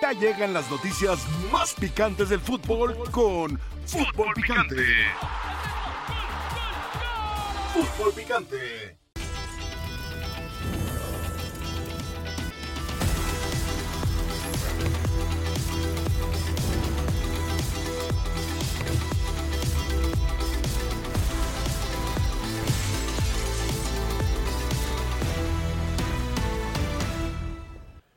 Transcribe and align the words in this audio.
Ya 0.00 0.12
llegan 0.12 0.52
las 0.52 0.70
noticias 0.70 1.18
más 1.50 1.74
picantes 1.74 2.28
del 2.28 2.40
fútbol 2.40 2.96
con 3.10 3.58
Fútbol 3.86 4.32
Picante. 4.34 4.84
Fútbol 7.74 8.12
Picante. 8.12 8.99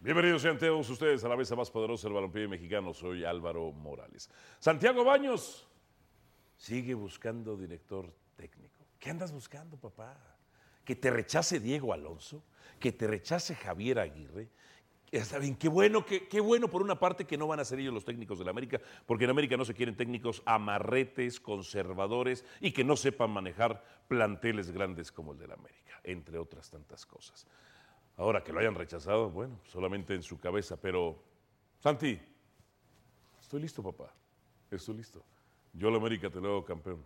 Bienvenidos 0.04 0.42
sean 0.42 0.58
todos 0.58 0.90
ustedes 0.90 1.24
a 1.24 1.30
la 1.30 1.38
mesa 1.38 1.56
más 1.56 1.72
poderosa 1.72 2.08
del 2.08 2.16
balompié 2.16 2.46
mexicano. 2.46 2.94
Soy 2.94 3.24
Álvaro 3.24 3.72
Morales. 3.72 4.30
Santiago 4.60 5.06
Baños 5.06 5.66
sigue 6.58 6.94
buscando 6.94 7.56
director 7.56 8.14
técnico. 8.36 8.86
¿Qué 9.00 9.12
andas 9.12 9.32
buscando, 9.32 9.78
papá? 9.78 10.18
¿Que 10.84 10.98
te 10.98 11.10
rechace 11.10 11.62
Diego 11.62 11.94
Alonso? 11.94 12.44
¿Que 12.82 12.92
te 12.92 13.08
rechace 13.08 13.56
Javier 13.56 14.00
Aguirre? 14.00 14.50
Está 15.10 15.40
bien, 15.40 15.56
qué 15.56 15.70
bueno, 15.70 16.06
qué, 16.06 16.28
qué 16.28 16.42
bueno 16.42 16.68
por 16.68 16.82
una 16.82 17.00
parte 17.00 17.24
que 17.24 17.38
no 17.38 17.48
van 17.48 17.62
a 17.62 17.66
ser 17.66 17.80
ellos 17.80 17.94
los 17.94 18.04
técnicos 18.04 18.38
de 18.38 18.44
la 18.44 18.52
América, 18.52 18.82
porque 19.06 19.24
en 19.24 19.30
América 19.30 19.56
no 19.56 19.64
se 19.64 19.74
quieren 19.74 19.96
técnicos 19.96 20.44
amarretes, 20.46 21.40
conservadores 21.40 22.44
y 22.60 22.74
que 22.74 22.84
no 22.84 22.98
sepan 22.98 23.30
manejar 23.30 23.82
planteles 24.10 24.70
grandes 24.70 25.14
como 25.14 25.32
el 25.32 25.38
de 25.38 25.48
la 25.48 25.54
América, 25.54 26.02
entre 26.04 26.38
otras 26.40 26.70
tantas 26.70 27.06
cosas. 27.06 27.48
Ahora 28.18 28.44
que 28.44 28.54
lo 28.54 28.60
hayan 28.60 28.76
rechazado, 28.76 29.30
bueno, 29.30 29.60
solamente 29.66 30.14
en 30.14 30.22
su 30.22 30.40
cabeza, 30.40 30.80
pero 30.80 31.24
Santi, 31.80 32.20
estoy 33.42 33.62
listo, 33.62 33.82
papá, 33.82 34.14
estoy 34.70 34.98
listo. 34.98 35.24
Yo 35.74 35.90
la 35.90 35.98
América 35.98 36.30
te 36.30 36.40
lo 36.40 36.50
hago 36.50 36.66
campeón. 36.66 37.04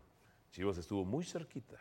Chivas 0.52 0.77
estuvo 0.77 1.05
muy 1.05 1.23
cerquita, 1.23 1.77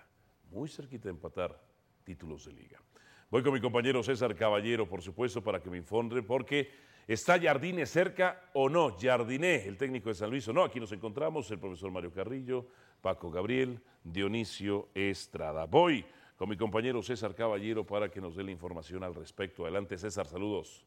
muy 0.50 0.68
cerquita 0.68 1.04
de 1.04 1.10
empatar 1.10 1.60
títulos 2.04 2.44
de 2.44 2.52
liga. 2.52 2.80
Voy 3.28 3.42
con 3.42 3.52
mi 3.52 3.60
compañero 3.60 4.02
César 4.04 4.36
Caballero, 4.36 4.88
por 4.88 5.02
supuesto, 5.02 5.42
para 5.42 5.60
que 5.60 5.68
me 5.68 5.76
informe, 5.76 6.22
porque 6.22 6.70
está 7.08 7.40
Jardine 7.40 7.84
cerca 7.84 8.50
o 8.54 8.68
no. 8.68 8.96
Jardiné, 8.96 9.66
el 9.66 9.76
técnico 9.76 10.08
de 10.08 10.14
San 10.14 10.30
Luis 10.30 10.46
o 10.46 10.52
no. 10.52 10.62
Aquí 10.62 10.78
nos 10.78 10.92
encontramos, 10.92 11.50
el 11.50 11.58
profesor 11.58 11.90
Mario 11.90 12.12
Carrillo, 12.12 12.68
Paco 13.00 13.30
Gabriel, 13.30 13.80
Dionisio 14.04 14.90
Estrada. 14.94 15.66
Voy 15.66 16.06
con 16.36 16.48
mi 16.48 16.56
compañero 16.56 17.02
César 17.02 17.34
Caballero 17.34 17.84
para 17.84 18.10
que 18.10 18.20
nos 18.20 18.36
dé 18.36 18.44
la 18.44 18.50
información 18.50 19.02
al 19.02 19.14
respecto. 19.14 19.64
Adelante, 19.64 19.96
César, 19.96 20.26
saludos. 20.26 20.84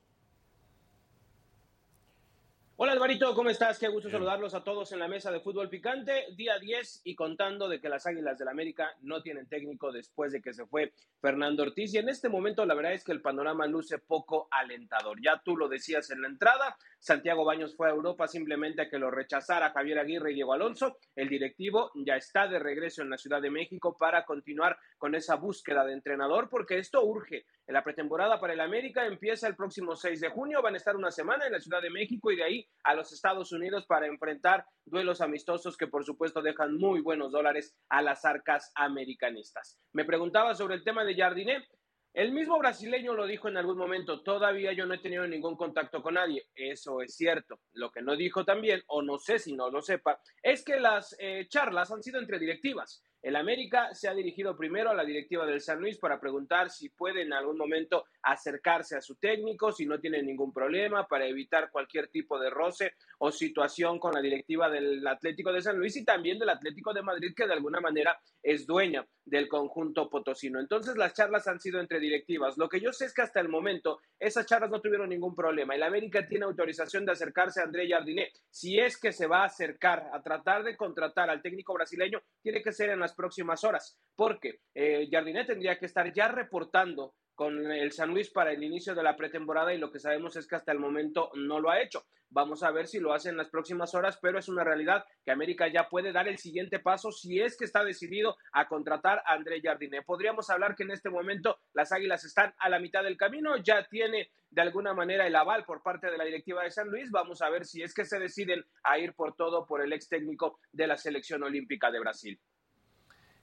Hola 2.81 2.93
Alvarito, 2.93 3.35
¿cómo 3.35 3.49
estás? 3.49 3.77
Qué 3.77 3.89
gusto 3.89 4.09
saludarlos 4.09 4.53
a 4.53 4.63
todos 4.63 4.93
en 4.93 4.99
la 4.99 5.09
mesa 5.09 5.31
de 5.31 5.41
fútbol 5.41 5.67
picante. 5.67 6.27
Día 6.37 6.57
10 6.59 7.01
y 7.03 7.13
contando 7.13 7.67
de 7.67 7.81
que 7.81 7.89
las 7.89 8.07
Águilas 8.07 8.37
del 8.37 8.45
la 8.45 8.51
América 8.51 8.95
no 9.01 9.21
tienen 9.21 9.47
técnico 9.47 9.91
después 9.91 10.31
de 10.31 10.41
que 10.41 10.53
se 10.53 10.65
fue 10.65 10.93
Fernando 11.19 11.63
Ortiz. 11.63 11.93
Y 11.93 11.97
en 11.97 12.07
este 12.07 12.29
momento 12.29 12.65
la 12.65 12.75
verdad 12.75 12.93
es 12.93 13.03
que 13.03 13.11
el 13.11 13.21
panorama 13.21 13.67
luce 13.67 13.97
poco 13.97 14.47
alentador. 14.49 15.19
Ya 15.21 15.41
tú 15.43 15.57
lo 15.57 15.67
decías 15.67 16.09
en 16.11 16.21
la 16.21 16.29
entrada, 16.29 16.77
Santiago 16.99 17.45
Baños 17.45 17.75
fue 17.75 17.87
a 17.87 17.93
Europa 17.93 18.27
simplemente 18.27 18.81
a 18.81 18.89
que 18.89 18.99
lo 18.99 19.09
rechazara 19.09 19.71
Javier 19.71 19.99
Aguirre 19.99 20.31
y 20.31 20.35
Diego 20.35 20.53
Alonso. 20.53 20.97
El 21.15 21.29
directivo 21.29 21.91
ya 22.05 22.15
está 22.15 22.47
de 22.47 22.59
regreso 22.59 23.01
en 23.01 23.09
la 23.09 23.17
Ciudad 23.17 23.41
de 23.41 23.49
México 23.49 23.95
para 23.97 24.25
continuar 24.25 24.77
con 24.97 25.15
esa 25.15 25.35
búsqueda 25.35 25.85
de 25.85 25.93
entrenador 25.93 26.49
porque 26.49 26.77
esto 26.77 27.03
urge. 27.05 27.45
La 27.67 27.83
pretemporada 27.83 28.39
para 28.39 28.53
el 28.53 28.59
América 28.59 29.05
empieza 29.05 29.47
el 29.47 29.55
próximo 29.55 29.95
6 29.95 30.19
de 30.19 30.29
junio. 30.29 30.61
Van 30.61 30.73
a 30.73 30.77
estar 30.77 30.95
una 30.95 31.11
semana 31.11 31.45
en 31.45 31.53
la 31.53 31.59
Ciudad 31.59 31.81
de 31.81 31.89
México 31.89 32.31
y 32.31 32.35
de 32.35 32.43
ahí 32.43 32.67
a 32.83 32.95
los 32.95 33.13
Estados 33.13 33.51
Unidos 33.51 33.85
para 33.87 34.07
enfrentar 34.07 34.65
duelos 34.85 35.21
amistosos 35.21 35.77
que 35.77 35.87
por 35.87 36.03
supuesto 36.03 36.41
dejan 36.41 36.75
muy 36.77 37.01
buenos 37.01 37.31
dólares 37.31 37.75
a 37.89 38.01
las 38.01 38.25
arcas 38.25 38.71
americanistas. 38.75 39.79
Me 39.93 40.05
preguntaba 40.05 40.53
sobre 40.55 40.75
el 40.75 40.83
tema 40.83 41.05
de 41.05 41.15
Jardiné. 41.15 41.67
El 42.13 42.31
mismo 42.31 42.57
brasileño 42.57 43.13
lo 43.13 43.27
dijo 43.27 43.47
en 43.47 43.57
algún 43.57 43.77
momento, 43.77 44.21
todavía 44.21 44.73
yo 44.73 44.85
no 44.85 44.95
he 44.95 44.99
tenido 44.99 45.27
ningún 45.27 45.55
contacto 45.55 46.01
con 46.01 46.15
nadie. 46.15 46.47
Eso 46.55 47.01
es 47.01 47.15
cierto. 47.15 47.59
Lo 47.73 47.91
que 47.91 48.01
no 48.01 48.15
dijo 48.15 48.43
también, 48.43 48.81
o 48.87 49.01
no 49.01 49.19
sé 49.19 49.37
si 49.37 49.53
no 49.53 49.69
lo 49.69 49.81
sepa, 49.81 50.19
es 50.41 50.63
que 50.63 50.79
las 50.79 51.15
eh, 51.19 51.45
charlas 51.47 51.91
han 51.91 52.01
sido 52.01 52.19
entre 52.19 52.39
directivas. 52.39 53.03
El 53.21 53.35
América 53.35 53.93
se 53.93 54.07
ha 54.07 54.13
dirigido 54.13 54.55
primero 54.55 54.89
a 54.89 54.93
la 54.93 55.03
directiva 55.03 55.45
del 55.45 55.59
San 55.59 55.79
Luis 55.81 55.97
para 55.97 56.21
preguntar 56.21 56.69
si 56.69 56.87
puede 56.87 57.23
en 57.23 57.33
algún 57.33 57.57
momento 57.57 58.05
acercarse 58.21 58.95
a 58.95 59.01
su 59.01 59.15
técnico, 59.15 59.73
si 59.73 59.85
no 59.85 59.99
tiene 59.99 60.23
ningún 60.23 60.53
problema, 60.53 61.05
para 61.05 61.25
evitar 61.25 61.69
cualquier 61.69 62.07
tipo 62.07 62.39
de 62.39 62.49
roce 62.49 62.93
o 63.17 63.29
situación 63.31 63.99
con 63.99 64.13
la 64.13 64.21
directiva 64.21 64.69
del 64.69 65.05
Atlético 65.05 65.51
de 65.51 65.61
San 65.61 65.77
Luis 65.77 65.97
y 65.97 66.05
también 66.05 66.39
del 66.39 66.49
Atlético 66.49 66.93
de 66.93 67.01
Madrid, 67.01 67.33
que 67.35 67.45
de 67.45 67.53
alguna 67.53 67.81
manera 67.81 68.17
es 68.41 68.65
dueña 68.65 69.05
del 69.25 69.47
conjunto 69.47 70.09
potosino. 70.09 70.59
Entonces 70.59 70.95
las 70.95 71.13
charlas 71.13 71.47
han 71.47 71.59
sido 71.59 71.79
entre 71.79 71.99
directivas. 71.99 72.57
Lo 72.57 72.69
que 72.69 72.79
yo 72.79 72.93
sé 72.93 73.05
es 73.05 73.13
que 73.13 73.21
hasta 73.21 73.39
el 73.39 73.49
momento 73.49 73.99
esas 74.17 74.45
charlas 74.45 74.71
no 74.71 74.81
tuvieron 74.81 75.09
ningún 75.09 75.35
problema. 75.35 75.75
El 75.75 75.83
América 75.83 76.25
tiene 76.25 76.45
autorización 76.45 77.05
de 77.05 77.11
acercarse 77.11 77.59
a 77.59 77.65
André 77.65 77.87
Jardiné. 77.89 78.31
Si 78.49 78.79
es 78.79 78.97
que 78.97 79.11
se 79.11 79.27
va 79.27 79.41
a 79.41 79.45
acercar 79.45 80.09
a 80.13 80.21
tratar 80.21 80.63
de 80.63 80.75
contratar 80.75 81.29
al 81.29 81.41
técnico 81.41 81.73
brasileño, 81.73 82.21
tiene 82.41 82.63
que 82.63 82.71
ser 82.71 82.89
en 82.89 82.99
las 83.09 83.15
próximas 83.15 83.63
horas, 83.63 83.97
porque 84.15 84.59
eh, 84.75 85.07
Jardiné 85.11 85.43
tendría 85.45 85.79
que 85.79 85.87
estar 85.87 86.13
ya 86.13 86.27
reportando 86.27 87.15
con 87.33 87.71
el 87.71 87.91
San 87.91 88.09
Luis 88.09 88.29
para 88.29 88.51
el 88.51 88.63
inicio 88.63 88.93
de 88.93 89.01
la 89.01 89.15
pretemporada 89.15 89.73
y 89.73 89.77
lo 89.77 89.91
que 89.91 89.99
sabemos 89.99 90.35
es 90.35 90.45
que 90.45 90.57
hasta 90.57 90.73
el 90.73 90.79
momento 90.79 91.31
no 91.35 91.59
lo 91.59 91.71
ha 91.71 91.81
hecho. 91.81 92.05
Vamos 92.31 92.61
a 92.61 92.71
ver 92.71 92.85
si 92.85 92.99
lo 92.99 93.13
hace 93.13 93.29
en 93.29 93.37
las 93.37 93.49
próximas 93.49 93.95
horas, 93.95 94.19
pero 94.21 94.37
es 94.37 94.49
una 94.49 94.63
realidad 94.63 95.03
que 95.25 95.31
América 95.31 95.67
ya 95.67 95.89
puede 95.89 96.11
dar 96.11 96.27
el 96.27 96.37
siguiente 96.37 96.79
paso 96.79 97.11
si 97.11 97.41
es 97.41 97.57
que 97.57 97.65
está 97.65 97.83
decidido 97.83 98.37
a 98.51 98.67
contratar 98.67 99.23
a 99.25 99.33
André 99.33 99.61
Jardiné. 99.63 100.03
Podríamos 100.03 100.49
hablar 100.51 100.75
que 100.75 100.83
en 100.83 100.91
este 100.91 101.09
momento 101.09 101.57
las 101.73 101.91
Águilas 101.91 102.23
están 102.25 102.53
a 102.59 102.69
la 102.69 102.79
mitad 102.79 103.03
del 103.03 103.17
camino, 103.17 103.57
ya 103.57 103.87
tiene 103.89 104.29
de 104.51 104.61
alguna 104.61 104.93
manera 104.93 105.25
el 105.25 105.35
aval 105.35 105.63
por 105.63 105.81
parte 105.81 106.11
de 106.11 106.17
la 106.17 106.25
directiva 106.25 106.63
de 106.63 106.71
San 106.71 106.89
Luis. 106.89 107.09
Vamos 107.09 107.41
a 107.41 107.49
ver 107.49 107.65
si 107.65 107.81
es 107.81 107.93
que 107.93 108.05
se 108.05 108.19
deciden 108.19 108.63
a 108.83 108.99
ir 108.99 109.13
por 109.13 109.35
todo 109.35 109.65
por 109.65 109.81
el 109.81 109.93
ex 109.93 110.09
técnico 110.09 110.59
de 110.71 110.87
la 110.87 110.97
selección 110.97 111.41
olímpica 111.41 111.89
de 111.89 111.99
Brasil. 111.99 112.39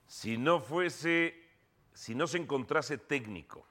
Si 0.07 0.39
no 0.39 0.61
fuese, 0.61 1.35
si 1.93 2.15
no 2.15 2.27
se 2.27 2.39
encontrase 2.39 2.99
técnico, 2.99 3.67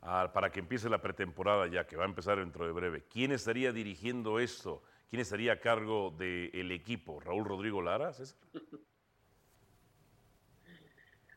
para 0.00 0.50
que 0.50 0.60
empiece 0.60 0.88
la 0.88 1.02
pretemporada 1.02 1.66
ya, 1.66 1.86
que 1.86 1.96
va 1.96 2.04
a 2.04 2.08
empezar 2.08 2.38
dentro 2.38 2.66
de 2.66 2.72
breve. 2.72 3.04
¿Quién 3.10 3.32
estaría 3.32 3.72
dirigiendo 3.72 4.38
esto? 4.38 4.82
¿Quién 5.10 5.20
estaría 5.20 5.54
a 5.54 5.60
cargo 5.60 6.14
del 6.16 6.70
equipo? 6.70 7.20
¿Raúl 7.20 7.44
Rodrigo 7.44 7.82
Lara? 7.82 8.12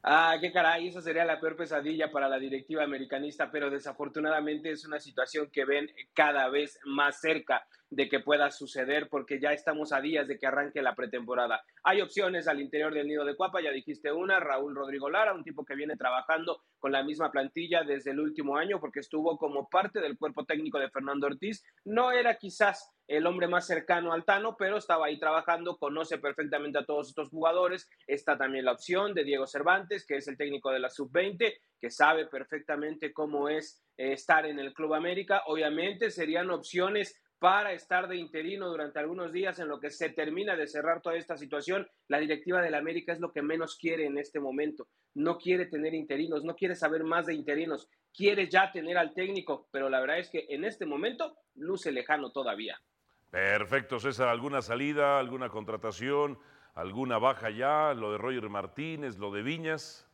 Ah, 0.04 0.36
qué 0.42 0.52
caray, 0.52 0.88
esa 0.88 1.00
sería 1.00 1.24
la 1.26 1.40
peor 1.40 1.56
pesadilla 1.56 2.12
para 2.12 2.28
la 2.28 2.40
directiva 2.40 2.84
americanista, 2.84 3.52
pero 3.52 3.70
desafortunadamente 3.70 4.72
es 4.72 4.84
una 4.84 5.00
situación 5.00 5.52
que 5.52 5.64
ven 5.64 5.92
cada 6.14 6.50
vez 6.50 6.80
más 6.86 7.22
cerca 7.22 7.68
de 7.92 8.08
que 8.10 8.22
pueda 8.22 8.50
suceder 8.50 9.10
porque 9.10 9.40
ya 9.40 9.52
estamos 9.52 9.92
a 9.92 10.02
días 10.02 10.28
de 10.28 10.40
que 10.40 10.48
arranque 10.48 10.82
la 10.82 10.96
pretemporada. 10.96 11.62
Hay 11.84 12.02
opciones 12.02 12.48
al 12.48 12.62
interior 12.62 12.94
del 12.94 13.08
nido 13.08 13.26
de 13.26 13.36
Cuapa, 13.36 13.62
ya 13.62 13.72
dijiste 13.72 14.12
una, 14.12 14.40
Raúl 14.40 14.74
Rodrigo 14.74 15.10
Lara, 15.10 15.34
un 15.34 15.44
tipo 15.44 15.66
que 15.66 15.76
viene 15.76 15.98
trabajando 15.98 16.64
con 16.80 16.94
la 16.94 17.04
misma 17.04 17.32
plantilla 17.32 17.84
desde 17.84 18.12
el 18.12 18.22
último 18.22 18.56
año 18.56 18.80
porque 18.80 19.02
estuvo 19.02 19.38
como 19.38 19.70
parte 19.70 20.00
del 20.00 20.18
cuerpo 20.18 20.46
técnico 20.46 20.80
de 20.80 20.90
Fernando 20.90 21.28
Ortiz. 21.28 21.64
No 21.84 22.12
era 22.12 22.38
quizás 22.38 22.90
el 23.08 23.28
hombre 23.28 23.50
más 23.50 23.68
cercano 23.68 24.14
al 24.14 24.24
Tano, 24.24 24.56
pero 24.58 24.78
estaba 24.78 25.08
ahí 25.08 25.20
trabajando, 25.20 25.78
conoce 25.78 26.18
perfectamente 26.18 26.80
a 26.80 26.86
todos 26.86 27.10
estos 27.10 27.28
jugadores. 27.28 27.90
Está 28.08 28.38
también 28.38 28.64
la 28.64 28.72
opción 28.72 29.14
de 29.14 29.26
Diego 29.26 29.48
Cervantes, 29.48 30.06
que 30.06 30.16
es 30.16 30.30
el 30.30 30.38
técnico 30.38 30.72
de 30.72 30.80
la 30.80 30.90
sub-20, 30.90 31.54
que 31.82 31.90
sabe 31.90 32.28
perfectamente 32.28 33.12
cómo 33.12 33.50
es 33.50 33.84
eh, 33.98 34.14
estar 34.14 34.46
en 34.46 34.60
el 34.60 34.74
Club 34.74 34.94
América. 34.94 35.44
Obviamente 35.48 36.10
serían 36.10 36.52
opciones 36.52 37.22
para 37.42 37.74
estar 37.74 38.08
de 38.08 38.18
interino 38.18 38.70
durante 38.70 39.00
algunos 39.00 39.32
días 39.34 39.58
en 39.58 39.68
lo 39.68 39.80
que 39.80 39.90
se 39.90 40.10
termina 40.10 40.56
de 40.56 40.68
cerrar 40.68 41.02
toda 41.02 41.16
esta 41.16 41.36
situación. 41.36 41.90
La 42.08 42.20
directiva 42.20 42.62
del 42.62 42.76
América 42.76 43.14
es 43.14 43.20
lo 43.20 43.32
que 43.32 43.42
menos 43.42 43.78
quiere 43.78 44.06
en 44.06 44.20
este 44.20 44.40
momento. 44.40 44.88
No 45.16 45.40
quiere 45.40 45.66
tener 45.66 45.96
interinos, 45.96 46.44
no 46.44 46.54
quiere 46.56 46.76
saber 46.76 47.04
más 47.04 47.26
de 47.26 47.34
interinos, 47.34 47.90
quiere 48.14 48.48
ya 48.48 48.72
tener 48.72 48.96
al 48.96 49.16
técnico, 49.16 49.68
pero 49.72 49.90
la 49.90 50.00
verdad 50.00 50.20
es 50.20 50.30
que 50.30 50.46
en 50.50 50.66
este 50.66 50.86
momento 50.86 51.36
luce 51.56 51.92
lejano 51.92 52.32
todavía. 52.32 52.80
Perfecto, 53.32 54.00
César. 54.00 54.28
¿Alguna 54.28 54.62
salida, 54.62 55.18
alguna 55.18 55.50
contratación, 55.50 56.38
alguna 56.76 57.18
baja 57.18 57.50
ya? 57.50 57.96
Lo 57.96 58.12
de 58.12 58.20
Roger 58.20 58.50
Martínez, 58.50 59.18
lo 59.18 59.32
de 59.32 59.42
Viñas. 59.42 60.11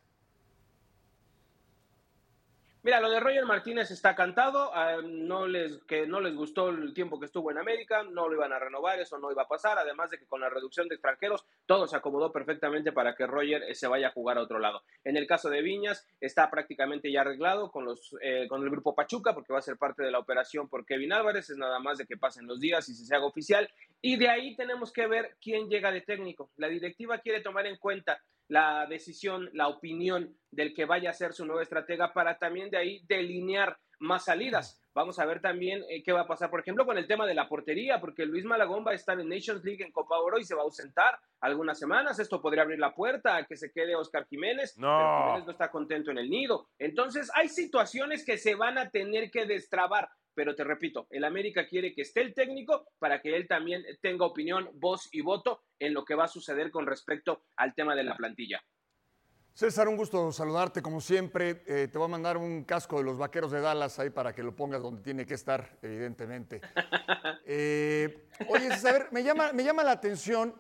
Mira, 2.88 3.02
lo 3.02 3.10
de 3.10 3.20
Roger 3.20 3.46
Martínez 3.46 3.92
está 3.92 4.16
cantado, 4.16 4.72
no 5.04 5.46
les, 5.46 5.84
que 5.84 6.08
no 6.08 6.22
les 6.22 6.34
gustó 6.34 6.70
el 6.70 6.94
tiempo 6.94 7.20
que 7.20 7.26
estuvo 7.26 7.52
en 7.52 7.58
América, 7.58 8.04
no 8.04 8.30
lo 8.30 8.36
iban 8.36 8.54
a 8.54 8.60
renovar, 8.60 8.98
eso 8.98 9.20
no 9.20 9.30
iba 9.30 9.42
a 9.42 9.48
pasar, 9.50 9.78
además 9.78 10.10
de 10.10 10.18
que 10.18 10.26
con 10.26 10.40
la 10.40 10.50
reducción 10.50 10.88
de 10.88 10.96
extranjeros 10.96 11.44
todo 11.66 11.86
se 11.86 11.98
acomodó 11.98 12.32
perfectamente 12.32 12.94
para 12.94 13.14
que 13.14 13.28
Roger 13.28 13.64
eh, 13.64 13.76
se 13.76 13.88
vaya 13.88 14.08
a 14.08 14.12
jugar 14.12 14.38
a 14.38 14.42
otro 14.44 14.58
lado. 14.58 14.84
En 15.04 15.18
el 15.18 15.28
caso 15.28 15.50
de 15.50 15.62
Viñas 15.62 16.08
está 16.22 16.50
prácticamente 16.50 17.12
ya 17.12 17.20
arreglado 17.20 17.72
con, 17.72 17.84
los, 17.84 18.16
eh, 18.22 18.48
con 18.48 18.64
el 18.64 18.70
grupo 18.70 18.96
Pachuca 18.96 19.34
porque 19.34 19.52
va 19.52 19.60
a 19.60 19.64
ser 19.64 19.76
parte 19.76 20.02
de 20.02 20.12
la 20.12 20.20
operación 20.20 20.70
por 20.70 20.86
Kevin 20.86 21.12
Álvarez, 21.12 21.50
es 21.50 21.58
nada 21.58 21.80
más 21.80 21.98
de 21.98 22.06
que 22.06 22.16
pasen 22.16 22.48
los 22.48 22.62
días 22.62 22.88
y 22.88 22.94
se 22.94 23.14
haga 23.14 23.26
oficial. 23.26 23.70
Y 24.02 24.16
de 24.16 24.30
ahí 24.30 24.56
tenemos 24.56 24.94
que 24.94 25.08
ver 25.08 25.36
quién 25.42 25.68
llega 25.68 25.92
de 25.92 26.04
técnico. 26.04 26.52
La 26.56 26.70
directiva 26.70 27.18
quiere 27.18 27.42
tomar 27.42 27.66
en 27.68 27.76
cuenta 27.76 28.24
la 28.48 28.86
decisión, 28.88 29.50
la 29.54 29.68
opinión 29.68 30.36
del 30.52 30.74
que 30.74 30.86
vaya 30.86 31.10
a 31.10 31.14
ser 31.14 31.34
su 31.34 31.46
nuevo 31.46 31.62
estratega 31.62 32.14
para 32.14 32.38
también 32.38 32.70
de 32.70 32.78
ahí 32.78 33.06
delinear 33.08 33.78
más 34.00 34.26
salidas. 34.26 34.82
Vamos 34.94 35.20
a 35.20 35.26
ver 35.26 35.42
también 35.42 35.84
eh, 35.90 36.02
qué 36.04 36.12
va 36.12 36.22
a 36.22 36.28
pasar, 36.28 36.50
por 36.50 36.60
ejemplo, 36.60 36.86
con 36.86 36.98
el 36.98 37.08
tema 37.08 37.26
de 37.26 37.36
la 37.36 37.48
portería, 37.48 38.00
porque 38.00 38.26
Luis 38.26 38.46
Malagón 38.46 38.86
va 38.86 38.92
a 38.92 38.96
estar 38.96 39.20
en 39.20 39.30
Nations 39.30 39.64
League 39.64 39.84
en 39.84 39.92
Copa 39.92 40.18
Oro 40.20 40.40
y 40.40 40.44
se 40.44 40.56
va 40.56 40.62
a 40.62 40.66
ausentar 40.66 41.20
algunas 41.40 41.78
semanas. 41.78 42.20
Esto 42.20 42.42
podría 42.42 42.64
abrir 42.64 42.80
la 42.80 42.96
puerta 42.96 43.36
a 43.36 43.46
que 43.46 43.56
se 43.56 43.72
quede 43.72 43.96
Oscar 43.96 44.26
Jiménez, 44.28 44.78
no. 44.78 44.98
pero 44.98 45.18
Jiménez 45.20 45.46
no 45.46 45.52
está 45.52 45.70
contento 45.70 46.12
en 46.12 46.18
el 46.18 46.30
nido. 46.30 46.68
Entonces, 46.80 47.30
hay 47.36 47.50
situaciones 47.50 48.26
que 48.26 48.38
se 48.38 48.56
van 48.56 48.78
a 48.78 48.90
tener 48.90 49.30
que 49.30 49.46
destrabar 49.46 50.10
pero 50.38 50.56
te 50.56 50.64
repito, 50.64 51.08
el 51.10 51.24
América 51.24 51.66
quiere 51.66 51.96
que 51.96 52.04
esté 52.04 52.22
el 52.22 52.36
técnico 52.36 52.86
para 53.00 53.24
que 53.24 53.36
él 53.36 53.48
también 53.48 53.84
tenga 54.04 54.24
opinión, 54.24 54.70
voz 54.76 55.10
y 55.12 55.22
voto 55.22 55.64
en 55.80 55.96
lo 55.96 56.06
que 56.06 56.14
va 56.14 56.26
a 56.26 56.28
suceder 56.28 56.70
con 56.70 56.86
respecto 56.86 57.46
al 57.56 57.74
tema 57.74 57.96
de 57.96 58.04
la 58.04 58.16
plantilla. 58.16 58.64
César, 59.56 59.88
un 59.88 59.98
gusto 59.98 60.32
saludarte 60.32 60.84
como 60.84 61.02
siempre. 61.02 61.64
Eh, 61.66 61.88
te 61.92 61.98
voy 61.98 62.06
a 62.06 62.10
mandar 62.10 62.38
un 62.38 62.66
casco 62.66 63.00
de 63.00 63.06
los 63.06 63.18
vaqueros 63.18 63.50
de 63.50 63.62
Dallas 63.62 63.98
ahí 63.98 64.12
para 64.12 64.32
que 64.32 64.44
lo 64.44 64.56
pongas 64.56 64.84
donde 64.84 65.02
tiene 65.02 65.26
que 65.26 65.34
estar, 65.34 65.80
evidentemente. 65.82 66.62
Eh, 67.50 68.28
oye, 68.50 68.70
César, 68.72 69.08
me 69.12 69.24
llama, 69.24 69.54
me 69.54 69.64
llama 69.64 69.82
la 69.82 69.94
atención. 69.94 70.54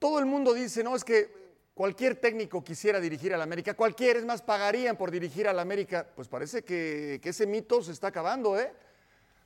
Todo 0.00 0.18
el 0.18 0.26
mundo 0.26 0.52
dice, 0.52 0.82
no, 0.82 0.96
es 0.96 1.04
que 1.04 1.30
cualquier 1.74 2.16
técnico 2.16 2.64
quisiera 2.64 2.98
dirigir 2.98 3.32
al 3.32 3.40
América, 3.40 3.74
cualquier, 3.74 4.16
es 4.16 4.24
más, 4.24 4.42
pagarían 4.42 4.96
por 4.96 5.12
dirigir 5.12 5.46
al 5.46 5.60
América. 5.60 6.08
Pues 6.16 6.26
parece 6.26 6.64
que, 6.64 7.20
que 7.22 7.28
ese 7.28 7.46
mito 7.46 7.80
se 7.82 7.92
está 7.92 8.08
acabando, 8.08 8.58
¿eh? 8.58 8.72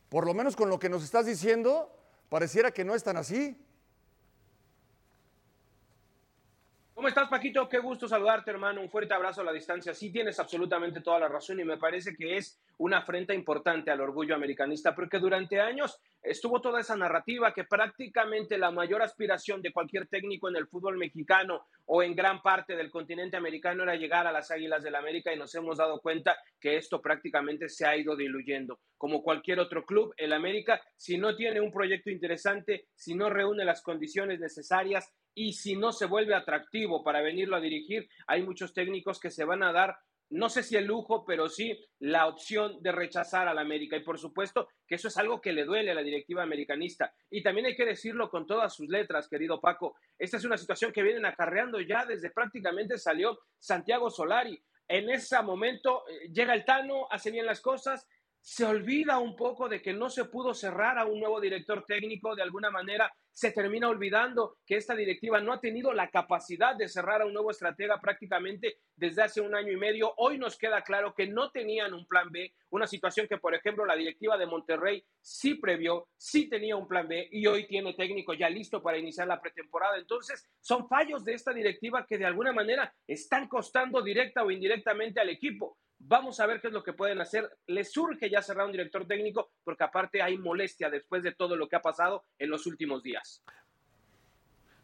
Por 0.09 0.27
lo 0.27 0.35
menos 0.35 0.57
con 0.57 0.71
lo 0.71 0.79
que 0.79 0.89
nos 0.89 1.05
estás 1.05 1.27
diciendo, 1.27 1.95
pareciera 2.29 2.71
que 2.71 2.85
no 2.85 2.95
es 2.95 3.05
tan 3.05 3.17
así. 3.17 3.57
¿Cómo 6.95 7.07
estás, 7.07 7.29
Paquito? 7.29 7.69
Qué 7.69 7.79
gusto 7.79 8.09
saludarte, 8.09 8.51
hermano. 8.51 8.81
Un 8.81 8.91
fuerte 8.91 9.15
abrazo 9.15 9.43
a 9.43 9.45
la 9.45 9.53
distancia. 9.53 9.95
Sí, 9.95 10.11
tienes 10.11 10.41
absolutamente 10.41 11.01
toda 11.01 11.21
la 11.21 11.29
razón 11.29 11.61
y 11.61 11.65
me 11.65 11.77
parece 11.77 12.17
que 12.17 12.37
es 12.37 12.59
una 12.79 12.99
afrenta 12.99 13.33
importante 13.33 13.93
al 13.93 14.01
orgullo 14.01 14.35
americanista, 14.35 14.97
porque 14.97 15.21
durante 15.21 15.61
años 15.61 16.01
estuvo 16.23 16.61
toda 16.61 16.81
esa 16.81 16.97
narrativa 16.97 17.55
que 17.55 17.65
prácticamente 17.65 18.59
la 18.59 18.71
mayor 18.71 19.03
aspiración 19.03 19.63
de 19.63 19.73
cualquier 19.73 20.09
técnico 20.09 20.49
en 20.49 20.57
el 20.57 20.67
fútbol 20.67 20.99
mexicano 20.99 21.67
o 21.87 22.03
en 22.03 22.15
gran 22.15 22.43
parte 22.43 22.77
del 22.77 22.91
continente 22.91 23.37
americano 23.37 23.83
era 23.83 23.97
llegar 23.97 24.27
a 24.27 24.33
las 24.33 24.51
Águilas 24.51 24.83
del 24.83 24.93
la 24.93 24.99
América 24.99 25.33
y 25.33 25.39
nos 25.39 25.55
hemos 25.55 25.79
dado 25.79 26.01
cuenta 26.01 26.37
que 26.61 26.77
esto 26.77 27.01
prácticamente 27.01 27.69
se 27.69 27.87
ha 27.87 27.97
ido 27.97 28.17
diluyendo. 28.17 28.81
Como 28.97 29.23
cualquier 29.23 29.61
otro 29.61 29.85
club, 29.85 30.13
el 30.17 30.33
América, 30.33 30.81
si 30.97 31.19
no 31.19 31.37
tiene 31.37 31.61
un 31.61 31.71
proyecto 31.73 32.11
interesante, 32.11 32.87
si 32.95 33.15
no 33.15 33.31
reúne 33.31 33.65
las 33.65 33.83
condiciones 33.83 34.41
necesarias, 34.41 35.13
y 35.39 35.53
si 35.53 35.77
no 35.77 35.93
se 35.93 36.07
vuelve 36.07 36.35
atractivo 36.35 37.05
para 37.05 37.21
venirlo 37.21 37.55
a 37.55 37.61
dirigir, 37.61 38.09
hay 38.27 38.43
muchos 38.43 38.75
técnicos 38.75 39.21
que 39.21 39.31
se 39.31 39.45
van 39.45 39.63
a 39.63 39.73
dar, 39.73 39.97
no 40.31 40.49
sé 40.49 40.63
si 40.63 40.77
el 40.77 40.85
lujo, 40.85 41.25
pero 41.25 41.49
sí 41.49 41.79
la 42.01 42.27
opción 42.27 42.83
de 42.83 42.93
rechazar 42.93 43.49
al 43.49 43.59
América. 43.59 43.97
Y 43.97 44.05
por 44.05 44.19
supuesto 44.19 44.69
que 44.87 44.97
eso 44.97 45.09
es 45.09 45.17
algo 45.17 45.41
que 45.41 45.53
le 45.53 45.65
duele 45.65 45.91
a 45.91 45.95
la 45.95 46.03
directiva 46.03 46.43
americanista. 46.43 47.13
Y 47.31 47.43
también 47.43 47.67
hay 47.67 47.77
que 47.77 47.85
decirlo 47.85 48.31
con 48.31 48.47
todas 48.47 48.75
sus 48.75 48.89
letras, 48.89 49.29
querido 49.29 49.61
Paco. 49.61 49.97
Esta 50.19 50.37
es 50.37 50.45
una 50.45 50.59
situación 50.59 50.93
que 50.93 51.03
vienen 51.03 51.25
acarreando 51.25 51.81
ya 51.81 52.05
desde 52.05 52.31
prácticamente 52.31 52.99
salió 52.99 53.39
Santiago 53.59 54.11
Solari. 54.11 54.63
En 54.87 55.11
ese 55.11 55.41
momento 55.43 56.05
eh, 56.09 56.29
llega 56.33 56.55
el 56.55 56.65
Tano, 56.65 57.07
hace 57.11 57.31
bien 57.31 57.45
las 57.45 57.61
cosas, 57.61 58.07
se 58.41 58.65
olvida 58.65 59.19
un 59.19 59.37
poco 59.37 59.69
de 59.69 59.83
que 59.83 59.93
no 59.93 60.11
se 60.11 60.25
pudo 60.25 60.55
cerrar 60.55 60.99
a 60.99 61.05
un 61.05 61.21
nuevo 61.21 61.41
director 61.41 61.85
técnico, 61.87 62.35
de 62.35 62.43
alguna 62.43 62.71
manera 62.71 63.13
se 63.39 63.53
termina 63.53 63.89
olvidando 63.89 64.57
que 64.67 64.75
esta 64.75 64.97
directiva 64.97 65.41
no 65.41 65.53
ha 65.53 65.61
tenido 65.61 65.93
la 65.93 66.11
capacidad 66.11 66.75
de 66.75 66.89
cerrar 66.89 67.23
a 67.23 67.27
un 67.27 67.33
nuevo 67.33 67.53
estratega 67.53 68.01
prácticamente 68.01 68.79
desde 68.97 69.23
hace 69.23 69.41
un 69.41 69.55
año 69.55 69.71
y 69.71 69.77
medio. 69.77 70.13
Hoy 70.17 70.39
nos 70.39 70.59
queda 70.59 70.83
claro 70.83 71.15
que 71.15 71.29
no 71.29 71.53
tenían 71.53 71.95
un 71.95 72.05
plan 72.09 72.33
B, 72.33 72.53
una 72.71 72.89
situación 72.89 73.29
que, 73.29 73.39
por 73.39 73.55
ejemplo, 73.55 73.87
la 73.87 73.95
directiva 73.95 74.37
de 74.37 74.47
Monterrey 74.47 75.05
sí 75.21 75.55
previó, 75.55 76.09
sí 76.17 76.49
tenía 76.49 76.75
un 76.75 76.89
plan 76.89 77.07
B 77.07 77.29
y 77.31 77.47
hoy 77.47 77.69
tiene 77.69 77.95
técnico 77.95 78.35
ya 78.35 78.51
listo 78.51 78.83
para 78.83 78.99
iniciar 78.99 79.29
la 79.29 79.41
pretemporada. 79.41 79.99
Entonces, 79.99 80.45
son 80.61 80.89
fallos 80.89 81.25
de 81.25 81.35
esta 81.35 81.53
directiva 81.53 82.07
que 82.09 82.19
de 82.19 82.27
alguna 82.27 82.53
manera 82.53 82.93
están 83.07 83.47
costando 83.47 84.03
directa 84.03 84.43
o 84.43 84.51
indirectamente 84.51 85.21
al 85.21 85.29
equipo. 85.29 85.79
Vamos 86.01 86.39
a 86.41 86.47
ver 86.47 86.61
qué 86.61 86.69
es 86.69 86.73
lo 86.73 86.83
que 86.83 86.93
pueden 86.93 87.21
hacer. 87.21 87.59
Les 87.67 87.91
surge 87.91 88.31
ya 88.31 88.41
cerrar 88.41 88.67
un 88.67 88.73
director 88.73 89.07
técnico 89.07 89.51
porque 89.65 89.85
aparte 89.85 90.23
hay 90.23 90.39
molestia 90.39 90.89
después 90.91 91.23
de 91.23 91.33
todo 91.33 91.57
lo 91.57 91.69
que 91.69 91.77
ha 91.77 91.83
pasado 91.83 92.25
en 92.39 92.51
los 92.51 92.67
últimos 92.67 93.03
días. 93.03 93.43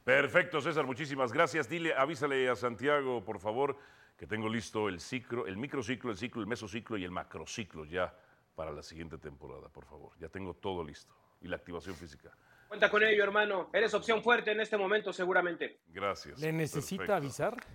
Perfecto, 0.02 0.61
César, 0.61 0.84
muchísimas 0.84 1.32
gracias. 1.32 1.69
Dile, 1.69 1.94
avísale 1.94 2.49
a 2.50 2.56
Santiago, 2.56 3.25
por 3.25 3.40
favor, 3.40 3.78
que 4.19 4.26
tengo 4.26 4.49
listo 4.49 4.88
el 4.88 5.00
ciclo, 5.00 5.46
el 5.46 5.56
microciclo, 5.56 6.11
el 6.11 6.19
ciclo, 6.19 6.43
el 6.43 6.46
mesociclo 6.46 6.99
y 6.99 7.05
el 7.05 7.11
macrociclo 7.11 7.84
ya 7.84 8.14
para 8.55 8.70
la 8.70 8.82
siguiente 8.82 9.16
temporada, 9.16 9.69
por 9.69 9.87
favor. 9.87 10.12
Ya 10.19 10.28
tengo 10.28 10.55
todo 10.55 10.84
listo. 10.84 11.14
Y 11.40 11.49
la 11.49 11.56
activación 11.56 11.94
física. 11.94 12.37
Cuenta 12.69 12.90
con 12.90 13.02
ello, 13.02 13.22
hermano. 13.22 13.70
Eres 13.72 13.94
opción 13.94 14.22
fuerte 14.22 14.52
en 14.52 14.61
este 14.61 14.76
momento, 14.76 15.12
seguramente. 15.12 15.81
Gracias. 15.88 16.40
¿Le 16.40 16.52
necesita 16.52 17.06
Perfecto. 17.06 17.14
avisar? 17.14 17.66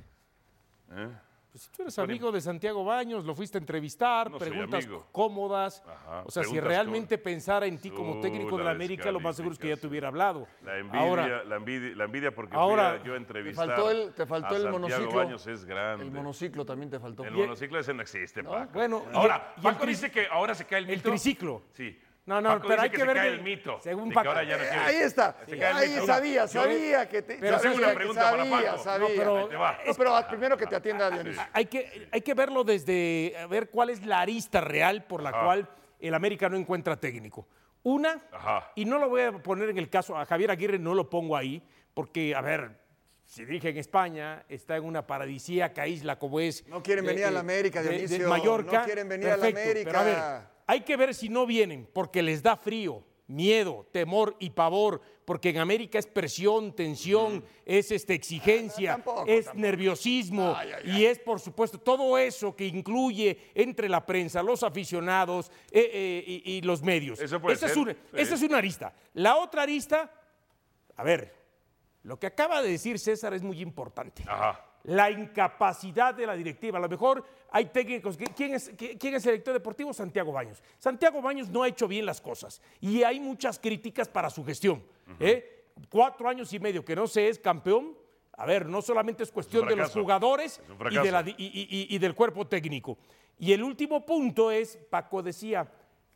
¿Eh? 0.92 1.10
Pues 1.52 1.64
si 1.64 1.72
tú 1.72 1.82
eres 1.82 1.98
amigo 1.98 2.32
de 2.32 2.42
Santiago 2.42 2.84
Baños, 2.86 3.26
lo 3.26 3.34
fuiste 3.34 3.58
a 3.58 3.62
entrevistar, 3.62 4.30
No 4.30 4.38
preguntas 4.38 4.88
cómodas. 5.12 5.84
Ajá, 5.88 6.24
o 6.26 6.30
sea, 6.30 6.44
si 6.44 6.60
realmente 6.60 7.18
pensara 7.18 7.66
en 7.66 7.80
ti 7.80 7.90
como 7.90 8.20
técnico 8.22 8.56
de 8.58 8.64
la 8.64 8.72
América, 8.72 9.12
lo 9.12 9.20
más 9.20 9.36
seguro 9.36 9.54
es 9.54 9.60
que 9.60 9.70
ya 9.70 9.78
te 9.78 9.88
hubiera 9.88 10.10
hablado. 10.10 10.48
La 10.64 10.78
envidia, 10.78 11.00
Ahora, 11.02 11.44
la 11.44 11.56
envidia, 11.56 11.96
la 11.96 12.04
envidia 12.06 12.36
porque 12.36 12.56
ahora, 12.56 12.92
fui 12.92 13.00
a- 13.00 13.04
yo 13.04 13.16
entrevistar 13.16 13.68
faltó 13.68 13.90
el- 13.90 14.14
te 14.14 14.26
faltó 14.28 14.56
el 14.56 14.70
monociclo. 14.70 15.12
Baños 15.12 15.48
es 15.48 15.66
grande. 15.66 16.06
El 16.06 16.12
monociclo 16.12 16.66
también 16.66 16.92
te 16.92 17.00
faltó. 17.00 17.24
El 17.24 17.34
monociclo 17.34 17.80
ese 17.80 17.94
no 17.96 18.04
existe, 18.04 18.44
Paco. 18.44 18.72
Bueno, 18.74 19.04
ahora, 19.12 19.54
y 19.56 19.60
el 19.60 19.64
Paco 19.64 19.86
dice 19.88 20.12
que 20.12 20.28
ahora 20.28 20.54
se 20.54 20.66
cae 20.66 20.80
el 20.80 20.90
el 20.90 20.98
mito. 20.98 21.10
triciclo. 21.10 21.64
Sí. 21.72 22.00
No, 22.30 22.42
no, 22.42 22.50
Paco 22.50 22.68
pero 22.68 22.74
dice 22.76 22.84
hay 22.84 22.90
que 22.92 22.96
que 22.96 23.02
se 23.02 23.08
ver 23.08 23.16
cae 23.18 23.30
de- 23.30 23.36
el 23.38 23.42
mito. 23.42 23.80
según 23.82 24.04
de 24.04 24.10
que 24.10 24.16
Paco. 24.16 24.30
ahora 24.30 24.44
ya 24.44 24.58
no 24.58 24.64
Eh, 24.64 24.68
quiere. 24.70 24.84
ahí 24.86 24.96
está. 24.98 25.36
Se 25.48 25.58
cae 25.58 25.72
el 25.72 25.78
Ahí 25.78 25.90
mito. 25.90 26.06
sabía, 26.06 26.42
Yo- 26.46 26.62
sabía 26.62 27.10
que 27.10 27.22
te. 27.24 27.36
Pero 27.38 27.60
tengo 27.60 27.76
una 27.78 27.88
que 27.90 27.94
pregunta 27.96 28.22
para 28.22 28.38
sabía, 28.46 28.72
Paco. 28.72 28.84
sabía. 28.84 29.08
No, 29.10 29.16
pero-. 29.48 29.50
No, 30.12 30.28
primero 30.30 30.58
que 30.58 30.68
te 30.68 30.76
atienda 30.76 31.10
Dionisio. 31.10 31.42
Hay 31.54 31.66
que, 31.66 32.08
hay 32.12 32.22
que 32.22 32.34
verlo 32.36 32.64
desde 32.64 33.36
a 33.42 33.48
ver 33.48 33.70
cuál 33.72 33.90
es 33.90 34.06
la 34.06 34.22
arista 34.22 34.62
real 34.62 35.06
por 35.06 35.24
la 35.24 35.30
Ajá. 35.32 35.44
cual 35.44 35.70
el 36.00 36.14
América 36.14 36.48
no 36.50 36.56
encuentra 36.56 36.96
técnico. 36.98 37.48
Una, 37.82 38.22
Ajá. 38.32 38.72
y 38.76 38.86
no 38.86 39.00
lo 39.00 39.10
voy 39.10 39.22
a 39.24 39.32
poner 39.32 39.70
en 39.70 39.78
el 39.80 39.90
caso, 39.90 40.16
a 40.18 40.26
Javier 40.26 40.52
Aguirre 40.52 40.78
no 40.78 40.94
lo 40.94 41.10
pongo 41.10 41.36
ahí, 41.36 41.64
porque, 41.96 42.36
a 42.36 42.42
ver, 42.42 42.78
si 43.26 43.44
dirige 43.46 43.70
en 43.70 43.78
España, 43.78 44.44
está 44.50 44.76
en 44.78 44.84
una 44.86 45.08
paradisíaca 45.08 45.88
isla 45.88 46.20
como 46.20 46.40
es. 46.40 46.68
No 46.68 46.84
quieren 46.84 47.06
venir 47.06 47.26
a 47.26 47.32
la 47.32 47.40
América, 47.40 47.82
de- 47.82 47.90
de 47.90 47.96
Dionisio, 48.08 48.30
Mallorca. 48.30 48.80
no 48.80 48.86
quieren 48.86 49.08
venir 49.10 49.28
a 49.28 49.38
la 49.38 49.44
Perfecto, 49.44 49.62
América. 49.62 49.90
Pero 49.92 50.00
a 50.00 50.04
ver, 50.04 50.59
hay 50.70 50.82
que 50.82 50.96
ver 50.98 51.16
si 51.16 51.30
no 51.30 51.48
vienen, 51.48 51.90
porque 51.92 52.22
les 52.22 52.44
da 52.44 52.56
frío, 52.56 53.04
miedo, 53.26 53.88
temor 53.92 54.36
y 54.40 54.52
pavor, 54.52 55.02
porque 55.26 55.50
en 55.50 55.58
América 55.58 55.98
es 55.98 56.06
presión, 56.06 56.76
tensión, 56.76 57.44
es 57.66 57.92
este, 57.92 58.14
exigencia, 58.14 58.92
Ah, 58.92 58.96
tampoco, 58.98 59.24
es 59.26 59.46
tampoco. 59.46 59.62
nerviosismo 59.62 60.54
Ay, 60.56 60.70
ay, 60.78 60.92
y 60.92 61.06
es, 61.06 61.18
por 61.18 61.40
supuesto, 61.40 61.80
todo 61.80 62.20
eso 62.20 62.56
que 62.56 62.68
incluye 62.68 63.50
entre 63.56 63.90
la 63.90 64.06
prensa, 64.06 64.44
los 64.44 64.62
aficionados 64.62 65.50
eh, 65.72 65.90
eh, 65.92 66.42
y, 66.46 66.52
y 66.58 66.62
los 66.62 66.84
medios. 66.84 67.20
Eso 67.20 67.42
puede 67.42 67.56
esa, 67.56 67.66
es 67.66 67.74
ser, 67.74 67.82
una, 67.82 67.94
sí. 67.94 68.00
esa 68.14 68.36
es 68.36 68.42
una 68.44 68.58
arista. 68.60 68.94
La 69.16 69.38
otra 69.38 69.64
arista, 69.64 70.12
a 70.96 71.04
ver, 71.04 71.34
lo 72.04 72.20
que 72.20 72.28
acaba 72.28 72.62
de 72.62 72.70
decir 72.70 73.00
César 73.00 73.34
es 73.34 73.42
muy 73.42 73.60
importante. 73.62 74.24
Ajá. 74.28 74.66
La 74.84 75.12
incapacidad 75.12 76.14
de 76.14 76.26
la 76.26 76.36
directiva. 76.36 76.78
A 76.78 76.82
lo 76.82 76.88
mejor 76.90 77.24
hay 77.52 77.66
técnicos. 77.66 78.18
¿Quién 78.36 78.54
es, 78.54 78.76
qui- 78.78 78.98
quién 78.98 79.16
es 79.16 79.26
el 79.26 79.34
director 79.34 79.54
deportivo? 79.54 79.94
Santiago 79.94 80.32
Baños. 80.32 80.64
Santiago 80.78 81.22
Baños 81.22 81.50
no 81.50 81.64
ha 81.64 81.68
hecho 81.68 81.88
bien 81.88 82.06
las 82.06 82.22
cosas 82.22 82.62
y 82.80 83.04
hay 83.04 83.20
muchas 83.20 83.60
críticas 83.60 84.08
para 84.08 84.30
su 84.30 84.44
gestión. 84.46 84.84
¿eh? 85.20 85.66
Cuatro 85.90 86.28
años 86.30 86.52
y 86.54 86.60
medio 86.60 86.84
que 86.86 86.96
no 86.96 87.08
se 87.08 87.28
es 87.30 87.40
campeón. 87.40 87.98
A 88.34 88.46
ver, 88.46 88.68
no 88.68 88.82
solamente 88.82 89.24
es 89.24 89.32
cuestión 89.32 89.68
de 89.68 89.76
los 89.76 89.92
jugadores 89.92 90.60
Es 90.64 90.70
un 90.70 90.76
y, 90.76 90.78
fracaso. 90.78 91.04
de 91.04 91.12
la 91.12 91.24
di- 91.24 91.36
y- 91.38 91.46
y- 91.90 91.96
y 91.96 91.98
del 92.00 92.16
cuerpo 92.16 92.48
técnico. 92.48 92.98
Y 93.38 93.52
el 93.52 93.64
último 93.64 94.06
punto 94.06 94.50
es, 94.52 94.78
Paco 94.90 95.22
decía, 95.22 95.70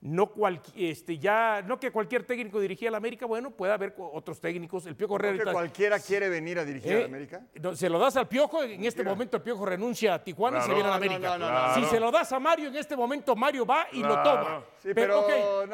no, 0.05 0.27
cual, 0.27 0.61
este, 0.75 1.17
ya, 1.17 1.63
no 1.65 1.79
que 1.79 1.89
cualquier 1.89 2.23
técnico 2.25 2.59
dirigía 2.59 2.89
al 2.89 2.95
América, 2.95 3.25
bueno, 3.25 3.51
puede 3.51 3.71
haber 3.71 3.95
otros 3.97 4.41
técnicos. 4.41 4.85
El 4.85 4.97
Piojo 4.97 5.15
¿Creo 5.15 5.29
Herrera. 5.29 5.45
que 5.45 5.51
cualquiera 5.53 5.97
quiere 5.97 6.27
venir 6.27 6.59
a 6.59 6.65
dirigir 6.65 6.91
¿Eh? 6.91 7.01
a 7.03 7.05
América? 7.05 7.41
No, 7.61 7.73
Se 7.73 7.87
lo 7.87 7.97
das 7.99 8.17
al 8.17 8.27
Piojo, 8.27 8.63
en 8.63 8.83
este 8.83 9.01
momento 9.01 9.37
el 9.37 9.43
Piojo 9.43 9.65
renuncia 9.65 10.15
a 10.15 10.21
Tijuana 10.21 10.59
y 10.59 10.61
se 10.63 10.73
viene 10.73 10.89
a 10.89 10.99
la 10.99 10.99
No, 10.99 11.05
no, 11.05 11.13
América. 11.15 11.37
no, 11.37 11.75
si 11.75 11.85
se 11.89 12.01
lo 12.01 12.11
das 12.11 12.29
a 12.33 12.39
Mario, 12.41 12.67
en 12.67 12.75
este 12.75 12.97
momento 12.97 13.33
Mario 13.33 13.65
va 13.65 13.87
y 13.93 14.01
lo 14.01 14.21
toma. 14.21 14.65
Sí, 14.79 14.89
pero 14.93 15.25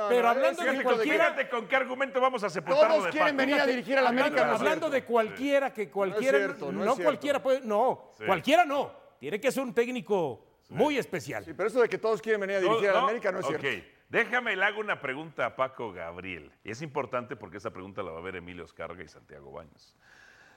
pero 0.08 0.28
hablando 0.30 0.62
de 0.64 0.84
cualquiera, 0.84 1.50
con 1.50 1.68
qué 1.68 1.76
argumento 1.76 2.22
vamos 2.22 2.44
a 2.44 2.52
sepultarlo 2.52 2.98
Todos 2.98 3.08
quieren 3.08 3.36
venir 3.36 3.56
a 3.60 3.66
dirigir 3.66 3.98
a 3.98 4.02
la 4.04 4.10
América. 4.10 4.54
hablando, 4.54 4.92
de 4.92 5.04
cualquiera 5.04 5.74
que 5.74 5.90
cualquiera, 5.90 6.38
no, 6.40 6.46
cierto, 6.46 7.04
cualquiera 7.04 7.42
puede, 7.42 7.62
no, 7.62 8.12
Sí. 8.18 8.26
cualquiera 8.26 8.64
no. 8.64 8.92
Tiene 9.20 9.40
que 9.40 9.52
ser 9.52 9.64
un 9.64 9.74
técnico 9.74 10.46
muy 10.70 11.00
especial. 11.00 11.44
Sí, 11.44 11.54
pero 11.56 11.68
eso 11.68 11.82
de 11.82 11.90
que 11.90 11.98
todos 11.98 12.22
quieren 12.22 12.40
venir 12.40 12.58
a 12.58 12.60
dirigir 12.60 12.90
a 12.90 12.94
la 12.94 13.00
América 13.02 13.32
no 13.32 13.40
es 13.40 13.48
cierto. 13.48 13.68
Déjame 14.10 14.56
le 14.56 14.66
hago 14.66 14.80
una 14.82 15.00
pregunta 15.00 15.46
a 15.46 15.56
Paco 15.56 15.92
Gabriel. 15.94 16.52
Y 16.64 16.72
es 16.72 16.82
importante 16.82 17.36
porque 17.36 17.58
esa 17.58 17.72
pregunta 17.72 18.04
la 18.04 18.12
va 18.12 18.20
a 18.20 18.22
ver 18.22 18.36
Emilio 18.36 18.66
Escarga 18.66 19.04
y 19.04 19.08
Santiago 19.08 19.52
Baños. 19.52 19.96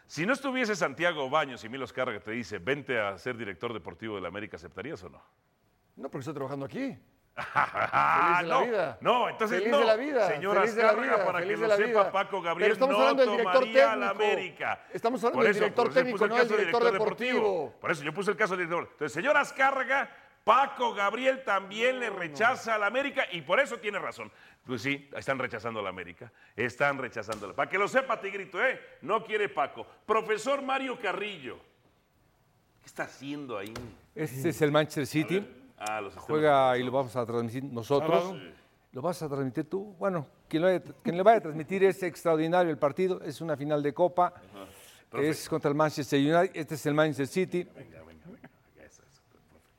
Si 0.07 0.27
no 0.27 0.33
estuviese 0.33 0.75
Santiago 0.77 1.31
Baños 1.31 1.63
y 1.63 1.67
Emilio 1.69 1.85
Escarga 1.85 2.19
te 2.21 2.33
dice, 2.33 2.59
vente 2.59 3.01
a 3.01 3.17
ser 3.19 3.37
director 3.37 3.73
deportivo 3.73 4.17
de 4.17 4.21
la 4.23 4.29
América, 4.29 4.57
¿aceptarías 4.57 5.03
o 5.05 5.09
no? 5.09 5.23
No, 5.97 6.11
porque 6.11 6.21
estoy 6.21 6.35
trabajando 6.35 6.67
aquí. 6.67 6.99
Ah, 7.35 8.41
Feliz 8.41 8.43
de 8.43 8.49
la 8.49 8.55
no, 8.55 8.67
vida. 8.67 8.99
no, 9.01 9.29
entonces 9.31 9.59
Feliz 9.59 9.71
no. 9.73 9.79
de 9.79 9.85
la 9.87 9.97
vida, 9.97 10.29
Señora 10.29 10.61
feliz 10.61 10.75
de 10.77 10.83
la 10.83 10.89
Azcárraga, 10.91 11.15
vida, 11.17 11.25
para 11.27 11.39
feliz 11.39 11.49
que 11.55 11.57
de 11.57 11.63
lo 11.63 11.69
la 11.69 11.77
sepa 11.77 11.89
vida. 11.89 12.13
Paco 12.13 12.43
Gabriel, 12.43 12.65
Pero 12.67 12.73
estamos 12.75 12.95
no 12.95 13.01
hablando 13.01 13.23
del 13.23 13.31
director 13.31 13.63
a 13.63 13.97
la 13.97 14.09
técnico. 14.13 14.33
América. 14.33 14.85
Estamos 14.93 15.25
hablando 15.25 15.37
Por 15.39 15.45
del 15.45 15.51
eso, 15.53 15.61
director 15.61 15.87
eso 15.87 15.95
técnico, 15.95 16.27
no 16.27 16.35
del 16.35 16.43
caso 16.43 16.57
director 16.59 16.93
deportivo. 16.93 17.75
Por 17.81 17.91
eso 17.91 18.03
yo 18.05 18.13
puse 18.13 18.31
el 18.33 18.37
caso 18.37 18.55
del 18.57 18.67
director. 18.67 18.89
Entonces, 18.93 19.13
señora 19.15 19.41
Azcárraga, 19.41 20.11
Paco 20.45 20.93
Gabriel 20.95 21.43
también 21.45 22.01
le 22.01 22.11
rechaza 22.11 22.75
a 22.75 22.79
la 22.79 22.87
América 22.87 23.25
y 23.33 23.43
por 23.43 23.61
eso 23.61 23.79
tiene 23.79 23.99
razón. 23.99 24.31
Pues 24.67 24.83
sí, 24.83 25.09
están 25.17 25.39
rechazando 25.39 25.81
a 25.81 25.83
la 25.83 25.89
América. 25.91 26.33
Están 26.57 26.99
rechazándola. 26.99 27.55
Para 27.55 27.71
que 27.71 27.79
lo 27.79 27.87
sepa, 27.89 28.21
Tigrito, 28.21 28.63
¿eh? 28.65 28.81
No 29.03 29.25
quiere 29.25 29.49
Paco. 29.49 29.87
Profesor 30.07 30.63
Mario 30.63 30.99
Carrillo. 31.01 31.57
¿Qué 32.81 32.87
está 32.87 33.05
haciendo 33.05 33.57
ahí? 33.59 33.73
Este 34.15 34.49
es 34.49 34.63
el 34.63 34.73
Manchester 34.73 35.07
City. 35.07 35.47
Ah, 35.79 36.01
los 36.01 36.15
Juega 36.17 36.77
y 36.79 36.83
lo 36.83 36.91
vamos 36.93 37.15
a 37.17 37.25
transmitir 37.27 37.65
nosotros. 37.65 38.35
¿Lo 38.93 39.01
vas 39.01 39.23
a 39.23 39.29
transmitir 39.29 39.69
tú? 39.71 39.95
Bueno, 39.99 40.27
quien, 40.49 40.63
lo 40.63 40.69
vaya- 40.69 40.83
quien 41.03 41.17
le 41.17 41.23
vaya 41.23 41.39
a 41.39 41.41
transmitir 41.41 41.83
es 41.85 42.03
extraordinario 42.03 42.71
el 42.71 42.79
partido. 42.79 43.21
Es 43.23 43.41
una 43.41 43.57
final 43.57 43.83
de 43.83 43.95
Copa. 43.95 44.35
Es 45.13 45.49
contra 45.49 45.71
el 45.71 45.77
Manchester 45.77 46.19
United. 46.21 46.51
Este 46.55 46.75
es 46.75 46.87
el 46.87 46.95
Manchester 46.95 47.27
City. 47.27 47.69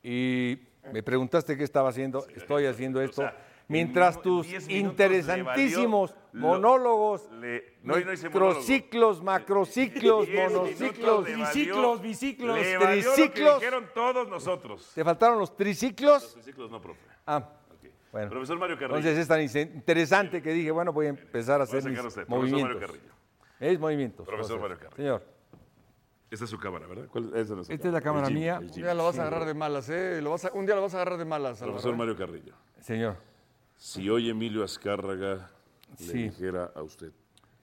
Y 0.03 0.59
me 0.91 1.01
preguntaste 1.01 1.57
qué 1.57 1.63
estaba 1.63 1.89
haciendo. 1.89 2.25
Estoy 2.35 2.65
haciendo 2.65 3.01
esto. 3.01 3.21
sea, 3.21 3.37
Mientras 3.69 4.17
en 4.17 4.21
tus 4.21 4.45
10 4.47 4.67
minutos 4.67 4.91
interesantísimos 4.91 6.15
monólogos, 6.33 7.31
le- 7.31 7.77
no, 7.81 7.97
no 7.97 8.11
microciclos, 8.11 9.23
macrociclos, 9.23 10.27
10 10.27 10.37
minutos 10.37 10.53
monociclos, 10.79 11.23
valió- 11.23 11.37
Biciclos, 11.37 12.01
biciclos, 12.01 12.59
Le 12.59 12.77
valió 12.77 12.79
lo 12.79 12.85
que 12.95 13.01
triciclos. 13.15 13.59
dijeron 13.61 13.85
todos 13.93 14.27
nosotros. 14.27 14.91
¿te 14.93 15.03
faltaron 15.03 15.39
los 15.39 15.55
triciclos? 15.55 16.33
Triciclos 16.33 16.69
no, 16.69 16.81
profe. 16.81 16.99
Ah, 17.25 17.49
bueno. 18.11 18.29
Profesor 18.29 18.59
Mario 18.59 18.75
Carrillo. 18.77 18.97
Entonces 18.97 19.17
es 19.19 19.27
tan 19.29 19.41
in- 19.41 19.75
interesante 19.75 20.41
que 20.41 20.51
dije, 20.51 20.69
bueno, 20.71 20.91
voy 20.91 21.05
a 21.05 21.09
empezar 21.09 21.61
a 21.61 21.63
hacer 21.63 21.83
mis 21.85 21.97
a 21.97 22.01
profesor 22.01 22.27
Mario 22.29 22.41
movimientos. 22.43 22.81
Carrillo. 22.81 23.13
Es 23.61 23.79
movimientos. 23.79 24.27
Profesor. 24.27 24.59
Mario 24.59 24.77
Carrillo. 24.77 24.95
Señor, 24.97 25.23
Esta 26.33 26.45
es 26.45 26.49
su 26.49 26.57
cámara, 26.57 26.87
¿verdad? 26.87 27.05
¿Cuál- 27.11 27.31
esa 27.35 27.53
no 27.53 27.63
su 27.63 27.71
esta 27.71 27.87
es 27.89 27.93
la 27.93 28.01
cámara 28.01 28.27
El 28.27 28.33
mía. 28.33 28.57
el 28.59 28.65
Un 28.65 28.71
día 28.71 28.93
lo 28.95 29.03
vas 29.05 29.19
a 29.19 29.21
agarrar 29.21 29.45
de 29.45 29.53
malas, 29.53 29.87
¿eh? 29.89 30.19
Lo 30.19 30.31
vas 30.31 30.45
a- 30.45 30.51
un 30.53 30.65
día 30.65 30.73
lo 30.73 30.81
vas 30.81 30.93
a 30.95 30.97
agarrar 30.97 31.19
de 31.19 31.25
malas. 31.25 31.59
Profesor. 31.59 31.95
Mario 31.95 32.17
Carrillo. 32.17 32.53
Señor. 32.81 33.17
Si 33.75 34.09
hoy 34.09 34.31
Emilio 34.31 34.63
Azcárraga 34.63 35.51
le 35.99 36.05
Sí. 36.05 36.23
dijera 36.23 36.71
a 36.73 36.81
usted, 36.81 37.11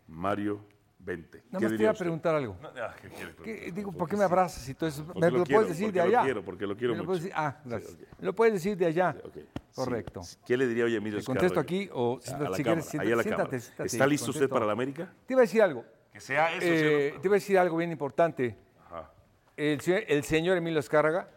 Mario, 0.06 0.64
vente. 1.00 1.42
Nada 1.50 1.58
¿qué 1.58 1.64
más 1.68 1.76
te 1.78 1.82
iba 1.82 1.90
a 1.90 1.94
preguntar 1.94 2.34
algo. 2.36 2.56
No, 2.62 2.68
ah, 2.68 2.94
¿qué 3.02 3.08
quiere 3.08 3.30
¿Qué- 3.30 3.42
preguntar? 3.42 3.74
digo, 3.74 3.90
Porque 3.90 3.98
¿por 3.98 4.08
qué 4.10 4.16
me 4.16 4.24
abrazas? 4.24 4.68
y 4.68 4.74
todo 4.74 4.88
eso? 4.88 5.04
Porque 5.04 5.20
¿Me 5.20 5.30
lo 5.32 5.38
lo, 5.38 5.44
quiero, 5.44 5.60
puedes 5.62 5.68
decir 5.76 5.86
porque 5.86 5.98
de 6.00 6.04
lo 6.06 6.10
allá? 6.18 6.24
quiero, 6.24 6.44
porque 6.44 6.66
lo 6.68 6.76
quiero 6.76 6.92
¿Me 6.92 6.98
lo 6.98 7.04
puedes 7.06 7.22
mucho. 7.22 7.34
decir? 7.34 7.44
Ah, 7.44 7.60
gracias. 7.64 7.96
¿Me 8.20 8.26
lo 8.26 8.32
puedes 8.34 8.54
decir 8.54 8.76
de 8.76 8.86
allá? 8.86 9.16
Ok. 9.24 9.36
Correcto. 9.74 10.22
Sí. 10.22 10.36
¿Qué 10.46 10.56
le 10.56 10.66
diría 10.68 10.84
hoy 10.84 10.94
a 10.94 10.98
Emilio 10.98 11.18
¿Te 11.18 11.24
contesto 11.24 11.58
Azcárraga? 11.58 11.82
aquí 11.82 11.90
o 11.92 12.18
A 12.18 12.20
siéntate, 12.20 12.50
la 12.50 12.56
si 12.56 12.62
cámara, 12.62 12.82
quieres, 12.82 13.00
ahí 13.00 13.12
a 13.12 13.16
la 13.16 13.22
siéntate, 13.24 13.42
cámara. 13.48 13.60
siéntate, 13.60 13.86
¿Está 13.88 14.06
listo 14.06 14.30
usted 14.30 14.40
contesto. 14.42 14.54
para 14.54 14.66
la 14.66 14.72
América? 14.72 15.12
Te 15.26 15.32
iba 15.34 15.40
a 15.40 15.42
decir 15.42 15.62
algo. 15.62 15.84
Que 16.20 16.26
sea 16.26 16.52
eso, 16.54 16.66
Eh, 16.66 17.12
¿sí 17.14 17.18
te 17.22 17.28
a 17.28 17.32
decir 17.32 17.58
algo 17.58 17.78
bien 17.78 17.90
importante. 17.90 18.54
Ajá. 18.86 19.10
El, 19.56 19.80
se- 19.80 20.04
el 20.12 20.22
señor 20.22 20.58
Emilio 20.58 20.78
Escárraga, 20.78 21.30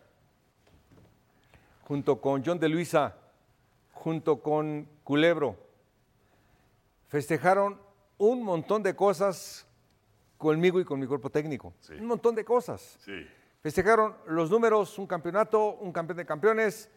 junto 1.88 2.20
con 2.20 2.44
John 2.46 2.60
de 2.60 2.68
Luisa, 2.68 3.16
junto 3.94 4.42
con 4.42 4.86
Culebro, 5.06 5.56
festejaron 7.08 7.80
un 8.18 8.44
montón 8.44 8.84
de 8.84 8.94
cosas 8.94 9.66
conmigo 10.38 10.82
y 10.82 10.84
con 10.84 11.00
mi 11.00 11.08
cuerpo 11.08 11.30
técnico. 11.30 11.74
Sí. 11.80 11.94
Un 11.94 12.08
montón 12.08 12.36
de 12.36 12.44
cosas. 12.44 12.98
Sí. 13.00 13.26
Festejaron 13.62 14.18
los 14.28 14.52
números, 14.52 15.00
un 15.00 15.08
campeonato, 15.08 15.76
un 15.76 15.94
campeón 15.94 16.18
de 16.18 16.26
campeones, 16.26 16.92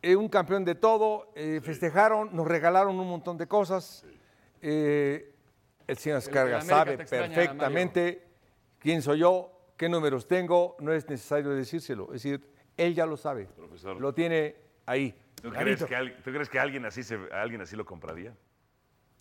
eh, 0.00 0.14
un 0.14 0.28
campeón 0.28 0.64
de 0.64 0.76
todo. 0.76 1.32
eh, 1.34 1.60
Festejaron, 1.60 2.30
nos 2.36 2.46
regalaron 2.46 3.00
un 3.00 3.08
montón 3.08 3.36
de 3.36 3.48
cosas. 3.48 4.04
Eh, 4.60 5.31
el 5.86 5.96
señor 5.96 6.18
Escarga 6.18 6.60
sabe 6.60 6.94
extraña, 6.94 7.34
perfectamente 7.34 8.26
quién 8.78 9.02
soy 9.02 9.18
yo, 9.20 9.72
qué 9.76 9.88
números 9.88 10.26
tengo, 10.26 10.76
no 10.80 10.92
es 10.92 11.08
necesario 11.08 11.50
decírselo. 11.50 12.06
Es 12.14 12.22
decir, 12.22 12.40
él 12.76 12.94
ya 12.94 13.06
lo 13.06 13.16
sabe. 13.16 13.46
Profesor. 13.56 14.00
Lo 14.00 14.12
tiene 14.14 14.56
ahí. 14.86 15.14
¿Tú 15.42 15.50
crees, 15.50 15.84
que, 15.84 15.96
al- 15.96 16.16
¿Tú 16.22 16.30
crees 16.30 16.48
que 16.48 16.58
alguien 16.60 16.84
así, 16.86 17.02
se, 17.02 17.18
alguien 17.32 17.60
así 17.60 17.74
lo 17.76 17.84
compraría? 17.84 18.34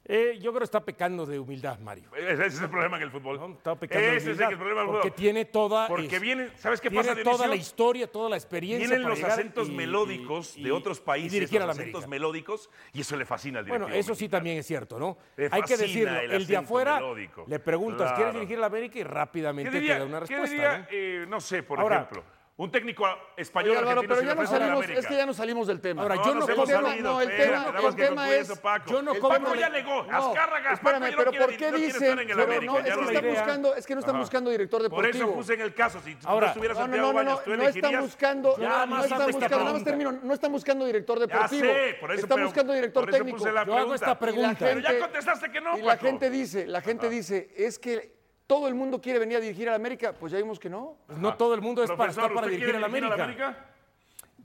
Eh, 0.04 0.40
yo 0.42 0.50
creo 0.52 0.60
que 0.62 0.64
está 0.66 0.84
pecando 0.84 1.28
de 1.28 1.40
humildad, 1.40 1.78
Mario. 1.80 2.10
Ese 2.16 2.48
es 2.48 2.60
el 2.62 2.70
problema 2.72 2.98
en 2.98 3.04
el 3.04 3.12
fútbol. 3.12 3.38
¿no? 3.40 3.54
Está 3.54 3.76
pecando 3.76 4.02
de 4.08 4.18
Ese 4.18 4.18
es 4.18 4.38
humildad, 4.38 4.52
el 4.52 4.58
problema 4.58 4.82
del 4.82 4.90
porque 4.90 5.08
fútbol. 5.10 5.16
tiene 5.16 5.46
toda 5.46 5.88
Porque 5.88 6.16
es- 6.16 6.22
viene, 6.22 6.50
¿sabes 6.58 6.82
qué 6.82 6.90
tiene 6.90 7.08
pasa, 7.08 7.24
toda 7.24 7.48
la 7.48 7.56
historia, 7.56 8.12
toda 8.12 8.28
la 8.30 8.36
experiencia 8.36 8.88
Vienen 8.90 9.04
para 9.04 9.16
los 9.16 9.24
acentos 9.24 9.70
y- 9.70 9.72
melódicos 9.72 10.58
y- 10.58 10.64
de 10.64 10.72
otros 10.72 10.98
y 10.98 11.02
países, 11.04 11.32
dirigir 11.34 11.62
a 11.62 11.68
la 11.68 11.74
acentos 11.74 12.08
melódicos, 12.08 12.70
y 12.94 13.02
eso 13.02 13.16
le 13.16 13.26
fascina 13.26 13.60
al 13.60 13.66
directivo. 13.66 13.86
Bueno, 13.90 14.00
eso 14.00 14.16
sí 14.16 14.28
también 14.28 14.58
es 14.58 14.66
cierto, 14.66 14.98
¿no? 15.00 15.18
Le 15.38 15.50
Hay 15.52 15.62
que 15.62 15.78
decirlo. 15.78 16.20
el 16.20 16.32
El, 16.32 16.48
de 16.48 16.58
afuera 16.58 16.96
melódico. 16.96 17.46
le 17.48 17.60
preguntas, 17.60 18.08
Claro. 18.08 18.16
¿quieres 18.16 18.34
dirigir 18.34 18.58
a 18.58 18.62
la 18.62 18.68
América? 18.68 18.98
Y 19.00 19.04
rápidamente 19.04 19.70
¿Qué 19.72 19.80
diría, 19.80 19.94
te 19.94 20.00
da 20.00 20.06
una 20.08 20.20
qué 20.22 20.36
respuesta. 20.38 20.52
diría, 20.56 20.78
¿no? 20.80 20.86
eh, 20.90 21.26
no 21.30 21.40
sé, 21.40 21.62
por 21.62 21.80
Ahora- 21.80 21.98
ejemplo, 21.98 22.24
un 22.62 22.70
técnico 22.70 23.04
español 23.36 23.72
Oye, 23.72 23.80
Álvaro, 23.80 24.02
argentino 24.02 24.36
pero 24.36 24.46
ya 24.46 24.48
salimos, 24.48 24.90
es 24.90 25.08
que 25.08 25.16
ya 25.18 25.26
no 25.26 25.34
salimos 25.34 25.68
del 25.68 25.82
tema. 25.82 26.04
Ahora, 26.04 26.16
No, 26.16 26.26
yo 26.26 26.36
nos 26.36 26.48
no 26.48 26.66
salido, 26.68 26.82
no, 27.02 27.22
el 27.22 27.36
tema- 27.36 27.74
el 27.88 27.96
tema 27.96 28.30
es- 28.36 28.60
Paco. 28.60 28.92
yo 28.92 29.02
no 29.02 29.16
como- 29.16 29.30
Paco 29.30 29.56
ya 29.56 29.70
negó, 29.70 30.04
No, 30.04 30.30
Azcárraga, 30.30 30.74
espérame, 30.74 31.02
Paco 31.02 31.16
pero 31.18 31.32
no 31.32 31.40
¿por 31.40 31.58
qué 31.58 31.72
dicen? 31.72 32.04
en 32.12 32.20
el 32.20 32.28
Pero 32.28 32.44
América, 32.44 32.72
no, 32.72 32.78
es 32.78 32.84
que 32.84 32.90
están 33.16 33.30
buscando, 33.32 33.76
es 33.76 33.88
que 33.88 33.94
no 33.96 34.00
están 34.02 34.16
Ajá. 34.16 34.22
buscando 34.22 34.50
director 34.52 34.80
Por 34.80 34.90
deportivo. 34.92 35.24
eso 35.30 35.34
puse 35.34 35.54
en 35.56 35.62
el 35.62 35.74
caso, 35.74 36.02
si 36.02 36.14
tú 36.14 36.28
Ahora, 36.28 36.46
no 36.46 36.52
estuvieras 36.52 36.78
Santiago 36.78 37.08
no, 37.08 37.14
no, 37.14 37.18
Baños, 37.18 37.34
no, 37.34 37.40
¿tú 37.40 37.50
no 37.50 37.56
están 37.56 37.66
elegirías? 37.74 38.02
buscando, 38.04 38.58
Ya 38.58 38.64
no, 38.64 38.70
nada 38.70 38.86
no 38.86 38.96
más 38.96 39.06
están 39.06 39.32
buscando, 39.32 39.58
nada 39.58 39.74
más 39.74 39.84
termino, 39.84 40.12
no 40.12 40.34
están 40.36 40.52
buscando 40.52 40.86
director 40.86 41.18
Ya 41.20 41.26
deportivo. 41.26 41.66
sé, 41.66 41.98
por 42.00 42.12
eso 42.12 42.22
están 42.22 42.44
buscando 42.44 42.74
director 42.74 43.04
por 43.06 43.12
técnico. 43.12 43.38
Yo 43.66 43.78
hago 43.78 43.96
esta 43.96 44.20
pregunta. 44.20 44.56
Pero 44.60 44.80
ya 44.82 45.00
contestaste 45.00 45.52
que 45.52 45.62
no, 45.62 45.80
Y 45.80 45.82
la 45.82 45.98
gente 45.98 46.30
dice, 46.30 46.68
la 46.68 46.82
gente 46.82 47.10
dice, 47.10 47.50
es 47.58 47.80
que 47.80 48.21
todo 48.52 48.68
el 48.68 48.76
mundo 48.76 49.00
quiere 49.00 49.18
venir 49.18 49.38
a 49.38 49.40
dirigir 49.40 49.70
a 49.70 49.72
la 49.72 49.78
América, 49.78 50.12
pues 50.12 50.34
ya 50.34 50.38
vimos 50.38 50.60
que 50.60 50.70
no. 50.70 50.98
Pues 51.08 51.18
no 51.20 51.36
todo 51.36 51.54
el 51.54 51.62
mundo 51.62 51.82
es 51.84 51.92
para 51.92 52.10
estar 52.10 52.34
para 52.34 52.48
¿usted 52.48 52.58
dirigir 52.58 52.76
a 52.76 52.80
la 52.82 52.88
dirigir 52.90 53.14
América. 53.14 53.66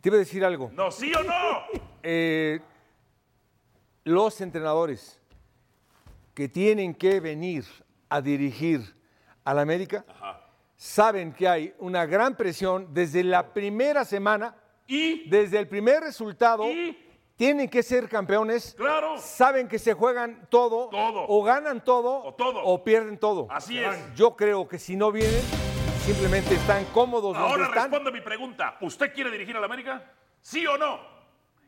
Te 0.00 0.08
iba 0.08 0.14
a 0.14 0.18
decir 0.20 0.44
algo. 0.44 0.70
No, 0.72 0.92
¿sí 0.92 1.12
o 1.12 1.24
no? 1.24 1.82
Eh, 2.08 2.60
los 4.04 4.40
entrenadores 4.40 5.20
que 6.34 6.48
tienen 6.48 6.94
que 6.94 7.18
venir 7.18 7.64
a 8.08 8.20
dirigir 8.20 8.94
a 9.42 9.52
la 9.52 9.62
América 9.62 10.04
saben 10.76 11.32
que 11.32 11.48
hay 11.48 11.74
una 11.80 12.06
gran 12.06 12.36
presión 12.36 12.94
desde 12.94 13.24
la 13.24 13.52
primera 13.52 14.04
semana, 14.04 14.54
Y, 14.86 15.28
desde 15.28 15.58
el 15.58 15.66
primer 15.66 16.04
resultado. 16.04 16.70
¿Y? 16.70 16.96
Tienen 17.36 17.68
que 17.68 17.82
ser 17.82 18.08
campeones. 18.08 18.74
claro, 18.76 19.18
Saben 19.18 19.68
que 19.68 19.78
se 19.78 19.92
juegan 19.92 20.46
todo, 20.48 20.88
Todo. 20.88 21.26
o 21.28 21.42
ganan 21.42 21.84
todo, 21.84 22.22
O 22.24 22.34
todo. 22.34 22.62
o 22.64 22.82
pierden 22.82 23.18
todo. 23.18 23.46
así 23.50 23.78
es. 23.78 24.14
Yo 24.14 24.34
creo 24.36 24.66
que 24.66 24.78
si 24.78 24.96
no 24.96 25.12
vienen, 25.12 25.42
simplemente 26.00 26.54
están 26.54 26.84
cómodos 26.94 27.34
donde 27.34 27.40
Ahora 27.40 27.64
están. 27.66 27.90
responde 27.90 28.10
mi 28.10 28.22
pregunta. 28.22 28.78
¿Usted 28.80 29.12
quiere 29.12 29.30
dirigir 29.30 29.54
a 29.56 29.60
la 29.60 29.66
América? 29.66 30.10
¿Sí 30.40 30.66
o 30.66 30.78
no? 30.78 30.98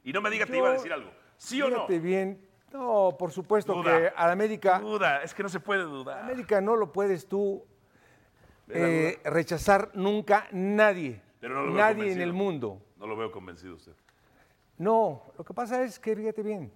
Y 0.04 0.12
no 0.12 0.22
me 0.22 0.30
diga, 0.30 0.46
te 0.46 0.56
iba 0.56 0.70
a 0.70 0.72
decir 0.72 0.92
algo. 0.92 1.10
¿Sí 1.36 1.60
o 1.60 1.68
no? 1.68 1.86
Bien. 1.86 2.40
No, 2.72 3.14
por 3.18 3.30
supuesto 3.32 3.74
Duda. 3.74 3.98
que 3.98 4.12
a 4.14 4.26
la 4.26 4.32
América 4.32 4.78
Duda, 4.78 5.22
es 5.22 5.32
que 5.34 5.42
no 5.42 5.48
se 5.48 5.58
puede 5.60 5.82
dudar. 5.82 6.20
América 6.22 6.60
no 6.60 6.76
lo 6.76 6.92
puedes 6.92 7.26
tú 7.26 7.64
eh, 8.68 9.18
rechazar 9.24 9.90
nunca 9.94 10.48
nadie. 10.52 11.20
Pero 11.40 11.54
no 11.54 11.60
lo 11.62 11.72
veo 11.72 11.76
nadie 11.82 12.12
en 12.12 12.20
el 12.20 12.32
mundo. 12.32 12.80
No 12.96 13.06
lo 13.06 13.16
veo 13.16 13.30
convencido 13.30 13.74
usted. 13.74 13.92
No, 14.78 15.32
lo 15.36 15.44
que 15.44 15.52
pasa 15.54 15.82
es 15.82 15.98
que 15.98 16.14
fíjate 16.14 16.42
bien. 16.42 16.72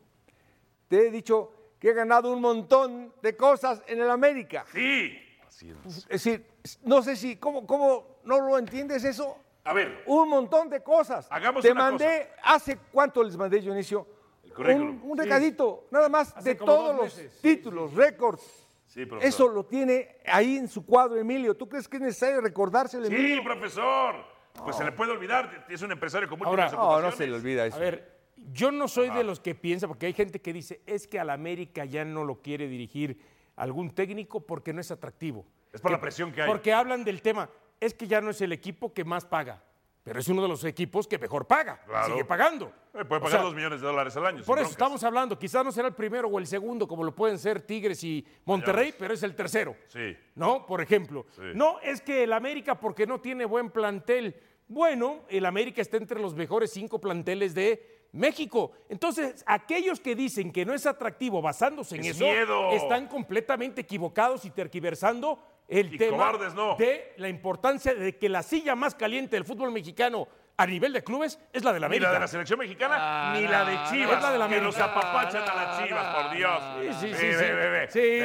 Te 0.89 1.07
he 1.07 1.11
dicho 1.11 1.53
que 1.79 1.91
he 1.91 1.93
ganado 1.95 2.33
un 2.33 2.41
montón 2.41 3.13
de 3.23 3.37
cosas 3.37 3.83
en 3.87 4.01
el 4.01 4.11
América. 4.11 4.65
Sí. 4.73 5.17
Así 5.47 5.71
es. 5.71 5.97
Es 5.97 6.09
decir, 6.09 6.47
no 6.85 7.03
sé 7.03 7.17
si, 7.17 7.37
¿cómo, 7.37 7.67
cómo 7.67 8.19
no 8.25 8.41
lo 8.41 8.59
entiendes 8.59 9.05
eso? 9.05 9.37
A 9.65 9.73
ver, 9.73 10.03
Un 10.07 10.29
montón 10.29 10.69
de 10.69 10.83
cosas. 10.83 11.29
Hagamos 11.31 11.63
Te 11.63 11.71
una 11.71 11.83
mandé, 11.91 12.31
¿hace 12.43 12.77
cuánto 12.93 13.23
les 13.23 13.37
mandé, 13.37 13.61
Dionisio? 13.61 14.07
currículum. 14.55 15.01
un, 15.05 15.11
un 15.13 15.19
recadito, 15.19 15.87
nada 15.91 16.09
más, 16.09 16.37
Hace 16.37 16.51
de 16.51 16.55
todos 16.57 16.89
dos 16.89 16.97
los 16.97 17.17
meses. 17.17 17.41
títulos, 17.41 17.95
récords. 17.95 18.43
Sí, 18.87 19.07
profesor. 19.07 19.29
Eso 19.29 19.49
lo 19.49 19.65
tiene 19.65 20.17
ahí 20.27 20.57
en 20.59 20.69
su 20.69 20.85
cuadro, 20.85 21.17
Emilio. 21.19 21.57
¿Tú 21.57 21.67
crees 21.69 21.89
que 21.89 21.97
es 21.97 22.03
necesario 22.03 22.41
recordárselo, 22.43 23.07
Sí, 23.07 23.15
Emilio? 23.15 23.43
profesor. 23.45 24.17
Pues 24.55 24.77
se 24.77 24.85
le 24.85 24.93
puede 24.93 25.13
olvidar. 25.13 25.67
Es 25.69 25.83
un 25.83 25.93
empresario 25.93 26.29
con 26.29 26.45
Ahora- 26.45 26.65
múltiples 26.71 27.03
No, 27.03 27.13
se 27.13 27.27
le 27.27 27.35
olvida 27.35 27.67
eso. 27.67 27.77
A 27.77 27.81
ver, 27.81 28.19
yo 28.53 28.71
no 28.71 28.89
soy 28.89 29.11
de 29.11 29.25
los 29.25 29.41
que 29.41 29.55
piensa, 29.55 29.89
porque 29.89 30.07
hay 30.07 30.13
gente 30.13 30.41
que 30.41 30.53
dice, 30.53 30.81
es 30.87 31.07
que 31.07 31.19
al 31.19 31.31
América 31.31 31.85
ya 31.85 32.05
no 32.05 32.25
lo 32.25 32.41
quiere 32.43 32.69
dirigir 32.69 33.19
algún 33.57 33.91
técnico 33.91 34.41
porque 34.47 34.73
no 34.73 34.81
es 34.81 34.91
atractivo. 34.91 35.47
Es 35.73 35.81
por 35.81 35.91
Que- 35.91 35.97
la 35.97 36.01
presión 36.01 36.33
que 36.33 36.43
hay. 36.43 36.49
Porque 36.49 36.73
hablan 36.73 37.05
del 37.05 37.23
tema, 37.23 37.49
es 37.81 37.95
que 37.95 38.07
ya 38.07 38.21
no 38.21 38.31
es 38.31 38.41
el 38.41 38.53
equipo 38.53 38.93
que 38.93 39.05
más 39.05 39.25
paga, 39.25 39.63
pero 40.03 40.19
es 40.21 40.29
uno 40.29 40.43
de 40.43 40.49
los 40.49 40.65
equipos 40.65 41.07
que 41.07 41.19
mejor 41.19 41.47
paga, 41.47 41.81
Claro. 41.87 42.09
sigue 42.13 42.25
pagando. 42.25 42.67
Eh, 42.95 43.05
puede 43.05 43.21
O 43.21 43.25
pagar 43.25 43.31
sea, 43.31 43.43
dos 43.43 43.55
millones 43.55 43.81
de 43.81 43.87
dólares 43.87 44.17
al 44.17 44.27
año. 44.27 44.39
Por 44.39 44.59
eso 44.59 44.65
broncas. 44.65 44.71
estamos 44.73 45.05
hablando, 45.05 45.39
quizás 45.39 45.65
no 45.65 45.71
será 45.73 45.89
el 45.89 45.95
primero 45.95 46.29
o 46.29 46.39
el 46.39 46.47
segundo, 46.47 46.87
como 46.89 47.05
lo 47.05 47.15
pueden 47.15 47.39
ser 47.39 47.63
Tigres 47.63 48.03
y 48.05 48.27
Monterrey, 48.45 48.95
pero 48.99 49.15
es 49.15 49.23
el 49.23 49.35
tercero. 49.37 49.77
Sí. 49.87 50.17
¿No? 50.35 50.67
Por 50.67 50.81
ejemplo. 50.81 51.25
Sí. 51.37 51.43
No, 51.55 51.79
es 51.81 52.01
que 52.01 52.25
el 52.25 52.33
América, 52.33 52.79
porque 52.81 53.07
no 53.07 53.21
tiene 53.21 53.45
buen 53.45 53.71
plantel. 53.71 54.35
Bueno, 54.69 55.21
el 55.29 55.47
América 55.47 55.81
está 55.83 55.97
entre 55.99 56.19
los 56.21 56.35
mejores 56.35 56.71
cinco 56.73 57.01
planteles 57.01 57.55
de 57.55 58.09
México. 58.13 58.73
Entonces, 58.89 59.43
aquellos 59.47 60.01
que 60.01 60.15
dicen 60.15 60.53
que 60.53 60.65
no 60.67 60.75
es 60.75 60.85
atractivo 60.85 61.41
basándose 61.41 61.95
en 61.97 62.03
Es 62.05 62.17
eso, 62.17 62.25
miedo. 62.25 62.71
están 62.73 63.07
completamente 63.07 63.81
equivocados 63.83 64.45
y 64.45 64.51
terquiversando 64.51 65.39
el 65.73 65.95
Y 65.95 65.99
tema 65.99 66.13
cobardes 66.13 66.55
no. 66.55 66.77
de 66.77 67.15
la 67.17 67.29
importancia 67.29 67.95
de 67.95 68.19
que 68.19 68.29
la 68.29 68.43
silla 68.43 68.75
más 68.75 68.95
caliente 68.95 69.37
del 69.37 69.45
fútbol 69.45 69.73
mexicano 69.73 70.29
a 70.63 70.67
nivel 70.67 70.93
de 70.93 71.03
clubes 71.03 71.41
es 71.53 71.65
la 71.65 71.73
del 71.73 71.81
Ni 71.81 71.87
América. 71.87 72.07
la 72.09 72.15
de 72.15 72.21
la 72.21 72.29
selección 72.29 72.59
mexicana, 72.61 72.95
Ah, 72.99 73.35
ni 73.35 73.49
la 73.49 73.65
de 73.65 73.73
Chivas. 73.91 74.17
es 74.19 74.23
la 74.23 74.33
de 74.33 74.39
la 74.39 74.49
que 74.49 74.55
América. 74.57 74.65
nos 74.67 74.79
apapachan 74.79 75.43
a 75.43 75.55
las 75.57 75.83
Chivas, 75.83 76.15
por 76.15 76.37
Dios. 76.37 76.63
Sí, 77.01 77.09
sí, 77.09 77.15
sí, 77.15 77.33
sí. 77.33 77.93
Sí, 77.93 78.21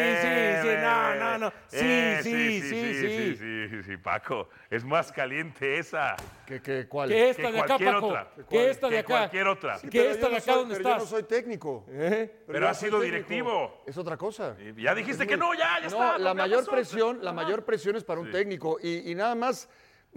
sí, 0.61 0.69
no, 0.81 1.15
no, 1.15 1.37
no. 1.39 1.49
Sí, 1.67 1.77
Eh, 1.81 2.19
sí, 2.21 2.61
sí, 2.61 2.69
sí, 2.69 3.35
sí, 3.37 3.67
sí, 3.69 3.83
sí, 3.83 3.97
Paco. 3.97 4.49
Es 4.69 4.83
más 4.83 5.11
caliente 5.11 5.79
esa. 5.79 6.15
¿Qué, 6.45 6.61
qué, 6.61 6.87
cuál? 6.87 7.09
Que 7.09 7.29
esta 7.31 7.41
que 7.43 7.51
de 7.51 7.57
acá, 7.59 7.67
cualquier 7.67 7.93
Paco. 7.95 8.07
otra. 8.07 8.27
Que 8.49 8.69
esta 8.69 8.87
de 8.87 8.91
Que 8.93 8.99
acá. 8.99 9.07
cualquier 9.07 9.47
otra. 9.47 9.77
Sí, 9.79 9.89
Que 9.89 9.99
pero 9.99 10.11
esta 10.11 10.21
yo 10.21 10.27
de 10.27 10.31
no 10.31 10.37
acá 10.37 10.45
soy- 10.45 10.55
donde 10.59 10.75
pero 10.75 10.83
Yo 10.83 10.89
no 10.89 10.95
estás. 11.03 11.09
soy 11.09 11.23
técnico. 11.23 11.85
Pero 11.87 12.59
yo 12.59 12.67
has 12.69 12.79
soy 12.79 12.89
sido 12.89 12.99
técnico. 13.01 13.01
directivo. 13.27 13.83
Es 13.87 13.97
otra 13.97 14.15
cosa. 14.17 14.55
Ya 14.75 14.93
dijiste 14.93 15.25
que 15.25 15.37
no, 15.37 15.53
ya, 15.55 15.79
ya 15.81 15.89
No, 15.89 16.03
está. 16.03 16.17
la 16.19 16.33
mayor 16.35 16.69
presión, 16.69 17.19
la 17.23 17.33
mayor 17.33 17.65
presión 17.65 17.95
es 17.95 18.03
para 18.03 18.19
un 18.21 18.29
técnico 18.31 18.77
y 18.81 19.13
nada 19.15 19.33
más 19.35 19.67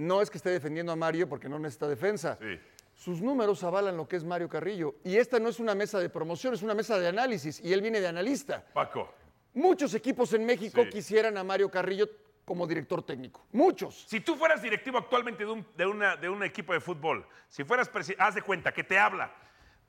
no 0.00 0.22
es 0.22 0.30
que 0.30 0.38
esté 0.38 0.50
defendiendo 0.50 0.92
a 0.92 0.96
Mario 0.96 1.28
porque 1.28 1.48
no 1.48 1.58
necesita 1.58 1.86
defensa. 1.88 2.36
Sí. 2.40 2.58
Sus 2.94 3.20
números 3.22 3.62
avalan 3.64 3.96
lo 3.96 4.06
que 4.08 4.16
es 4.16 4.24
Mario 4.24 4.48
Carrillo 4.48 4.96
y 5.04 5.16
esta 5.16 5.38
no 5.38 5.48
es 5.48 5.58
una 5.60 5.74
mesa 5.74 5.98
de 5.98 6.08
promoción, 6.08 6.52
es 6.54 6.62
una 6.62 6.74
mesa 6.74 6.98
de 6.98 7.08
análisis 7.08 7.60
y 7.60 7.72
él 7.72 7.80
viene 7.82 8.00
de 8.00 8.08
analista. 8.08 8.64
Paco, 8.72 9.14
Muchos 9.54 9.94
equipos 9.94 10.32
en 10.32 10.46
México 10.46 10.82
Sí. 10.84 10.90
quisieran 10.90 11.36
a 11.36 11.42
Mario 11.44 11.70
Carrillo 11.70 12.08
como 12.44 12.66
director 12.66 13.02
técnico. 13.04 13.44
Muchos. 13.52 14.04
si 14.08 14.20
tú 14.20 14.36
fueras 14.36 14.62
directivo 14.62 14.98
actualmente 14.98 15.44
de 15.44 15.50
un, 15.50 15.66
de 15.76 15.86
una, 15.86 16.16
de 16.16 16.28
un 16.28 16.42
equipo 16.44 16.72
de 16.72 16.80
fútbol, 16.80 17.26
si 17.48 17.64
fueras 17.64 17.90
presi- 17.92 18.14
haz 18.18 18.34
de 18.34 18.42
cuenta 18.42 18.72
que 18.72 18.84
te 18.84 18.98
habla, 18.98 19.32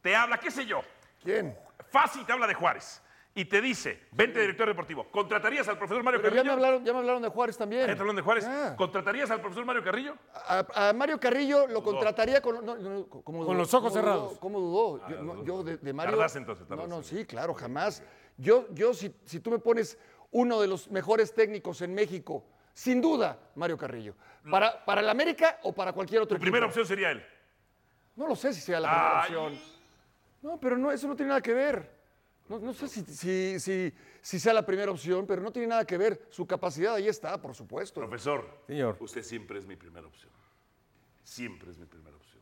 te 0.01 0.15
habla, 0.15 0.39
qué 0.39 0.49
sé 0.51 0.65
yo, 0.65 0.81
¿Quién? 1.23 1.55
fácil 1.89 2.25
te 2.25 2.31
habla 2.31 2.47
de 2.47 2.53
Juárez 2.53 3.01
y 3.33 3.45
te 3.45 3.61
dice, 3.61 4.07
vente 4.11 4.41
director 4.41 4.67
deportivo, 4.67 5.07
¿contratarías 5.09 5.67
al 5.69 5.77
profesor 5.77 6.03
Mario 6.03 6.21
Pero 6.21 6.35
ya 6.35 6.41
Carrillo? 6.41 6.51
me 6.51 6.53
hablaron, 6.65 6.85
ya 6.85 6.91
me 6.93 6.99
hablaron 6.99 7.21
de 7.21 7.29
Juárez 7.29 7.57
también. 7.57 7.81
¿Ya 7.83 7.87
te 7.87 7.91
hablaron 7.93 8.15
de 8.17 8.21
Juárez? 8.21 8.45
¿Contratarías 8.75 9.31
al 9.31 9.39
profesor 9.39 9.63
Mario 9.65 9.83
Carrillo? 9.83 10.15
A, 10.33 10.89
a 10.89 10.93
Mario 10.93 11.19
Carrillo 11.19 11.65
lo 11.67 11.81
contrataría 11.81 12.41
con, 12.41 12.65
no, 12.65 12.75
no, 12.77 13.05
¿cómo 13.07 13.23
Con 13.23 13.37
dudó? 13.47 13.53
los 13.53 13.73
ojos 13.73 13.93
cerrados. 13.93 14.37
¿Cómo 14.39 14.59
dudó? 14.59 15.07
Yo, 15.07 15.21
no, 15.23 15.43
yo 15.45 15.63
de, 15.63 15.77
de 15.77 15.93
Mario. 15.93 16.11
Tardaste 16.15 16.39
entonces, 16.39 16.69
No, 16.69 16.87
no, 16.87 17.01
sí, 17.03 17.25
claro, 17.25 17.53
jamás. 17.53 18.03
Yo, 18.37 18.67
yo 18.73 18.93
si, 18.93 19.15
si 19.25 19.39
tú 19.39 19.49
me 19.51 19.59
pones 19.59 19.97
uno 20.31 20.59
de 20.59 20.67
los 20.67 20.89
mejores 20.91 21.33
técnicos 21.33 21.81
en 21.81 21.93
México, 21.93 22.45
sin 22.73 23.01
duda, 23.01 23.37
Mario 23.55 23.77
Carrillo. 23.77 24.15
¿Para, 24.49 24.83
para 24.83 24.99
el 25.01 25.09
América 25.09 25.59
o 25.63 25.71
para 25.73 25.93
cualquier 25.93 26.21
otro 26.21 26.35
Tu 26.37 26.41
primera 26.41 26.65
opción 26.65 26.85
sería 26.85 27.11
él. 27.11 27.23
No 28.15 28.27
lo 28.27 28.35
sé 28.35 28.53
si 28.53 28.59
sea 28.59 28.79
la 28.81 28.89
primera 28.89 29.21
Ay. 29.23 29.35
opción. 29.35 29.71
No, 30.41 30.59
pero 30.59 30.77
no, 30.77 30.91
eso 30.91 31.07
no 31.07 31.15
tiene 31.15 31.29
nada 31.29 31.41
que 31.41 31.53
ver. 31.53 32.00
No, 32.51 32.59
no 32.59 32.73
sé 32.73 32.89
si, 32.89 33.01
si, 33.05 33.59
si, 33.61 33.93
si 34.21 34.37
sea 34.37 34.51
la 34.51 34.65
primera 34.65 34.91
opción, 34.91 35.25
pero 35.25 35.41
no 35.41 35.53
tiene 35.53 35.69
nada 35.69 35.85
que 35.85 35.97
ver. 35.97 36.27
Su 36.29 36.45
capacidad 36.45 36.95
ahí 36.95 37.07
está, 37.07 37.41
por 37.41 37.55
supuesto. 37.55 38.01
Profesor, 38.01 38.45
Señor. 38.67 38.97
usted 38.99 39.23
siempre 39.23 39.57
es 39.57 39.65
mi 39.65 39.77
primera 39.77 40.05
opción. 40.05 40.29
Siempre 41.23 41.71
es 41.71 41.77
mi 41.77 41.85
primera 41.85 42.13
opción. 42.13 42.41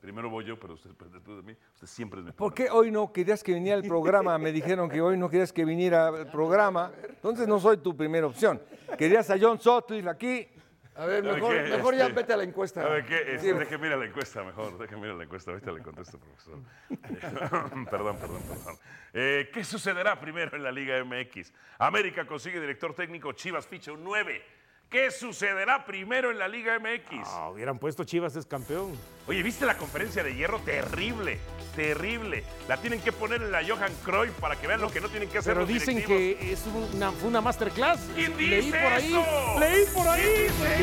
Primero 0.00 0.30
voy 0.30 0.46
yo, 0.46 0.58
pero 0.58 0.72
usted 0.72 0.88
después 0.88 1.36
de 1.36 1.42
mí, 1.42 1.54
usted 1.74 1.86
siempre 1.86 2.20
es 2.20 2.24
mi 2.24 2.32
primera 2.32 2.38
¿Por 2.38 2.54
qué 2.54 2.70
hoy 2.70 2.90
no 2.90 3.12
querías 3.12 3.44
que 3.44 3.52
viniera 3.52 3.76
al 3.76 3.82
programa? 3.82 4.38
Me 4.38 4.52
dijeron 4.52 4.88
que 4.88 5.02
hoy 5.02 5.18
no 5.18 5.28
querías 5.28 5.52
que 5.52 5.66
viniera 5.66 6.08
al 6.08 6.30
programa. 6.30 6.90
Entonces 7.06 7.46
no 7.46 7.60
soy 7.60 7.76
tu 7.76 7.94
primera 7.94 8.26
opción. 8.26 8.62
Querías 8.96 9.28
a 9.28 9.36
John 9.38 9.60
Sotlis 9.60 10.06
aquí. 10.06 10.48
A 10.96 11.04
ver, 11.04 11.22
¿Sabe 11.22 11.34
mejor, 11.70 11.94
ya 11.94 12.06
Este, 12.06 12.14
vete 12.14 12.32
a 12.32 12.36
la 12.38 12.44
encuesta. 12.44 12.82
¿Sabe 12.82 13.04
qué? 13.04 13.34
Este, 13.34 13.52
deje 13.52 13.76
mira 13.76 13.96
la 13.96 14.06
encuesta 14.06 14.42
mejor, 14.42 14.78
deje 14.78 14.96
mira 14.96 15.12
la 15.12 15.24
encuesta, 15.24 15.50
ahorita 15.50 15.70
le 15.72 15.82
contesto, 15.82 16.18
profesor. 16.18 16.58
perdón, 17.90 18.16
perdón, 18.16 18.42
perdón. 18.48 18.78
Eh, 19.12 19.50
¿Qué 19.52 19.62
sucederá 19.62 20.18
primero 20.18 20.56
en 20.56 20.62
la 20.62 20.72
Liga 20.72 21.02
MX? 21.04 21.52
América 21.78 22.26
consigue 22.26 22.60
director 22.60 22.94
técnico, 22.94 23.32
Chivas 23.32 23.66
ficha 23.66 23.92
un 23.92 24.04
9. 24.04 24.42
¿Qué 24.88 25.10
sucederá 25.10 25.84
primero 25.84 26.30
en 26.30 26.38
la 26.38 26.46
Liga 26.46 26.78
MX? 26.78 27.26
Ah, 27.26 27.50
hubieran 27.50 27.78
puesto 27.78 28.04
Chivas 28.04 28.36
es 28.36 28.46
campeón. 28.46 28.92
Oye, 29.26 29.42
¿viste 29.42 29.66
la 29.66 29.76
conferencia 29.76 30.22
de 30.22 30.34
hierro? 30.36 30.60
Terrible, 30.60 31.38
terrible. 31.74 32.44
La 32.68 32.76
tienen 32.76 33.00
que 33.00 33.10
poner 33.10 33.42
en 33.42 33.50
la 33.50 33.66
Johan 33.66 33.92
Cruyff 34.04 34.38
para 34.38 34.54
que 34.54 34.68
vean 34.68 34.80
lo 34.80 34.88
que 34.90 35.00
no 35.00 35.08
tienen 35.08 35.28
que 35.28 35.38
hacer 35.38 35.54
Pero 35.54 35.62
los 35.62 35.68
dicen 35.68 35.96
directivos. 35.96 36.38
que 36.40 36.52
es 36.52 36.66
una, 36.94 37.10
fue 37.10 37.28
una 37.28 37.40
masterclass. 37.40 38.08
¿Quién 38.14 38.36
Leí 38.36 38.70
por 38.70 38.78
ahí. 38.92 39.06
eso? 39.06 39.58
Leí 39.60 39.84
por 39.92 40.08
ahí. 40.08 40.22
¿Quién 40.22 40.42
dice 40.46 40.76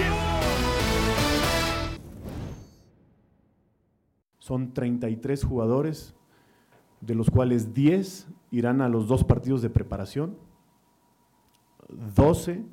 Son 4.39 4.73
33 4.73 5.45
jugadores, 5.45 6.13
de 6.99 7.15
los 7.15 7.29
cuales 7.29 7.73
10 7.73 8.27
irán 8.51 8.81
a 8.81 8.89
los 8.89 9.07
dos 9.07 9.23
partidos 9.23 9.61
de 9.61 9.69
preparación, 9.69 10.37
12 11.87 12.65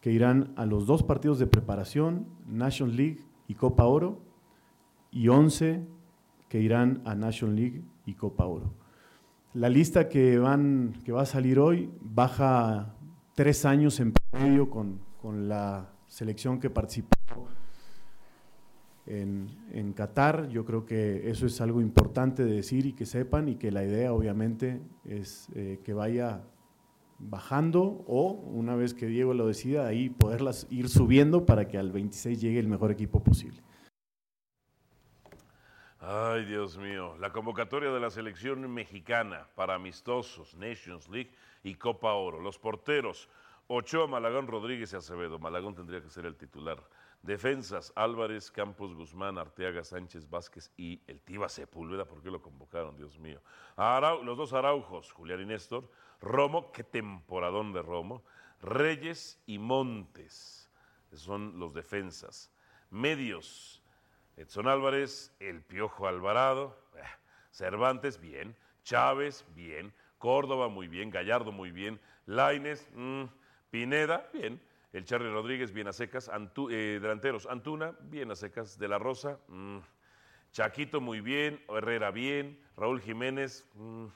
que 0.00 0.12
irán 0.12 0.52
a 0.56 0.66
los 0.66 0.86
dos 0.86 1.02
partidos 1.02 1.38
de 1.38 1.46
preparación, 1.46 2.26
National 2.46 2.96
League 2.96 3.24
y 3.46 3.54
Copa 3.54 3.84
Oro, 3.84 4.20
y 5.10 5.28
11 5.28 5.84
que 6.48 6.60
irán 6.60 7.02
a 7.04 7.14
National 7.14 7.56
League 7.56 7.82
y 8.06 8.14
Copa 8.14 8.46
Oro. 8.46 8.72
La 9.54 9.68
lista 9.68 10.08
que, 10.08 10.38
van, 10.38 10.94
que 11.04 11.12
va 11.12 11.22
a 11.22 11.26
salir 11.26 11.58
hoy 11.58 11.90
baja 12.00 12.94
tres 13.34 13.64
años 13.64 13.98
en 14.00 14.12
promedio 14.12 14.70
con, 14.70 15.00
con 15.20 15.48
la 15.48 15.90
selección 16.06 16.60
que 16.60 16.70
participó 16.70 17.16
en, 19.06 19.48
en 19.72 19.92
Qatar. 19.92 20.48
Yo 20.48 20.64
creo 20.64 20.84
que 20.84 21.30
eso 21.30 21.46
es 21.46 21.60
algo 21.60 21.80
importante 21.80 22.44
de 22.44 22.52
decir 22.52 22.86
y 22.86 22.92
que 22.92 23.06
sepan 23.06 23.48
y 23.48 23.56
que 23.56 23.72
la 23.72 23.84
idea 23.84 24.12
obviamente 24.12 24.80
es 25.04 25.48
eh, 25.54 25.80
que 25.82 25.94
vaya 25.94 26.42
bajando 27.18 28.04
o 28.06 28.30
una 28.32 28.76
vez 28.76 28.94
que 28.94 29.06
Diego 29.06 29.34
lo 29.34 29.46
decida, 29.46 29.86
ahí 29.86 30.08
poderlas 30.08 30.66
ir 30.70 30.88
subiendo 30.88 31.44
para 31.46 31.68
que 31.68 31.78
al 31.78 31.92
26 31.92 32.40
llegue 32.40 32.58
el 32.58 32.68
mejor 32.68 32.90
equipo 32.90 33.22
posible. 33.22 33.62
Ay, 36.00 36.44
Dios 36.44 36.78
mío. 36.78 37.16
La 37.18 37.32
convocatoria 37.32 37.90
de 37.90 38.00
la 38.00 38.10
selección 38.10 38.72
mexicana 38.72 39.48
para 39.54 39.74
amistosos, 39.74 40.54
Nations 40.54 41.08
League 41.08 41.32
y 41.64 41.74
Copa 41.74 42.14
Oro. 42.14 42.40
Los 42.40 42.58
porteros, 42.58 43.28
Ochoa, 43.66 44.06
Malagón, 44.06 44.46
Rodríguez 44.46 44.92
y 44.92 44.96
Acevedo. 44.96 45.38
Malagón 45.38 45.74
tendría 45.74 46.00
que 46.00 46.08
ser 46.08 46.24
el 46.24 46.36
titular. 46.36 46.78
Defensas, 47.22 47.92
Álvarez, 47.96 48.50
Campos, 48.50 48.94
Guzmán, 48.94 49.38
Arteaga, 49.38 49.84
Sánchez, 49.84 50.28
Vázquez 50.30 50.70
y 50.76 51.02
el 51.06 51.20
Tiba 51.20 51.48
Sepúlveda. 51.48 52.04
¿Por 52.04 52.22
qué 52.22 52.30
lo 52.30 52.40
convocaron, 52.40 52.96
Dios 52.96 53.18
mío? 53.18 53.40
Los 53.76 54.36
dos 54.36 54.52
Araujos, 54.52 55.12
Julián 55.12 55.40
y 55.42 55.46
Néstor. 55.46 55.90
Romo, 56.20 56.72
qué 56.72 56.84
temporadón 56.84 57.72
de 57.72 57.82
Romo. 57.82 58.22
Reyes 58.60 59.40
y 59.46 59.58
Montes. 59.58 60.70
Esos 61.10 61.24
son 61.24 61.58
los 61.58 61.74
defensas. 61.74 62.50
Medios, 62.90 63.82
Edson 64.36 64.68
Álvarez, 64.68 65.34
El 65.40 65.62
Piojo 65.62 66.06
Alvarado, 66.06 66.78
eh, 66.96 67.02
Cervantes, 67.50 68.20
bien, 68.20 68.56
Chávez, 68.82 69.44
bien, 69.54 69.92
Córdoba, 70.18 70.68
muy 70.68 70.88
bien, 70.88 71.10
Gallardo, 71.10 71.52
muy 71.52 71.70
bien, 71.70 72.00
Laines, 72.26 72.88
mm, 72.94 73.24
Pineda, 73.70 74.28
bien, 74.32 74.60
el 74.92 75.04
Charlie 75.04 75.30
Rodríguez, 75.30 75.72
bien 75.72 75.88
a 75.88 75.92
secas, 75.92 76.30
Antu- 76.30 76.70
eh, 76.72 76.98
delanteros, 77.00 77.46
Antuna, 77.46 77.94
bien 78.02 78.30
a 78.30 78.34
secas, 78.36 78.78
De 78.78 78.88
la 78.88 78.98
Rosa, 78.98 79.38
mm, 79.48 79.78
Chaquito, 80.52 81.00
muy 81.00 81.20
bien, 81.20 81.62
Herrera, 81.68 82.10
bien, 82.10 82.58
Raúl 82.76 83.00
Jiménez, 83.00 83.66
mm, 83.74 84.06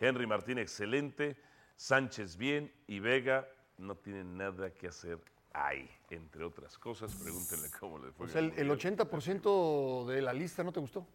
Henry 0.00 0.26
Martín, 0.26 0.58
excelente, 0.58 1.36
Sánchez, 1.76 2.36
bien, 2.36 2.72
y 2.86 3.00
Vega, 3.00 3.48
no 3.78 3.94
tiene 3.96 4.24
nada 4.24 4.70
que 4.74 4.88
hacer 4.88 5.18
ahí, 5.54 5.88
entre 6.10 6.44
otras 6.44 6.76
cosas, 6.76 7.14
pregúntenle 7.16 7.68
cómo 7.80 7.98
le 7.98 8.12
fue. 8.12 8.26
O 8.26 8.28
sea, 8.28 8.40
en 8.40 8.52
el, 8.52 8.58
el 8.58 8.66
Mundial. 8.68 8.96
80% 8.98 10.06
de 10.06 10.20
la 10.22 10.32
lista 10.32 10.62
no 10.62 10.72
te 10.72 10.80
gustó. 10.80 11.06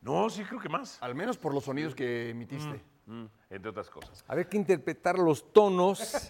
No, 0.00 0.28
sí 0.30 0.42
creo 0.44 0.60
que 0.60 0.68
más. 0.68 1.02
Al 1.02 1.14
menos 1.14 1.36
por 1.38 1.52
los 1.54 1.64
sonidos 1.64 1.94
que 1.94 2.30
emitiste. 2.30 2.74
Mm, 2.74 2.80
entre 3.50 3.70
otras 3.70 3.88
cosas. 3.90 4.24
Habría 4.28 4.48
que 4.48 4.56
interpretar 4.56 5.18
los 5.18 5.52
tonos 5.52 6.28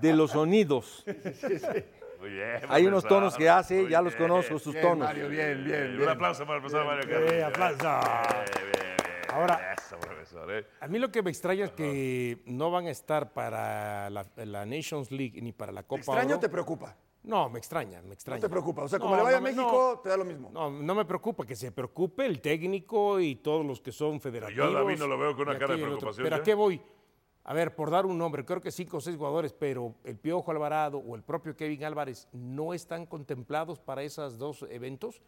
de 0.00 0.12
los 0.14 0.30
sonidos. 0.32 1.04
Muy 2.20 2.30
bien. 2.30 2.60
Hay 2.68 2.86
unos 2.86 3.04
tonos 3.04 3.34
que 3.36 3.48
hace, 3.48 3.82
Muy 3.82 3.90
ya 3.90 4.02
los 4.02 4.14
conozco, 4.14 4.58
sus 4.58 4.74
Bien, 4.74 4.84
tonos. 4.86 5.08
Mario, 5.08 5.28
bien, 5.30 5.64
bien, 5.64 5.90
Un 5.92 5.96
bien. 5.98 6.08
aplauso 6.10 6.44
para 6.44 6.56
el 6.56 6.60
profesor 6.62 6.86
Mario 6.86 7.02
Sí, 7.04 7.08
Carrillo. 7.08 7.46
aplauso. 7.46 7.78
Bien, 7.82 8.72
bien, 8.72 8.96
bien. 8.96 9.30
Ahora- 9.32 9.74
Eso, 9.78 9.96
profesor. 9.98 10.52
¿eh? 10.52 10.66
A 10.80 10.86
mí 10.88 10.98
lo 10.98 11.10
que 11.10 11.22
me 11.22 11.30
extraña 11.30 11.64
es 11.64 11.70
que 11.72 12.42
no 12.46 12.70
van 12.70 12.86
a 12.86 12.90
estar 12.90 13.32
para 13.32 14.10
la, 14.10 14.26
la 14.36 14.66
Nations 14.66 15.10
League 15.10 15.40
ni 15.40 15.52
para 15.52 15.72
la 15.72 15.82
¿Te 15.82 15.88
Copa 15.88 16.00
extraña 16.00 16.28
o 16.34 16.38
Oro. 16.38 16.40
te 16.40 16.48
preocupa? 16.50 16.94
No, 17.22 17.50
me 17.50 17.58
extraña, 17.58 18.00
me 18.02 18.14
extraña. 18.14 18.38
No 18.40 18.46
te 18.46 18.50
preocupa. 18.50 18.82
O 18.84 18.88
sea, 18.88 18.98
como 18.98 19.10
No, 19.12 19.18
le 19.18 19.22
vaya 19.24 19.40
no 19.40 19.46
a 19.46 19.50
me- 19.50 19.54
México, 19.56 19.92
no. 19.96 20.00
te 20.00 20.08
da 20.08 20.16
lo 20.16 20.24
mismo. 20.24 20.50
No, 20.52 20.70
no 20.70 20.94
me 20.94 21.04
preocupa 21.04 21.44
que 21.46 21.54
se 21.54 21.70
preocupe 21.70 22.24
el 22.24 22.40
técnico 22.40 23.20
y 23.20 23.36
todos 23.36 23.64
los 23.66 23.80
que 23.80 23.92
son 23.92 24.20
federativos. 24.20 24.72
David 24.72 24.98
no 24.98 25.06
lo 25.06 25.18
veo 25.18 25.36
con 25.36 25.48
una 25.48 25.58
cara 25.58 25.76
de 25.76 25.82
preocupación, 25.82 26.24
Pero. 26.24 26.36
¿a 26.36 26.42
qué 26.42 26.54
voy? 26.54 26.80
A 27.44 27.52
ver, 27.54 27.74
por 27.74 27.90
dar 27.90 28.06
un 28.06 28.16
nombre, 28.16 28.44
creo 28.44 28.60
que 28.60 28.70
cinco 28.70 28.98
o 28.98 29.00
seis 29.00 29.16
jugadores, 29.16 29.52
pero 29.52 29.94
el 30.04 30.18
Piojo 30.18 30.50
Alvarado 30.50 30.98
o 30.98 31.14
el 31.16 31.22
propio 31.22 31.56
Kevin 31.56 31.84
Álvarez 31.84 32.28
no 32.32 32.72
están 32.74 33.06
contemplados 33.06 33.80
para 33.80 34.02
esos 34.02 34.38
dos 34.38 34.64
eventos. 34.70 35.20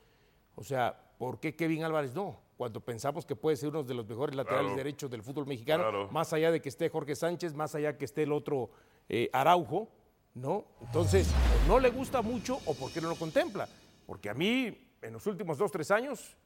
O 0.55 0.63
sea, 0.63 1.15
¿por 1.19 1.41
qué 1.41 1.57
Kevin 1.57 1.85
Álvarez 1.85 2.15
no? 2.15 2.39
Cuando 2.59 2.81
pensamos 2.81 3.25
que 3.27 3.35
puede 3.35 3.57
ser 3.57 3.71
uno 3.71 3.83
de 3.83 3.95
los 3.95 4.07
mejores 4.07 4.35
laterales 4.37 4.67
Claro. 4.73 4.77
derechos 4.77 5.11
del 5.11 5.23
fútbol 5.23 5.47
mexicano, 5.47 5.83
Claro. 5.85 6.09
más 6.11 6.33
allá 6.33 6.51
de 6.53 6.61
que 6.61 6.69
esté 6.69 6.89
Jorge 6.91 7.17
Sánchez, 7.17 7.55
más 7.55 7.75
allá 7.75 7.97
que 7.97 8.05
esté 8.05 8.23
el 8.25 8.33
otro 8.33 8.71
eh, 9.09 9.29
Araujo, 9.33 9.89
¿no? 10.35 10.65
Entonces, 10.81 11.33
o 11.65 11.69
no 11.69 11.79
le 11.79 11.91
gusta 11.91 12.23
mucho 12.23 12.59
o 12.67 12.75
por 12.75 12.93
qué 12.93 13.01
no 13.01 13.09
lo 13.09 13.17
contempla. 13.17 13.69
Porque 14.07 14.31
a 14.31 14.35
mí, 14.35 14.93
en 15.01 15.13
los 15.13 15.27
últimos 15.27 15.59
dos, 15.59 15.71
tres 15.71 15.91
años, 15.91 16.37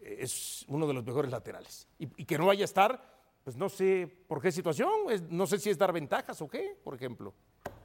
eh, 0.00 0.18
es 0.20 0.64
uno 0.68 0.86
de 0.86 0.94
los 0.94 1.04
mejores 1.04 1.30
laterales. 1.30 1.86
Y, 1.98 2.24
que 2.24 2.38
no 2.38 2.46
vaya 2.46 2.62
a 2.62 2.64
estar, 2.64 3.20
pues 3.44 3.56
no 3.56 3.68
sé 3.68 4.06
por 4.28 4.40
qué 4.40 4.52
situación, 4.52 4.90
es- 5.10 5.22
no 5.22 5.46
sé 5.46 5.58
si 5.58 5.70
es 5.70 5.78
dar 5.78 5.92
ventajas 5.92 6.40
o 6.42 6.48
qué, 6.48 6.76
por 6.82 6.94
ejemplo. 6.94 7.34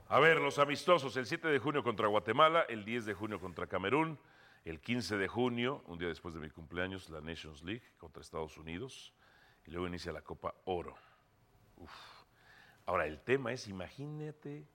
A 0.08 0.20
ver, 0.20 0.38
los 0.40 0.60
amistosos, 0.60 1.16
el 1.18 1.26
7 1.26 1.48
de 1.48 1.60
junio 1.60 1.84
contra 1.84 2.08
Guatemala, 2.08 2.66
el 2.70 2.86
10 2.86 3.06
de 3.06 3.14
junio 3.14 3.40
contra 3.40 3.66
Camerún, 3.68 4.20
el 4.64 4.80
15 4.80 5.18
de 5.18 5.28
junio, 5.28 5.84
un 5.88 5.98
día 5.98 6.08
después 6.08 6.34
de 6.34 6.40
mi 6.40 6.50
cumpleaños, 6.50 7.10
la 7.10 7.22
Nations 7.22 7.64
League 7.64 7.84
contra 7.98 8.22
Estados 8.22 8.58
Unidos, 8.58 9.14
y 9.66 9.72
luego 9.72 9.88
inicia 9.88 10.12
la 10.12 10.22
Copa 10.22 10.54
Oro. 10.66 10.96
Ahora, 12.86 13.08
el 13.08 13.20
tema 13.22 13.52
es, 13.52 13.68
imagínate, 13.68 14.68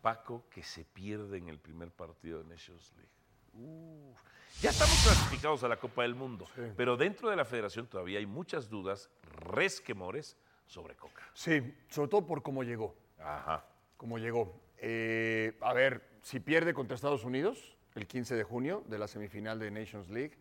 Paco, 0.00 0.44
que 0.50 0.62
se 0.62 0.84
pierde 0.84 1.38
en 1.38 1.48
el 1.48 1.58
primer 1.58 1.90
partido 1.90 2.42
de 2.42 2.48
Nations 2.48 2.92
League. 2.96 3.10
Uf. 3.54 4.18
Ya 4.62 4.70
estamos 4.70 4.94
clasificados 5.04 5.62
a 5.64 5.68
la 5.68 5.78
Copa 5.78 6.02
del 6.02 6.14
Mundo, 6.14 6.46
pero 6.76 6.96
dentro 6.96 7.30
de 7.30 7.36
la 7.36 7.44
federación 7.44 7.86
todavía 7.86 8.18
hay 8.18 8.26
muchas 8.26 8.68
dudas, 8.68 9.08
resquemores 9.22 10.36
sobre 10.66 10.96
Coca. 10.96 11.22
Sí, 11.34 11.74
sobre 11.88 12.08
todo 12.08 12.26
por 12.26 12.42
cómo 12.42 12.62
llegó. 12.62 12.94
Ajá. 13.18 13.64
Cómo 13.96 14.18
llegó. 14.18 14.60
Eh, 14.78 15.56
a 15.60 15.72
ver, 15.72 16.02
si 16.22 16.40
pierde 16.40 16.74
contra 16.74 16.94
Estados 16.94 17.24
Unidos 17.24 17.76
el 17.94 18.06
15 18.06 18.34
de 18.34 18.44
junio 18.44 18.82
de 18.86 18.98
la 18.98 19.08
semifinal 19.08 19.58
de 19.58 19.70
Nations 19.70 20.08
League 20.10 20.36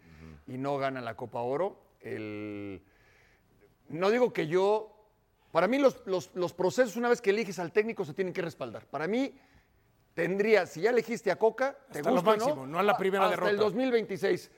y 0.48 0.58
no 0.58 0.78
gana 0.78 1.02
la 1.02 1.15
Copa 1.15 1.39
Oro, 1.39 1.82
el... 2.02 2.82
no 3.89 4.10
digo 4.12 4.34
que 4.34 4.48
yo. 4.48 4.95
Para 5.52 5.67
mí, 5.67 5.80
los, 5.80 6.06
los- 6.06 6.30
los 6.36 6.54
procesos, 6.54 6.95
una 6.95 7.10
vez 7.10 7.22
que 7.22 7.32
eliges 7.32 7.58
al 7.58 7.72
técnico, 7.72 8.06
se 8.06 8.13
tienen 8.13 8.34
que 8.34 8.41
respaldar. 8.43 8.86
Para 8.86 9.08
mí, 9.08 9.34
tendría, 10.13 10.65
si 10.65 10.82
ya 10.82 10.89
elegiste 10.89 11.32
a 11.32 11.38
Coca, 11.38 11.78
te 11.91 12.00
Hasta 12.00 12.10
lo 12.10 12.15
gusta 12.17 12.30
o 12.32 12.34
máximo, 12.38 12.67
no 12.67 12.80
a 12.80 12.84
la 12.84 12.98
primera 12.98 13.26
hasta 13.26 13.36
el 13.36 13.41
derrota. 13.58 13.63
2026. 13.63 14.52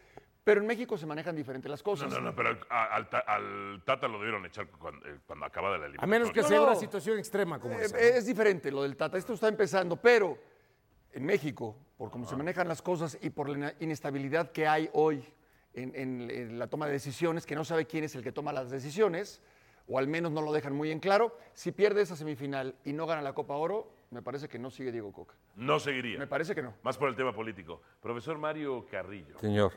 Pero 0.44 0.60
en 0.62 0.66
México 0.66 0.98
se 0.98 1.06
manejan 1.06 1.36
diferentes 1.36 1.70
las 1.70 1.82
No, 1.82 1.84
cosas. 1.84 2.12
no, 2.12 2.20
no, 2.20 2.36
pero 2.36 2.58
a- 2.70 2.96
al, 2.96 3.10
ta- 3.10 3.20
al 3.20 3.84
Tata 3.86 4.08
lo 4.08 4.18
debieron 4.18 4.44
echar 4.48 4.68
cuando, 4.70 5.08
eh, 5.08 5.20
cuando 5.28 5.46
acaba 5.46 5.72
de 5.74 5.78
la 5.78 5.84
A 5.84 5.88
eliminatoria. 5.88 6.20
menos 6.20 6.32
que 6.34 6.42
No, 6.42 6.48
sea 6.48 6.58
no. 6.58 6.64
una 6.64 6.76
situación 6.76 7.20
extrema 7.20 7.60
como 7.60 7.76
Eh, 7.76 7.84
esa. 7.86 7.96
¿no? 7.96 8.02
Es 8.02 8.26
diferente 8.26 8.72
lo 8.72 8.82
del 8.82 8.98
Tata. 8.98 9.20
Esto 9.20 9.34
está 9.34 9.48
empezando, 9.48 9.98
pero 9.98 10.40
en 11.12 11.26
México, 11.26 11.78
por 11.96 12.10
cómo 12.10 12.26
se 12.26 12.36
manejan 12.36 12.68
las 12.68 12.82
cosas 12.82 13.20
y 13.22 13.30
por 13.30 13.50
la 13.50 13.58
ina- 13.58 13.74
inestabilidad 13.82 14.52
que 14.52 14.66
hay 14.68 14.90
hoy 14.94 15.24
en, 15.76 15.94
en- 15.96 16.32
en 16.32 16.58
la 16.58 16.66
toma 16.66 16.88
de 16.88 16.94
decisiones, 16.94 17.46
que 17.46 17.54
no 17.56 17.64
sabe 17.64 17.86
quién 17.86 18.04
es 18.04 18.16
el 18.16 18.24
que 18.24 18.32
toma 18.32 18.52
las 18.52 18.72
decisiones, 18.72 19.42
o 19.88 20.00
al 20.00 20.08
menos 20.08 20.32
no 20.32 20.42
lo 20.42 20.52
dejan 20.52 20.74
muy 20.74 20.90
en 20.90 21.00
claro, 21.00 21.38
si 21.54 21.72
pierde 21.72 22.02
esa 22.02 22.16
semifinal 22.16 22.74
y 22.84 22.94
no 22.94 23.06
gana 23.06 23.22
la 23.22 23.34
Copa 23.34 23.54
Oro, 23.54 23.92
me 24.12 24.21
parece 24.21 24.47
que 24.47 24.60
no 24.60 24.69
sigue 24.69 24.91
Diego 24.91 25.12
Coca. 25.12 25.34
No 25.56 25.80
seguiría. 25.80 26.19
Me 26.19 26.28
parece 26.28 26.54
que 26.54 26.62
no. 26.62 26.74
Más 26.84 26.97
por 26.97 27.10
el 27.10 27.15
tema 27.15 27.34
político. 27.34 27.82
Profesor 28.02 28.38
Mario 28.38 28.86
Carrillo, 28.91 29.39
Señor. 29.39 29.74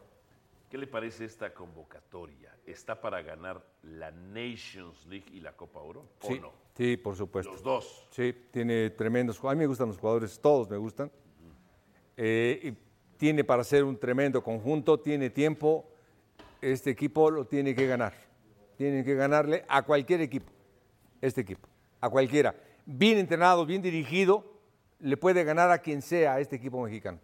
¿qué 0.69 0.77
le 0.79 0.89
parece 0.89 1.25
esta 1.25 1.55
convocatoria? 1.55 2.53
¿Está 2.67 3.01
para 3.01 3.23
ganar 3.23 3.65
la 3.83 4.11
Nations 4.11 5.07
League 5.07 5.27
y 5.33 5.39
la 5.39 5.53
Copa 5.53 5.79
Oro? 5.81 6.05
¿O 6.21 6.27
Sí, 6.27 6.41
no? 6.41 6.53
sí, 6.77 6.97
por 6.97 7.15
supuesto. 7.15 7.53
Los 7.53 7.63
dos. 7.63 8.09
Sí, 8.11 8.35
tiene 8.51 8.91
tremendos 8.91 9.39
jugadores. 9.39 9.57
A 9.57 9.59
mí 9.59 9.63
me 9.65 9.67
gustan 9.69 9.87
los 9.89 9.99
jugadores, 9.99 10.41
todos 10.41 10.69
me 10.69 10.77
gustan. 10.77 11.13
Eh, 12.17 12.61
y 12.63 13.17
tiene 13.17 13.45
para 13.45 13.63
ser 13.63 13.85
un 13.85 13.97
tremendo 13.97 14.43
conjunto, 14.43 14.99
tiene 14.99 15.31
tiempo. 15.31 15.89
Este 16.61 16.91
equipo 16.91 17.31
lo 17.31 17.47
tiene 17.47 17.73
que 17.75 17.87
ganar. 17.87 18.15
Tiene 18.77 19.05
que 19.05 19.15
ganarle 19.15 19.65
a 19.69 19.83
cualquier 19.83 20.23
equipo. 20.23 20.51
Este 21.21 21.43
equipo, 21.43 21.69
a 22.01 22.11
cualquiera. 22.11 22.53
Bien 22.87 23.19
entrenado, 23.19 23.65
bien 23.65 23.83
dirigido, 23.83 24.45
le 25.01 25.17
puede 25.17 25.45
ganar 25.45 25.71
a 25.71 25.79
quien 25.79 26.03
sea 26.03 26.35
a 26.35 26.41
este 26.41 26.57
equipo 26.57 26.83
mexicano. 26.83 27.19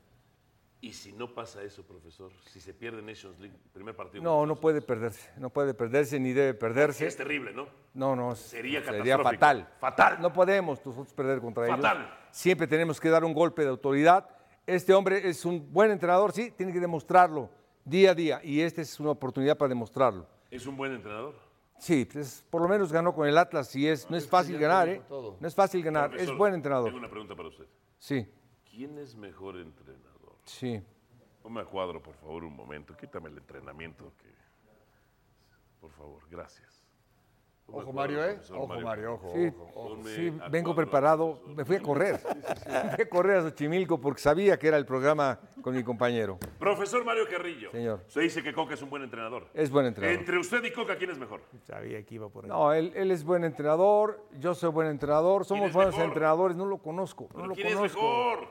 ¿Y 0.82 0.94
si 0.94 1.12
no 1.12 1.34
pasa 1.34 1.62
eso, 1.62 1.82
profesor? 1.82 2.32
Si 2.46 2.58
se 2.58 2.72
pierde 2.72 3.02
Nations 3.02 3.38
League, 3.38 3.54
primer 3.74 3.94
partido. 3.94 4.22
No, 4.24 4.46
no 4.46 4.56
puede 4.56 4.80
perderse. 4.80 5.28
No 5.36 5.50
puede 5.50 5.74
perderse 5.74 6.18
ni 6.18 6.32
debe 6.32 6.54
perderse. 6.54 7.06
Es 7.06 7.16
terrible, 7.16 7.52
¿no? 7.52 7.68
No, 7.92 8.16
no, 8.16 8.34
Sería 8.34 8.82
sería 8.82 9.18
fatal. 9.18 9.68
Fatal. 9.78 10.22
No 10.22 10.32
podemos 10.32 10.78
nosotros 10.84 11.12
perder 11.12 11.40
contra 11.40 11.66
Fatal. 11.66 11.98
ellos. 11.98 12.10
Siempre 12.30 12.66
tenemos 12.66 12.98
que 12.98 13.10
dar 13.10 13.24
un 13.24 13.34
golpe 13.34 13.62
de 13.62 13.68
autoridad. 13.68 14.26
Este 14.66 14.94
hombre 14.94 15.28
es 15.28 15.44
un 15.44 15.70
buen 15.70 15.90
entrenador, 15.90 16.32
sí, 16.32 16.50
tiene 16.56 16.72
que 16.72 16.80
demostrarlo 16.80 17.50
día 17.84 18.12
a 18.12 18.14
día 18.14 18.40
y 18.42 18.60
esta 18.60 18.80
es 18.80 18.98
una 19.00 19.10
oportunidad 19.10 19.58
para 19.58 19.68
demostrarlo. 19.68 20.26
¿Es 20.50 20.66
un 20.66 20.76
buen 20.76 20.92
entrenador? 20.92 21.34
Sí, 21.80 22.04
pues, 22.04 22.44
por 22.50 22.60
lo 22.60 22.68
menos 22.68 22.92
ganó 22.92 23.14
con 23.14 23.26
el 23.26 23.36
Atlas 23.38 23.74
y 23.74 23.88
es, 23.88 24.08
no 24.10 24.16
es 24.16 24.28
fácil 24.28 24.58
ganar, 24.58 24.88
¿eh? 24.88 25.02
todo. 25.08 25.36
No 25.40 25.48
es 25.48 25.54
fácil 25.54 25.82
ganar, 25.82 26.14
es 26.14 26.26
buen 26.26 26.52
Tengo 26.52 26.56
entrenador. 26.56 26.94
una 26.94 27.08
pregunta 27.08 27.34
para 27.34 27.48
usted. 27.48 27.66
Sí, 27.98 28.26
¿Quién 28.70 28.98
es 28.98 29.16
mejor 29.16 29.56
entrenador? 29.58 30.36
sí. 30.44 30.82
Ponme 31.42 31.62
a 31.62 31.64
cuadro, 31.64 32.02
por 32.02 32.14
favor, 32.16 32.44
un 32.44 32.54
momento. 32.54 32.94
Quítame 32.94 33.30
el 33.30 33.38
entrenamiento. 33.38 34.12
Que... 34.18 34.28
Por 35.80 35.90
favor, 35.92 36.22
gracias. 36.30 36.79
Ojo, 37.72 37.92
Mario, 37.92 38.24
¿eh? 38.24 38.38
Ojo, 38.52 38.80
Mario, 38.80 39.14
ojo. 39.14 39.32
Sí, 39.34 39.52
ojo, 39.58 39.70
ojo. 39.74 39.98
Sí, 40.04 40.32
vengo 40.50 40.74
preparado. 40.74 41.34
profesor. 41.34 41.56
Me 41.56 41.64
fui 41.64 41.76
a 41.76 41.82
correr. 41.82 42.20
Me 42.66 42.90
fui 42.96 43.04
a 43.04 43.08
correr 43.08 43.36
a 43.38 43.42
Xochimilco 43.42 44.00
porque 44.00 44.20
sabía 44.20 44.58
que 44.58 44.68
era 44.68 44.76
el 44.76 44.86
programa 44.86 45.38
con 45.62 45.74
mi 45.74 45.82
compañero. 45.82 46.38
Profesor 46.58 47.04
Mario 47.04 47.24
Carrillo. 47.30 47.70
Señor. 47.70 48.02
Usted 48.06 48.22
dice 48.22 48.42
que 48.42 48.52
Coca 48.52 48.74
es 48.74 48.82
un 48.82 48.90
buen 48.90 49.02
entrenador. 49.02 49.46
Es 49.54 49.70
buen 49.70 49.86
entrenador. 49.86 50.18
Entre 50.18 50.38
usted 50.38 50.64
y 50.64 50.72
Coca, 50.72 50.96
¿quién 50.96 51.10
es 51.10 51.18
mejor? 51.18 51.40
Sabía 51.66 52.02
que 52.04 52.14
iba 52.14 52.28
por 52.28 52.44
ahí. 52.44 52.48
No, 52.50 52.72
él, 52.72 52.92
él 52.94 53.10
es 53.10 53.24
buen 53.24 53.44
entrenador, 53.44 54.24
yo 54.38 54.54
soy 54.54 54.70
buen 54.70 54.88
entrenador, 54.88 55.44
somos 55.44 55.72
buenos 55.72 55.94
mejor? 55.94 56.08
entrenadores, 56.08 56.56
no 56.56 56.66
lo 56.66 56.78
conozco, 56.78 57.24
no 57.24 57.34
¿Pero 57.34 57.46
lo 57.46 57.54
¿Quién 57.54 57.68
es 57.68 57.80
mejor? 57.80 58.48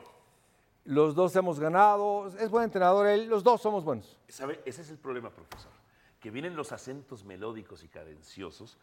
Los 0.84 1.14
dos 1.14 1.36
hemos 1.36 1.60
ganado, 1.60 2.26
es 2.26 2.50
buen 2.50 2.64
entrenador 2.64 3.06
él, 3.06 3.28
los 3.28 3.44
dos 3.44 3.60
somos 3.60 3.84
buenos. 3.84 4.18
¿Sabe? 4.28 4.60
Ese 4.64 4.80
es 4.82 4.90
el 4.90 4.98
problema, 4.98 5.30
profesor. 5.30 5.70
Que 6.18 6.30
vienen 6.30 6.56
los 6.56 6.72
acentos 6.72 7.24
melódicos 7.24 7.84
y 7.84 7.88
cadenciosos 7.88 8.78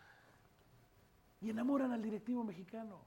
y 1.41 1.49
enamoran 1.49 1.91
al 1.91 2.01
directivo 2.01 2.43
mexicano. 2.43 2.99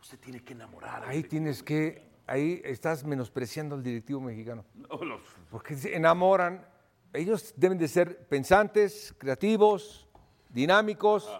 Usted 0.00 0.18
tiene 0.18 0.42
que 0.42 0.52
enamorar. 0.52 1.04
al 1.04 1.10
Ahí 1.10 1.22
tienes 1.22 1.62
que, 1.62 2.10
ahí 2.26 2.60
estás 2.64 3.04
menospreciando 3.04 3.74
al 3.74 3.82
directivo 3.82 4.20
mexicano. 4.20 4.64
No, 4.74 5.04
los- 5.04 5.20
porque 5.50 5.76
se 5.76 5.94
enamoran, 5.96 6.66
ellos 7.12 7.54
deben 7.56 7.78
de 7.78 7.86
ser 7.88 8.26
pensantes, 8.26 9.14
creativos, 9.18 10.08
dinámicos, 10.48 11.30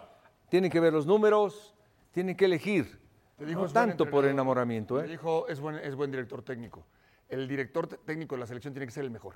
tienen 0.49 0.71
que 0.71 0.79
ver 0.79 0.93
los 0.93 1.05
números, 1.05 1.75
tienen 2.11 2.35
que 2.37 2.45
elegir. 2.45 3.01
Te 3.37 3.45
dijo, 3.45 3.61
no 3.65 3.71
tanto 3.73 4.09
por 4.09 4.25
enamoramiento, 4.25 4.99
Te 4.99 5.05
¿eh? 5.05 5.09
dijo, 5.09 5.47
es 5.49 5.59
buen, 5.59 5.75
es 5.77 5.95
buen 5.95 6.11
director 6.11 6.41
técnico. 6.43 6.85
El 7.27 7.47
director 7.47 7.87
te- 7.87 7.97
técnico 7.97 8.35
de 8.35 8.39
la 8.41 8.47
selección 8.47 8.73
tiene 8.73 8.85
que 8.85 8.91
ser 8.91 9.03
el 9.03 9.11
mejor. 9.11 9.35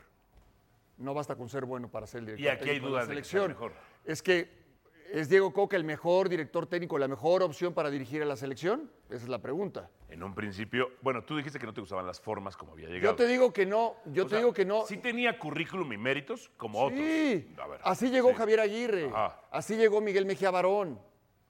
No 0.99 1.13
basta 1.13 1.35
con 1.35 1.49
ser 1.49 1.65
bueno 1.65 1.89
para 1.89 2.07
ser 2.07 2.19
el 2.19 2.25
director 2.27 2.45
Y 2.45 2.47
aquí 2.49 2.69
hay 2.69 2.75
técnico 2.75 2.85
de 2.87 2.91
la 2.93 2.97
dudas 3.03 3.07
de 3.09 3.15
que 3.15 3.23
selección. 3.23 3.47
mejor. 3.49 3.73
Es 4.05 4.21
que 4.23 4.66
es 5.11 5.29
Diego 5.29 5.53
Coca 5.53 5.77
el 5.77 5.83
mejor 5.83 6.29
director 6.29 6.67
técnico, 6.67 6.97
la 6.97 7.07
mejor 7.07 7.41
opción 7.43 7.73
para 7.73 7.89
dirigir 7.89 8.21
a 8.21 8.25
la 8.25 8.35
selección. 8.35 8.91
Esa 9.09 9.23
es 9.23 9.29
la 9.29 9.39
pregunta. 9.41 9.89
En 10.09 10.21
un 10.23 10.33
principio, 10.35 10.91
bueno, 11.01 11.23
tú 11.23 11.37
dijiste 11.37 11.59
que 11.59 11.65
no 11.65 11.73
te 11.73 11.81
gustaban 11.81 12.05
las 12.05 12.19
formas 12.19 12.57
como 12.57 12.73
había 12.73 12.87
llegado. 12.89 13.11
Yo 13.11 13.15
te 13.15 13.27
digo 13.27 13.53
que 13.53 13.65
no, 13.65 13.95
yo 14.05 14.23
O 14.23 14.25
te 14.25 14.31
sea, 14.31 14.39
digo 14.39 14.53
que 14.53 14.65
no. 14.65 14.85
Sí 14.85 14.97
tenía 14.97 15.37
currículum 15.39 15.91
y 15.93 15.97
méritos 15.97 16.49
como 16.57 16.79
otros. 16.81 16.99
Sí, 16.99 17.53
A 17.61 17.67
ver, 17.67 17.79
así 17.83 18.09
llegó 18.09 18.29
sí. 18.29 18.35
Javier 18.35 18.59
Aguirre, 18.59 19.05
Ajá. 19.07 19.41
así 19.51 19.75
llegó 19.77 20.01
Miguel 20.01 20.25
Mejía 20.25 20.51
Barón 20.51 20.99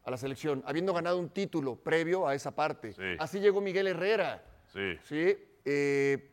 a 0.04 0.12
la 0.12 0.18
selección, 0.18 0.64
habiendo 0.66 0.94
ganado 0.94 1.18
un 1.20 1.30
título 1.30 1.76
previo 1.76 2.28
a 2.28 2.36
esa 2.36 2.56
parte. 2.56 2.94
Sí. 2.94 3.02
Así 3.20 3.40
llegó 3.40 3.60
Miguel 3.62 3.88
Herrera. 3.88 4.44
Sí. 4.74 4.98
¿sí? 5.04 5.38
Eh, 5.66 6.32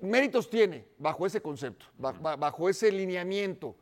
méritos 0.00 0.48
tiene 0.50 0.86
bajo 0.98 1.26
ese 1.26 1.40
concepto, 1.40 1.86
ba- 1.96 2.12
ba- 2.12 2.36
bajo 2.36 2.68
ese 2.68 2.90
lineamiento. 2.92 3.76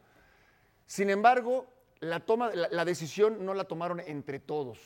Sin 0.86 1.10
embargo, 1.10 1.66
la, 2.00 2.20
toma, 2.20 2.50
la, 2.54 2.68
la 2.70 2.84
decisión 2.84 3.44
no 3.44 3.54
la 3.54 3.64
tomaron 3.64 4.00
entre 4.00 4.40
todos. 4.40 4.78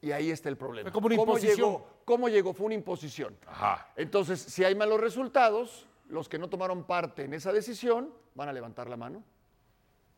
Y 0.00 0.10
ahí 0.12 0.30
está 0.30 0.48
el 0.48 0.56
problema. 0.56 0.86
Fue 0.90 0.92
como 0.92 1.06
una 1.06 1.16
¿Cómo 1.16 1.32
imposición. 1.32 1.56
llegó? 1.56 1.86
¿Cómo 2.04 2.28
llegó? 2.28 2.52
Fue 2.54 2.66
una 2.66 2.74
imposición. 2.74 3.36
Ajá. 3.46 3.92
Entonces, 3.96 4.40
si 4.40 4.64
hay 4.64 4.74
malos 4.74 5.00
resultados, 5.00 5.86
los 6.08 6.28
que 6.28 6.38
no 6.38 6.48
tomaron 6.48 6.84
parte 6.84 7.22
en 7.24 7.34
esa 7.34 7.52
decisión 7.52 8.12
van 8.34 8.48
a 8.48 8.52
levantar 8.52 8.88
la 8.88 8.96
mano 8.96 9.22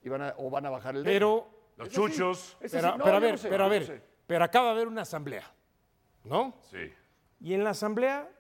y 0.03 0.09
van 0.09 0.23
a, 0.23 0.35
o 0.39 0.49
van 0.49 0.65
a 0.67 0.71
bajar 0.71 0.97
el 0.97 1.03
dedo. 1.05 1.13
Pero, 1.13 1.51
Los 1.77 1.89
Es 1.89 1.95
chuchos. 1.95 2.57
Es 2.61 2.73
pero, 2.73 2.89
así. 2.89 2.99
No, 2.99 3.05
pero 3.05 3.17
a 3.17 3.21
ver, 3.21 3.33
no 3.33 3.39
sé, 3.39 3.49
pero 3.49 3.65
a 3.65 3.67
no 3.67 3.71
ver, 3.71 3.87
sé. 3.87 4.03
pero 4.27 4.45
acaba 4.45 4.67
de 4.69 4.73
haber 4.73 4.89
una 4.89 5.03
asamblea, 5.03 5.53
¿no? 6.25 6.55
Sí. 6.71 6.91
Y 7.41 7.53
en 7.53 7.63
la 7.63 7.71
asamblea, 7.71 8.31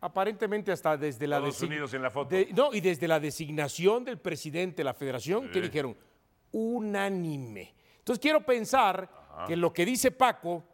aparentemente 0.00 0.72
hasta 0.72 0.96
desde 0.96 1.26
la 1.28 1.38
Todos 1.38 1.62
unidos 1.62 1.94
en 1.94 2.02
la 2.02 2.10
foto. 2.10 2.34
de- 2.34 2.48
no, 2.54 2.72
y 2.74 2.80
desde 2.80 3.06
la 3.06 3.20
designación 3.20 4.04
del 4.04 4.18
presidente 4.18 4.78
de 4.78 4.84
la 4.84 4.94
federación, 4.94 5.48
que 5.50 5.60
dijeron 5.60 5.96
unánime. 6.52 7.74
Entonces 7.98 8.20
quiero 8.20 8.40
pensar 8.44 9.08
que 9.46 9.56
lo 9.56 9.72
que 9.72 9.84
dice 9.84 10.10
Paco, 10.10 10.64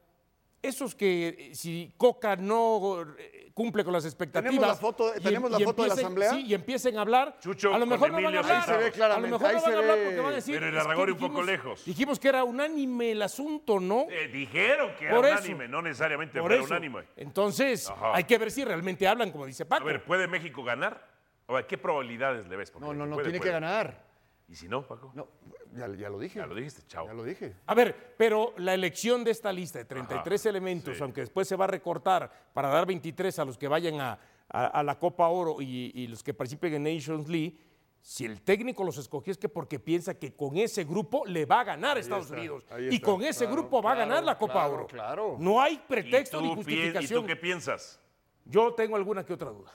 esos 0.63 0.95
que 0.95 1.29
eh, 1.51 1.55
si 1.55 1.93
Coca 1.99 2.37
no 2.37 3.03
eh, 3.19 3.51
cumple 3.53 3.85
con 3.85 3.93
las 3.93 4.07
expectativas. 4.07 4.51
¿Tenemos 4.55 4.69
la 4.69 4.75
foto- 4.81 5.13
y 5.13 5.19
em- 5.19 5.23
tenemos 5.23 5.51
la 5.51 5.61
y 5.61 5.65
foto 5.65 5.83
de 5.83 5.89
la 5.89 5.95
empiecen- 5.95 6.05
asamblea? 6.07 6.31
Sí, 6.31 6.47
y 6.47 6.55
empiecen 6.55 6.97
a 6.97 7.01
hablar. 7.03 7.37
Chucho 7.39 7.69
a 7.75 7.79
lo 7.79 7.81
con 7.81 7.89
mejor 7.91 8.09
no 8.09 8.15
van 8.15 8.25
a 8.25 8.29
Emilio 8.29 8.41
hablar. 8.41 8.57
Ahí 8.57 8.65
se 8.65 8.73
ve 8.79 8.85
a 8.85 8.87
lo 8.89 8.93
claramente, 8.95 9.31
mejor 9.31 9.47
ahí 9.47 9.55
no 9.57 9.61
van 9.63 9.71
se 9.71 9.77
a 9.77 9.79
hablar 9.81 9.97
ve. 9.99 10.05
porque 10.05 10.21
van 10.21 10.33
a 10.33 10.35
decir. 10.37 10.55
Pero 10.55 10.67
el 10.69 10.75
"Es 10.77 10.83
que 10.83 10.89
Aragón 10.89 11.11
un 11.11 11.15
poco 11.17 11.27
dijimos- 11.27 11.47
lejos". 11.47 11.85
Dijimos 11.85 12.19
que 12.19 12.29
era 12.29 12.45
unánime 12.45 13.11
el 13.13 13.21
asunto, 13.23 13.79
¿no? 13.79 14.07
Eh, 14.09 14.29
dijeron 14.29 14.93
que 14.99 15.05
era 15.05 15.15
Por 15.17 15.27
eso. 15.27 15.35
unánime, 15.35 15.69
no 15.69 15.83
necesariamente 15.83 16.41
Por 16.41 16.51
fue 16.51 16.61
eso. 16.61 16.67
unánime. 16.69 17.01
Entonces, 17.17 17.91
Ajá. 17.91 18.13
hay 18.15 18.25
que 18.25 18.39
ver 18.39 18.51
si 18.51 18.65
realmente 18.65 19.07
hablan, 19.07 19.31
como 19.33 19.45
dice 19.45 19.67
Paco. 19.67 19.83
A 19.83 19.87
ver, 19.87 20.03
¿puede 20.03 20.27
México 20.29 20.65
ganar? 20.65 21.07
O 21.47 21.53
sea, 21.59 21.67
¿Qué 21.67 21.77
probabilidades 21.77 22.49
le 22.49 22.57
ves? 22.57 22.71
Porque 22.71 22.87
No, 22.87 22.95
no, 22.95 23.05
no, 23.05 23.17
puede, 23.17 23.25
tiene 23.27 23.39
puede. 23.39 23.51
que 23.51 23.53
ganar. 23.53 24.03
¿Y 24.49 24.55
si 24.57 24.67
no, 24.67 24.87
Paco? 24.87 25.13
No, 25.15 25.29
ya, 25.75 25.89
ya 25.95 26.09
lo 26.09 26.19
dije. 26.19 26.39
Ya 26.39 26.47
lo 26.47 26.55
dijiste, 26.55 26.83
chao. 26.87 27.07
Ya 27.07 27.15
lo 27.15 27.25
dije. 27.25 27.55
A 27.67 27.75
ver, 27.75 28.15
pero 28.17 28.55
la 28.59 28.75
elección 28.75 29.25
de 29.25 29.31
esta 29.31 29.53
lista 29.53 29.79
de 29.79 29.85
33 29.85 30.47
elementos, 30.47 30.97
sí. 30.97 31.03
aunque 31.03 31.21
después 31.23 31.47
se 31.49 31.57
va 31.57 31.65
a 31.65 31.69
recortar 31.69 32.31
para 32.53 32.69
dar 32.69 32.87
23 32.87 33.39
a 33.39 33.45
los 33.45 33.59
que 33.59 33.69
vayan 33.69 34.01
a, 34.01 34.19
a- 34.49 34.67
a 34.67 34.83
la 34.83 34.99
Copa 34.99 35.29
Oro 35.29 35.61
y, 35.61 35.91
y 35.95 36.07
los 36.07 36.23
que 36.23 36.33
participen 36.35 36.75
en 36.75 36.83
Nations 36.97 37.29
League, 37.29 37.59
si 38.01 38.27
el 38.27 38.43
técnico 38.43 38.85
los 38.85 38.99
escogió 38.99 39.31
es 39.31 39.39
que 39.39 39.49
porque 39.49 39.79
piensa 39.81 40.13
que 40.19 40.35
con 40.35 40.59
ese 40.59 40.85
grupo 40.85 41.25
le 41.25 41.47
va 41.47 41.61
a 41.61 41.65
ganar 41.65 41.97
a 41.97 42.01
Estados 42.01 42.27
está, 42.27 42.37
Unidos. 42.37 42.65
Y 42.79 42.97
está, 42.97 43.07
con 43.07 43.23
ese 43.23 43.47
claro, 43.47 43.53
grupo 43.63 43.81
va 43.83 43.93
a 43.93 43.95
ganar 43.95 44.23
la 44.23 44.37
Copa 44.37 44.53
claro, 44.53 44.75
Oro. 44.75 44.87
claro. 44.87 45.37
No 45.41 45.61
hay 45.61 45.75
¿Y 45.75 45.79
pretexto 45.79 46.41
ni 46.41 46.49
pi- 46.49 46.53
¿Y 46.53 46.57
justificación. 46.57 47.23
tú 47.23 47.27
qué 47.27 47.37
piensas? 47.37 47.99
Yo 48.45 48.75
tengo 48.75 48.97
alguna 48.97 49.25
que 49.25 49.33
otra 49.33 49.49
duda. 49.49 49.73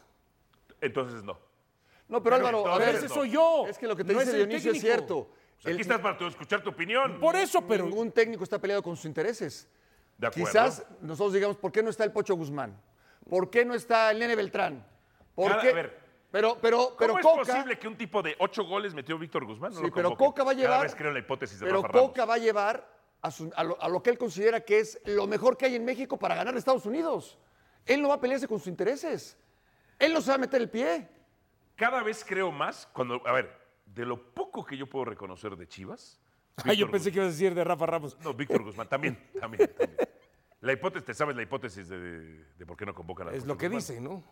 Entonces 0.79 1.23
no. 1.23 1.37
No, 2.07 2.23
pero, 2.23 2.35
Álvaro, 2.37 2.67
a 2.67 2.77
ver, 2.77 2.95
Ese 2.95 3.09
soy 3.09 3.31
yo. 3.31 3.65
es 3.67 3.77
que 3.77 3.87
lo 3.87 3.95
que 3.95 4.03
te 4.03 4.13
no 4.13 4.19
dice 4.19 4.31
es 4.31 4.37
el 4.37 4.47
Dionisio 4.47 4.71
es 4.71 4.79
cierto. 4.81 5.29
O 5.59 5.61
sea, 5.61 5.71
El- 5.71 5.75
aquí 5.77 5.81
estás 5.81 5.99
para 5.99 6.27
escuchar 6.27 6.61
tu 6.63 6.69
opinión. 6.69 7.19
Por 7.19 7.35
eso, 7.35 7.65
pero 7.67 7.85
Ningún 7.85 8.11
técnico 8.11 8.43
está 8.43 8.59
peleado 8.59 8.81
con 8.81 8.95
sus 8.95 9.05
intereses. 9.05 9.67
De 10.17 10.27
acuerdo. 10.27 10.47
Quizás 10.47 10.85
nosotros 11.01 11.33
digamos, 11.33 11.57
¿por 11.57 11.71
qué 11.71 11.83
no 11.83 11.89
está 11.89 12.03
el 12.03 12.11
Pocho 12.11 12.35
Guzmán? 12.35 12.81
¿Por 13.29 13.49
qué 13.49 13.63
no 13.65 13.73
está 13.73 14.11
el 14.11 14.19
Nene 14.19 14.35
Beltrán? 14.35 14.85
¿Por 15.35 15.49
Cada- 15.51 15.61
qué? 15.61 15.69
a 15.69 15.73
ver, 15.73 15.99
pero, 16.31 16.57
pero, 16.61 16.95
pero 16.97 17.13
¿Cómo 17.13 17.21
Coca, 17.37 17.41
es 17.41 17.47
posible 17.49 17.77
que 17.79 17.87
un 17.87 17.97
tipo 17.97 18.21
de 18.21 18.35
ocho 18.39 18.63
goles 18.65 18.93
metió 18.93 19.17
Víctor 19.17 19.45
Guzmán? 19.45 19.71
No 19.73 19.79
Sí, 19.79 19.85
lo 19.87 19.93
pero? 19.93 20.15
Coca 20.15 20.43
va 20.43 20.51
a 20.51 20.55
Cada 20.55 20.65
llevar- 20.65 20.83
vez 20.83 20.95
creo 20.95 21.09
en 21.09 21.13
la 21.15 21.19
hipótesis 21.19 21.59
de 21.59 21.65
pero 21.65 21.81
Rafa. 21.81 21.99
Coca 21.99 22.25
va 22.25 22.33
a 22.35 22.37
llevar 22.37 22.99
a, 23.21 23.31
su- 23.31 23.51
a 23.55 23.63
lo, 23.63 23.81
a 23.81 23.89
lo 23.89 24.01
que 24.01 24.09
él 24.11 24.17
considera 24.17 24.61
que 24.61 24.79
es 24.79 24.99
lo 25.05 25.27
mejor 25.27 25.57
que 25.57 25.65
hay 25.65 25.75
en 25.75 25.83
México 25.85 26.17
para 26.17 26.35
ganar 26.35 26.55
a 26.55 26.57
Estados 26.57 26.85
Unidos. 26.85 27.37
Él 27.85 28.01
no 28.01 28.07
va 28.09 28.15
a 28.15 28.19
pelearse 28.21 28.47
con 28.47 28.59
sus 28.59 28.67
intereses. 28.67 29.37
Él 29.97 30.13
no 30.13 30.21
se 30.21 30.29
va 30.29 30.35
a 30.35 30.39
meter 30.39 30.61
el 30.61 30.69
pie. 30.69 31.09
Cada 31.75 32.01
vez 32.03 32.23
creo 32.25 32.51
más 32.51 32.87
cuando, 32.93 33.21
a 33.25 33.31
ver, 33.33 33.58
de 33.93 34.05
lo 34.05 34.33
poco 34.33 34.65
que 34.65 34.77
yo 34.77 34.87
puedo 34.87 35.05
reconocer 35.05 35.55
de 35.55 35.67
Chivas. 35.67 36.19
Ay, 36.65 36.77
yo 36.77 36.89
pensé 36.91 37.11
que 37.11 37.17
ibas 37.17 37.29
a 37.29 37.31
decir 37.31 37.53
de 37.55 37.63
Rafa 37.63 37.85
Ramos. 37.85 38.17
No, 38.19 38.33
Víctor 38.33 38.63
Guzmán, 38.63 38.87
también, 38.89 39.17
también, 39.39 39.69
también. 39.77 39.97
La 40.61 40.73
hipótesis, 40.73 41.05
¿te 41.05 41.13
sabes 41.13 41.35
la 41.35 41.41
hipótesis 41.41 41.87
de, 41.87 42.43
de 42.57 42.65
por 42.65 42.75
qué 42.75 42.85
no 42.85 42.93
convocan 42.93 43.29
a 43.29 43.31
Es 43.31 43.45
lo 43.45 43.57
que 43.57 43.67
Guzmán? 43.67 43.79
dice, 43.79 44.01
¿no? 44.01 44.23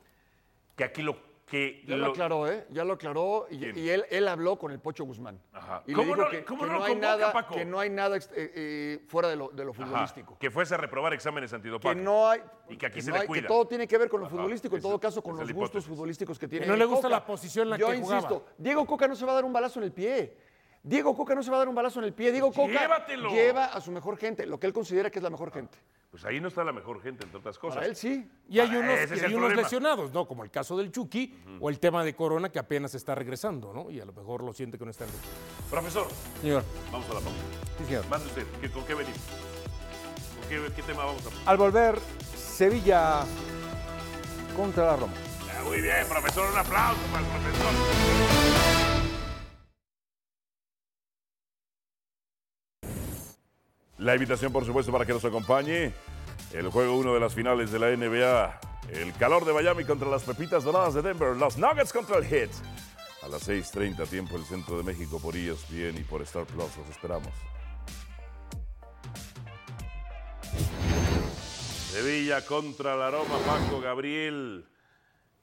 Que 0.76 0.84
aquí 0.84 1.02
lo 1.02 1.17
que... 1.48 1.82
Ya 1.88 1.96
lo, 1.96 2.08
aclaró, 2.08 2.46
¿eh? 2.48 2.66
Ya 2.72 2.84
lo 2.84 2.94
aclaró 2.94 3.48
y, 3.50 3.64
él, 3.90 4.06
él 4.10 4.28
habló 4.28 4.58
con 4.60 4.72
el 4.72 4.80
Pocho 4.80 5.06
Guzmán. 5.06 5.42
Ajá. 5.54 5.82
Y 5.88 5.94
¿Cómo 5.94 6.10
le 6.16 6.16
dijo 6.16 6.26
no- 6.26 6.30
que, 6.30 6.44
cómo 6.46 6.64
que 6.64 6.70
no 6.70 6.84
hay 6.84 6.92
convoca, 6.92 7.08
nada, 7.08 7.32
Paco? 7.32 7.56
que 7.56 7.66
no 7.66 7.80
hay 7.80 7.90
nada 7.90 8.18
eh, 8.18 8.22
eh, 8.36 9.06
fuera 9.08 9.30
de 9.30 9.38
lo, 9.38 9.48
de 9.50 9.64
lo 9.64 9.72
Ajá, 9.72 9.86
futbolístico. 9.86 10.38
que 10.38 10.52
fuese 10.52 10.74
a 10.76 10.78
reprobar 10.78 11.14
exámenes 11.14 11.50
Que 11.52 11.56
antidopaje. 11.56 11.96
no 11.96 12.30
hay, 12.30 12.42
Y 12.68 12.76
que 12.76 12.86
aquí 12.88 12.96
que 12.96 13.02
se 13.02 13.10
no 13.12 13.16
le 13.16 13.22
hay- 13.22 13.28
cuida. 13.28 13.42
que 13.44 13.48
todo 13.48 13.66
tiene 13.66 13.88
que 13.88 13.98
ver 13.98 14.10
con 14.10 14.20
lo 14.20 14.28
Ajá, 14.28 14.36
futbolístico, 14.36 14.76
en 14.76 14.82
todo 14.82 15.00
caso 15.00 15.22
con 15.24 15.38
los 15.38 15.52
gustos 15.54 15.86
futbolísticos 15.86 16.38
que 16.38 16.48
tiene. 16.50 16.66
no 16.68 16.76
le 16.76 16.84
gusta 16.86 17.08
Coca. 17.08 17.16
la 17.20 17.26
posición 17.26 17.64
en 17.64 17.70
la 17.72 17.78
Yo 17.78 17.88
que 17.92 17.98
jugaba. 18.00 18.16
insisto, 18.18 18.46
Diego 18.58 18.86
Coca 18.86 19.08
no 19.08 19.16
se 19.16 19.26
va 19.26 19.32
a 19.32 19.36
dar 19.36 19.46
un 19.46 19.54
balazo 19.54 19.80
en 19.80 19.86
el 19.86 19.94
pie. 19.94 20.38
Diego 20.88 21.15
Coca 21.15 21.36
no 21.36 21.43
se 21.43 21.50
va 21.52 21.58
a 21.58 21.60
dar 21.60 21.67
un 21.69 21.76
balazo 21.76 22.00
en 22.00 22.06
el 22.06 22.13
pie. 22.13 22.32
Diego 22.32 22.52
Coca 22.52 22.80
Llévatelo. 22.80 23.30
lleva 23.32 23.65
a 23.65 23.82
su 23.82 23.91
mejor 23.91 24.17
gente, 24.17 24.45
lo 24.45 24.60
que 24.60 24.67
él 24.67 24.73
considera 24.73 25.10
que 25.10 25.19
es 25.19 25.23
la 25.23 25.30
mejor 25.30 25.52
gente. 25.52 25.78
Pues 26.10 26.23
ahí 26.23 26.39
no 26.39 26.47
está 26.47 26.63
la 26.63 26.71
mejor 26.71 27.02
gente, 27.02 27.26
entre 27.26 27.38
otras 27.39 27.60
cosas. 27.60 27.76
Para 27.76 27.88
él 27.88 27.95
sí. 27.97 28.26
Y 28.47 28.60
hay 28.60 28.69
unos, 28.73 28.91
ese 28.97 29.15
es 29.15 29.21
y 29.21 29.26
hay 29.26 29.32
el 29.32 29.36
unos 29.36 29.47
problema. 29.50 29.62
lesionados, 29.63 30.13
¿no? 30.13 30.26
Como 30.26 30.43
el 30.45 30.50
caso 30.50 30.78
del 30.78 30.89
Chucky 30.91 31.38
o 31.60 31.69
el 31.69 31.80
tema 31.80 32.04
de 32.06 32.15
Corona 32.15 32.50
que 32.50 32.60
apenas 32.60 32.95
está 32.95 33.13
regresando, 33.13 33.73
¿no? 33.73 33.91
Y 33.91 34.00
a 34.00 34.06
lo 34.06 34.13
mejor 34.13 34.41
lo 34.43 34.54
siente 34.54 34.78
que 34.78 34.86
no 34.86 34.91
está 34.91 35.04
en 35.04 35.10
el- 35.10 35.69
Profesor, 35.69 36.08
Señor. 36.41 36.63
vamos 36.91 37.10
a 37.10 37.13
la 37.15 37.19
pausa. 37.19 37.36
Sí, 37.80 37.86
señor. 37.86 38.08
Mande 38.08 38.26
usted, 38.28 38.45
¿qué- 38.62 38.71
¿con 38.71 38.86
qué 38.86 38.95
venimos? 38.95 39.19
¿Con 40.39 40.50
qué, 40.50 40.71
qué 40.73 40.82
tema 40.84 41.04
vamos 41.06 41.21
a 41.45 41.50
Al 41.52 41.58
volver, 41.58 42.00
Sevilla 42.36 43.23
contra 44.56 44.86
la 44.86 44.95
Roma. 44.95 45.13
Ah, 45.52 45.63
Muy 45.65 45.82
bien, 45.82 46.08
profesor, 46.08 46.50
un 46.50 46.58
aplauso 46.58 47.02
para 47.12 47.19
el 47.26 47.32
profesor. 47.32 48.37
La 53.98 54.14
invitación, 54.14 54.52
por 54.52 54.64
supuesto, 54.64 54.92
para 54.92 55.06
que 55.06 55.14
nos 55.14 55.26
acompañe 55.26 55.92
el 56.54 56.70
juego 56.70 56.98
1 56.98 57.16
de 57.16 57.20
las 57.20 57.34
finales 57.34 57.72
de 57.72 57.80
la 57.80 57.88
NBA. 57.96 58.60
El 58.92 59.12
calor 59.14 59.44
de 59.44 59.54
Miami 59.54 59.86
contra 59.86 60.08
las 60.08 60.24
Pepitas 60.24 60.64
Doradas 60.64 60.94
de 60.94 61.02
Denver. 61.02 61.36
Los 61.36 61.58
Nuggets 61.58 61.92
contra 61.92 62.18
el 62.18 62.26
Heat. 62.26 62.52
A 63.24 63.28
las 63.28 63.50
6.30 63.50 64.08
tiempo 64.08 64.36
el 64.38 64.44
centro 64.46 64.78
de 64.78 64.84
México 64.84 65.20
por 65.20 65.36
ESPN 65.36 65.98
y 65.98 66.04
por 66.04 66.22
Star 66.22 66.46
Plus. 66.46 66.78
Los 66.78 66.90
esperamos. 66.90 67.34
Sevilla 71.92 72.46
contra 72.46 72.96
la 72.96 73.10
Roma. 73.10 73.40
Paco 73.46 73.82
Gabriel. 73.82 74.66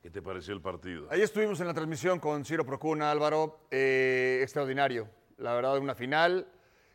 ¿Qué 0.01 0.11
te 0.11 0.23
pareció 0.23 0.55
el 0.55 0.61
partido? 0.61 1.09
Ahí 1.11 1.23
estuvimos 1.23 1.59
en 1.61 1.67
la 1.67 1.75
transmisión 1.75 2.21
con 2.21 2.45
Ciro 2.45 2.65
Procuna, 2.65 3.11
Álvaro. 3.11 3.67
eh, 3.71 4.41
extraordinario. 4.43 5.09
La 5.39 5.55
verdad, 5.55 5.77
una 5.79 5.95
final 5.97 6.47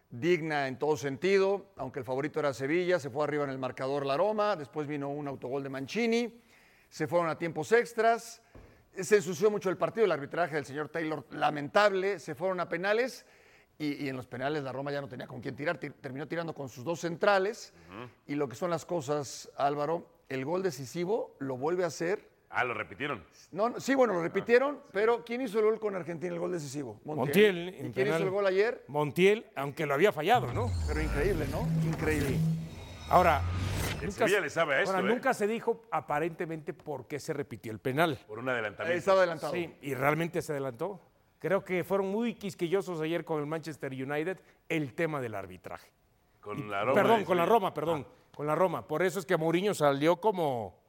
digna 0.09 0.67
en 0.67 0.77
todo 0.79 0.97
sentido. 0.97 1.67
Aunque 1.77 1.99
el 1.99 2.05
favorito 2.05 2.39
era 2.39 2.53
Sevilla, 2.53 2.99
se 2.99 3.09
fue 3.09 3.23
arriba 3.23 3.43
en 3.43 3.49
el 3.49 3.57
marcador 3.59 4.05
la 4.05 4.17
Roma. 4.17 4.55
Después 4.55 4.87
vino 4.87 5.09
un 5.09 5.27
autogol 5.27 5.63
de 5.63 5.69
Mancini. 5.69 6.41
Se 6.89 7.07
fueron 7.07 7.29
a 7.29 7.37
tiempos 7.37 7.71
extras. 7.71 8.41
Se 8.95 9.17
ensució 9.17 9.51
mucho 9.51 9.69
el 9.69 9.77
partido. 9.77 10.05
El 10.05 10.11
arbitraje 10.11 10.55
del 10.55 10.65
señor 10.65 10.89
Taylor, 10.89 11.25
lamentable. 11.31 12.19
Se 12.19 12.35
fueron 12.35 12.59
a 12.59 12.67
penales. 12.69 13.25
Y, 13.77 14.03
y 14.03 14.09
en 14.09 14.17
los 14.17 14.27
penales 14.27 14.63
la 14.63 14.71
Roma 14.73 14.91
ya 14.91 14.99
no 14.99 15.07
tenía 15.07 15.27
con 15.27 15.39
quién 15.41 15.55
tirar. 15.55 15.77
Ti- 15.77 15.91
Terminó 15.91 16.27
tirando 16.27 16.53
con 16.53 16.67
sus 16.69 16.83
dos 16.83 16.99
centrales. 16.99 17.73
Y 18.27 18.35
lo 18.35 18.49
que 18.49 18.55
son 18.55 18.69
las 18.69 18.85
cosas, 18.85 19.49
Álvaro, 19.55 20.05
el 20.27 20.43
gol 20.45 20.61
decisivo 20.63 21.35
lo 21.39 21.55
vuelve 21.57 21.83
a 21.83 21.87
hacer 21.87 22.28
Ah, 22.51 22.63
lo 22.63 22.73
repitieron. 22.73 23.23
no, 23.51 23.69
no, 23.69 23.79
sí, 23.79 23.93
bueno, 23.93 24.13
lo 24.13 24.23
repitieron, 24.23 24.81
pero 24.91 25.23
¿quién 25.23 25.41
hizo 25.41 25.59
el 25.59 25.65
gol 25.65 25.79
con 25.79 25.95
Argentina, 25.95 26.33
el 26.33 26.39
gol 26.39 26.51
decisivo? 26.51 26.99
Montiel. 27.05 27.75
¿Y 27.77 27.85
en 27.85 27.93
quién 27.93 28.07
hizo 28.07 28.17
el 28.17 28.29
gol 28.31 28.47
ayer? 28.47 28.83
Montiel, 28.87 29.45
aunque 29.55 29.85
lo 29.85 29.93
había 29.93 30.11
fallado, 30.11 30.51
¿no? 30.51 30.67
Pero 30.87 31.01
increíble, 31.01 31.45
¿no? 31.51 31.67
Increíble. 31.87 32.37
Ahora, 33.09 33.41
Sevilla 34.09 34.39
le 34.39 34.49
sabe 34.49 34.75
a 34.75 34.81
esto, 34.81 34.95
ahora, 34.95 35.07
¿eh? 35.07 35.13
nunca 35.13 35.33
se 35.33 35.45
dijo 35.45 35.83
aparentemente 35.91 36.73
por 36.73 37.07
qué 37.07 37.19
se 37.19 37.33
repitió 37.33 37.71
el 37.71 37.79
penal. 37.79 38.17
Por 38.27 38.39
un 38.39 38.49
adelantamiento. 38.49 38.97
estaba 38.97 39.19
adelantado. 39.19 39.53
Sí, 39.53 39.75
y 39.81 39.93
realmente 39.93 40.41
se 40.41 40.51
adelantó. 40.51 41.01
Creo 41.39 41.63
que 41.63 41.83
fueron 41.83 42.07
muy 42.07 42.33
quisquillosos 42.35 42.99
ayer 43.01 43.23
con 43.23 43.39
el 43.39 43.45
Manchester 43.45 43.91
United 43.91 44.39
el 44.67 44.93
tema 44.93 45.21
del 45.21 45.35
arbitraje. 45.35 45.89
Con 46.41 46.69
la 46.69 46.83
Roma. 46.83 46.93
perdón, 47.01 47.25
con 47.25 47.37
la. 47.37 47.45
Roma, 47.45 47.73
perdón, 47.73 48.07
con 48.35 48.47
la 48.47 48.55
Roma. 48.55 48.87
Por 48.87 49.03
eso 49.03 49.19
es 49.19 49.25
que 49.25 49.37
Mourinho 49.37 49.73
salió 49.73 50.17
como, 50.17 50.79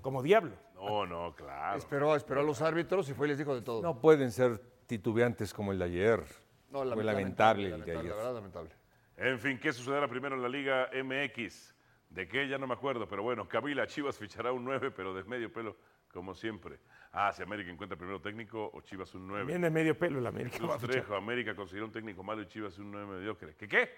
como 0.00 0.22
diablo. 0.22 0.52
No, 0.78 1.06
no, 1.06 1.34
claro. 1.34 1.76
Esperó, 1.78 2.14
esperó 2.16 2.40
a 2.40 2.44
los 2.44 2.62
árbitros 2.62 3.08
y 3.10 3.14
fue 3.14 3.26
y 3.26 3.30
les 3.30 3.38
dijo 3.38 3.54
de 3.54 3.62
todo. 3.62 3.82
No 3.82 4.00
pueden 4.00 4.30
ser 4.32 4.58
titubeantes 4.86 5.52
como 5.52 5.72
el 5.72 5.78
de 5.78 5.84
ayer. 5.84 6.24
No, 6.70 6.80
Fue 6.80 6.86
lament- 6.86 7.04
lamentable 7.04 7.64
el 7.64 7.70
de 7.70 7.78
lamentable, 7.78 7.98
ayer. 8.00 8.10
La 8.10 8.16
verdad, 8.16 8.34
lamentable. 8.34 8.70
En 9.16 9.38
fin, 9.40 9.58
¿qué 9.58 9.72
sucederá 9.72 10.06
primero 10.08 10.36
en 10.36 10.42
la 10.42 10.48
Liga 10.48 10.88
MX? 11.02 11.74
¿De 12.10 12.28
qué? 12.28 12.48
Ya 12.48 12.56
no 12.58 12.66
me 12.66 12.74
acuerdo, 12.74 13.06
pero 13.08 13.22
bueno, 13.22 13.48
Kabila 13.48 13.86
Chivas 13.86 14.16
fichará 14.18 14.52
un 14.52 14.64
9, 14.64 14.90
pero 14.92 15.12
de 15.14 15.24
medio 15.24 15.52
pelo, 15.52 15.76
como 16.12 16.34
siempre. 16.34 16.78
Ah, 17.12 17.32
si 17.32 17.42
América 17.42 17.70
encuentra 17.70 17.98
primero 17.98 18.20
técnico 18.20 18.70
o 18.72 18.80
Chivas 18.82 19.14
un 19.14 19.26
9. 19.26 19.44
Viene 19.46 19.70
medio 19.70 19.98
pelo 19.98 20.18
el 20.18 20.26
América. 20.26 20.58
Trejo, 20.78 21.14
América 21.16 21.54
consiguió 21.56 21.84
un 21.84 21.92
técnico 21.92 22.22
malo 22.22 22.42
y 22.42 22.46
Chivas 22.46 22.78
un 22.78 22.92
9 22.92 23.18
mediocre. 23.18 23.56
¿Qué 23.56 23.66
qué? 23.66 23.90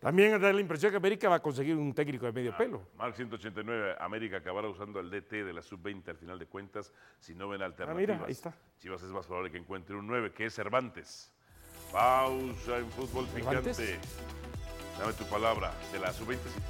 También 0.00 0.40
da 0.40 0.50
la 0.52 0.60
impresión 0.60 0.90
que 0.90 0.96
América 0.96 1.28
va 1.28 1.36
a 1.36 1.40
conseguir 1.42 1.76
un 1.76 1.92
técnico 1.94 2.24
de 2.26 2.32
medio 2.32 2.56
pelo. 2.56 2.88
Mark 2.96 3.14
189, 3.14 3.96
América 4.00 4.38
acabará 4.38 4.66
usando 4.68 4.98
al 4.98 5.10
DT 5.10 5.44
de 5.44 5.52
la 5.52 5.60
sub-20 5.62 6.08
al 6.08 6.16
final 6.16 6.38
de 6.38 6.46
cuentas 6.46 6.90
si 7.18 7.34
no 7.34 7.48
ven 7.50 7.60
Ah, 7.60 7.66
alternativas. 7.66 8.00
mira, 8.16 8.24
ahí 8.26 8.32
está. 8.32 8.54
Chivas 8.78 9.02
es 9.02 9.10
más 9.10 9.26
probable 9.26 9.50
que 9.50 9.58
encuentre 9.58 9.94
un 9.94 10.06
9, 10.06 10.32
que 10.32 10.46
es 10.46 10.54
Cervantes. 10.54 11.30
Pausa 11.92 12.78
en 12.78 12.90
fútbol 12.92 13.26
¿Levantes? 13.34 13.76
picante. 13.76 13.98
Dame 14.98 15.12
tu 15.12 15.24
palabra. 15.24 15.72
De 15.92 15.98
la 15.98 16.12
sub-20. 16.14 16.36
sí. 16.48 16.60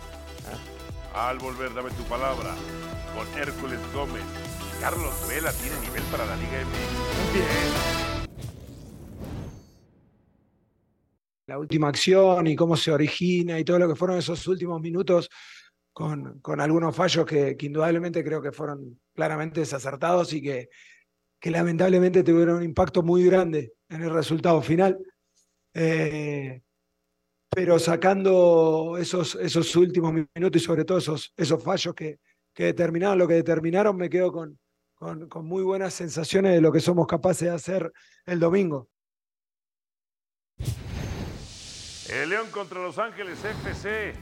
Ah. 1.14 1.28
Al 1.30 1.38
volver, 1.38 1.72
dame 1.72 1.90
tu 1.90 2.02
palabra. 2.04 2.54
Con 3.14 3.26
Hércules 3.40 3.78
Gómez. 3.94 4.22
Carlos 4.80 5.28
Vela 5.28 5.52
tiene 5.52 5.78
nivel 5.80 6.02
para 6.04 6.24
la 6.24 6.34
Liga 6.36 6.58
MX. 6.64 8.19
La 11.50 11.58
última 11.58 11.88
acción 11.88 12.46
y 12.46 12.54
cómo 12.54 12.76
se 12.76 12.92
origina 12.92 13.58
y 13.58 13.64
todo 13.64 13.80
lo 13.80 13.88
que 13.88 13.96
fueron 13.96 14.16
esos 14.18 14.46
últimos 14.46 14.80
minutos 14.80 15.28
con, 15.92 16.38
con 16.38 16.60
algunos 16.60 16.94
fallos 16.94 17.26
que, 17.26 17.56
indudablemente 17.60 18.22
creo 18.22 18.40
que 18.40 18.52
fueron 18.52 19.00
claramente 19.12 19.58
desacertados 19.58 20.32
y 20.32 20.40
que, 20.42 20.68
que 21.40 21.50
lamentablemente 21.50 22.22
tuvieron 22.22 22.58
un 22.58 22.62
impacto 22.62 23.02
muy 23.02 23.24
grande 23.24 23.72
en 23.88 24.02
el 24.02 24.10
resultado 24.10 24.62
final. 24.62 24.96
Eh, 25.74 26.62
pero 27.48 27.80
sacando 27.80 28.96
esos, 28.96 29.34
esos 29.34 29.74
últimos 29.74 30.12
minutos 30.12 30.62
y 30.62 30.64
sobre 30.64 30.84
todo 30.84 30.98
esos, 30.98 31.32
esos 31.36 31.60
fallos 31.60 31.96
que, 31.96 32.20
que 32.54 32.66
determinaron 32.66 33.18
lo 33.18 33.26
que 33.26 33.34
determinaron, 33.34 33.96
me 33.96 34.08
quedo 34.08 34.30
con, 34.30 34.56
con 34.94 35.46
muy 35.46 35.64
buenas 35.64 35.94
sensaciones 35.94 36.52
de 36.52 36.60
lo 36.60 36.70
que 36.70 36.78
somos 36.78 37.08
capaces 37.08 37.48
de 37.48 37.54
hacer 37.56 37.92
el 38.24 38.38
domingo. 38.38 38.88
El 42.10 42.30
León 42.30 42.48
contra 42.50 42.80
Los 42.80 42.98
Ángeles 42.98 43.38
FC. 43.44 44.14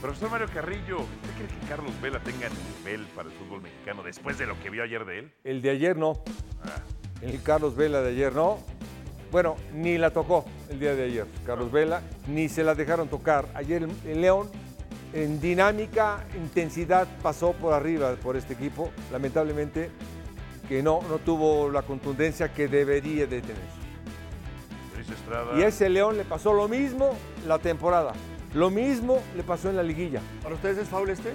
Profesor 0.00 0.30
Mario 0.30 0.46
Carrillo, 0.54 0.98
¿usted 0.98 1.30
cree 1.36 1.48
que 1.48 1.66
Carlos 1.68 1.92
Vela 2.00 2.20
tenga 2.20 2.48
nivel 2.78 3.04
para 3.16 3.28
el 3.28 3.34
fútbol 3.34 3.62
mexicano 3.62 4.04
después 4.04 4.38
de 4.38 4.46
lo 4.46 4.58
que 4.60 4.70
vio 4.70 4.84
ayer 4.84 5.04
de 5.04 5.18
él? 5.18 5.32
El 5.42 5.60
de 5.60 5.70
ayer 5.70 5.96
no. 5.96 6.22
El 7.20 7.42
Carlos 7.42 7.74
Vela 7.74 8.00
de 8.00 8.10
ayer 8.10 8.32
no. 8.32 8.60
Bueno, 9.32 9.56
ni 9.74 9.98
la 9.98 10.10
tocó 10.10 10.44
el 10.70 10.78
día 10.78 10.94
de 10.94 11.04
ayer, 11.04 11.26
Carlos 11.44 11.72
Vela, 11.72 12.02
ni 12.28 12.48
se 12.48 12.62
la 12.62 12.76
dejaron 12.76 13.08
tocar. 13.08 13.48
Ayer 13.54 13.82
el, 13.82 13.90
el 14.06 14.20
León, 14.20 14.48
en 15.12 15.40
dinámica, 15.40 16.24
intensidad, 16.36 17.08
pasó 17.22 17.54
por 17.54 17.72
arriba 17.72 18.14
por 18.22 18.36
este 18.36 18.54
equipo. 18.54 18.92
Lamentablemente 19.10 19.90
que 20.68 20.80
no, 20.80 21.00
no 21.08 21.18
tuvo 21.18 21.70
la 21.70 21.82
contundencia 21.82 22.52
que 22.52 22.68
debería 22.68 23.26
de 23.26 23.40
tener. 23.40 23.81
Luis 25.06 25.18
Estrada. 25.18 25.58
Y 25.58 25.62
a 25.62 25.68
ese 25.68 25.88
León 25.88 26.16
le 26.16 26.24
pasó 26.24 26.52
lo 26.52 26.68
mismo 26.68 27.16
la 27.46 27.58
temporada. 27.58 28.12
Lo 28.54 28.70
mismo 28.70 29.22
le 29.36 29.42
pasó 29.42 29.70
en 29.70 29.76
la 29.76 29.82
liguilla. 29.82 30.20
¿Para 30.42 30.54
ustedes 30.54 30.78
es 30.78 30.88
foul 30.88 31.08
este? 31.10 31.32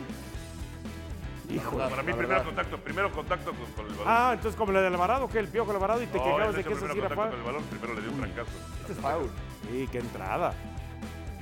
Hijo, 1.50 1.78
para 1.78 2.04
mí, 2.04 2.12
verdad. 2.12 2.44
contacto, 2.44 2.78
primero 2.78 3.12
contacto 3.12 3.52
con, 3.52 3.66
con 3.72 3.86
el 3.86 3.94
balón. 3.94 4.06
Ah, 4.08 4.32
entonces 4.34 4.58
como 4.58 4.72
la 4.74 4.82
del 4.82 4.94
Alvarado, 4.94 5.28
que 5.30 5.40
el 5.40 5.48
piojo 5.48 5.72
Alvarado 5.72 6.02
y 6.04 6.08
te 6.08 6.18
No, 6.18 6.24
quejabas 6.24 6.56
de 6.56 6.64
que 6.64 6.74
esa 6.74 6.80
sí 6.82 6.86
primero 6.88 7.06
era 7.08 7.16
contacto 7.16 7.16
foul. 7.16 7.30
con 7.30 7.40
el 7.40 7.46
balón, 7.46 7.64
primero 7.70 7.94
le 7.94 8.02
dio 8.02 8.12
un 8.12 8.18
trancazo. 8.18 8.52
Este 8.82 8.94
es 8.94 9.00
foul. 9.00 9.30
Sí, 9.72 9.90
qué 9.92 10.00
entrada. 10.00 10.54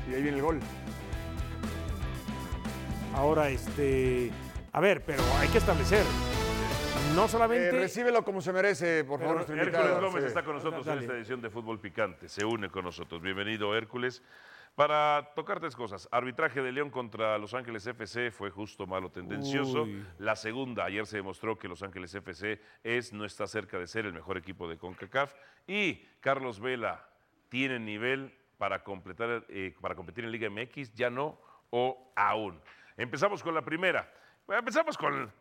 Y 0.09 0.13
ahí 0.13 0.21
viene 0.21 0.37
el 0.37 0.43
gol. 0.43 0.59
Ahora, 3.15 3.49
este. 3.49 4.31
A 4.71 4.79
ver, 4.79 5.03
pero 5.05 5.23
hay 5.39 5.47
que 5.47 5.57
establecer. 5.57 6.03
No 7.15 7.25
Eh, 7.25 7.29
solamente. 7.29 7.71
recíbelo 7.71 8.23
como 8.23 8.41
se 8.41 8.51
merece, 8.51 9.03
por 9.05 9.19
favor, 9.19 9.35
nuestro 9.37 9.55
Hércules. 9.55 9.99
Gómez 10.01 10.23
Sí. 10.23 10.27
está 10.27 10.43
con 10.43 10.55
nosotros 10.55 10.85
Dale. 10.85 10.97
en 10.99 11.03
esta 11.05 11.15
edición 11.17 11.41
de 11.41 11.49
Fútbol 11.49 11.79
Picante. 11.79 12.27
Se 12.27 12.43
une 12.43 12.69
con 12.69 12.83
nosotros. 12.83 13.21
Bienvenido, 13.21 13.75
Hércules. 13.75 14.21
Para 14.75 15.31
tocar 15.35 15.61
tres 15.61 15.73
cosas. 15.75 16.09
Arbitraje 16.11 16.61
de 16.61 16.73
León 16.73 16.89
contra 16.89 17.37
Los 17.37 17.53
Ángeles 17.53 17.87
FC 17.87 18.29
fue 18.31 18.49
justo, 18.51 18.85
malo, 18.85 19.09
tendencioso. 19.09 19.83
Uy. 19.83 20.05
La 20.19 20.35
segunda, 20.35 20.83
ayer 20.83 21.05
se 21.05 21.15
demostró 21.17 21.57
que 21.57 21.69
Los 21.69 21.81
Ángeles 21.81 22.13
FC 22.13 22.59
es, 22.83 23.13
no 23.13 23.23
está 23.23 23.47
cerca 23.47 23.79
de 23.79 23.87
ser 23.87 24.05
el 24.05 24.11
mejor 24.11 24.35
equipo 24.37 24.67
de 24.67 24.77
CONCACAF. 24.77 25.33
Y 25.67 26.05
Carlos 26.19 26.59
Vela 26.59 27.07
tiene 27.47 27.79
nivel 27.79 28.37
para, 28.57 28.83
completar, 28.83 29.45
eh, 29.47 29.73
para 29.79 29.95
competir 29.95 30.25
en 30.25 30.31
Liga 30.31 30.49
MX, 30.49 30.93
ya 30.93 31.09
no 31.09 31.39
o 31.69 32.11
aún. 32.17 32.59
Empezamos 32.97 33.41
con 33.41 33.55
la 33.55 33.61
primera. 33.61 34.11
Empezamos 34.49 34.97
con, 34.97 35.31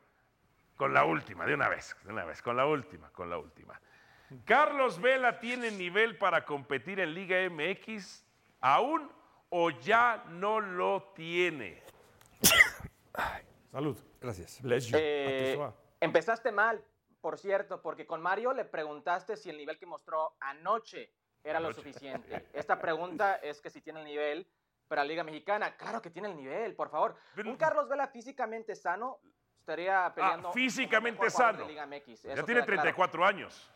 con 0.76 0.92
la 0.92 1.04
última, 1.04 1.46
de 1.46 1.54
una 1.54 1.68
vez, 1.68 1.96
de 2.04 2.12
una 2.12 2.24
vez, 2.24 2.42
con 2.42 2.56
la 2.56 2.66
última, 2.66 3.10
con 3.10 3.30
la 3.30 3.38
última. 3.38 3.80
¿Carlos 4.44 5.00
Vela 5.00 5.38
tiene 5.38 5.70
nivel 5.70 6.18
para 6.18 6.44
competir 6.44 6.98
en 7.00 7.14
Liga 7.14 7.48
MX 7.48 8.24
aún 8.60 9.10
o 9.50 9.70
ya 9.70 10.24
no 10.28 10.60
lo 10.60 11.12
tiene? 11.14 11.82
Salud. 13.70 13.98
Gracias. 14.20 14.62
Bless 14.62 14.86
you. 14.88 14.96
Eh, 14.98 15.58
empezaste 16.00 16.50
mal, 16.50 16.82
por 17.20 17.38
cierto, 17.38 17.80
porque 17.82 18.06
con 18.06 18.20
Mario 18.20 18.52
le 18.52 18.64
preguntaste 18.64 19.36
si 19.36 19.50
el 19.50 19.56
nivel 19.56 19.78
que 19.78 19.86
mostró 19.86 20.36
anoche 20.40 21.12
era 21.42 21.60
lo 21.60 21.72
suficiente. 21.72 22.48
Esta 22.52 22.80
pregunta 22.80 23.34
es 23.36 23.60
que 23.60 23.70
si 23.70 23.82
tiene 23.82 24.00
el 24.00 24.06
nivel 24.06 24.48
para 24.88 25.02
la 25.02 25.08
Liga 25.08 25.24
Mexicana. 25.24 25.76
Claro 25.76 26.00
que 26.00 26.10
tiene 26.10 26.28
el 26.28 26.36
nivel, 26.36 26.74
por 26.74 26.90
favor. 26.90 27.16
Un 27.44 27.56
Carlos 27.56 27.88
Vela 27.88 28.08
físicamente 28.08 28.74
sano 28.74 29.20
estaría 29.64 30.12
peleando. 30.14 30.42
como 30.42 30.54
físicamente 30.54 31.30
sano. 31.30 31.58
de 31.58 31.66
Liga 31.66 31.86
MX. 31.86 32.22
Ya 32.22 32.34
tiene 32.34 32.44
queda 32.44 32.66
claro. 32.66 32.66
34 32.66 33.24
años. 33.24 33.70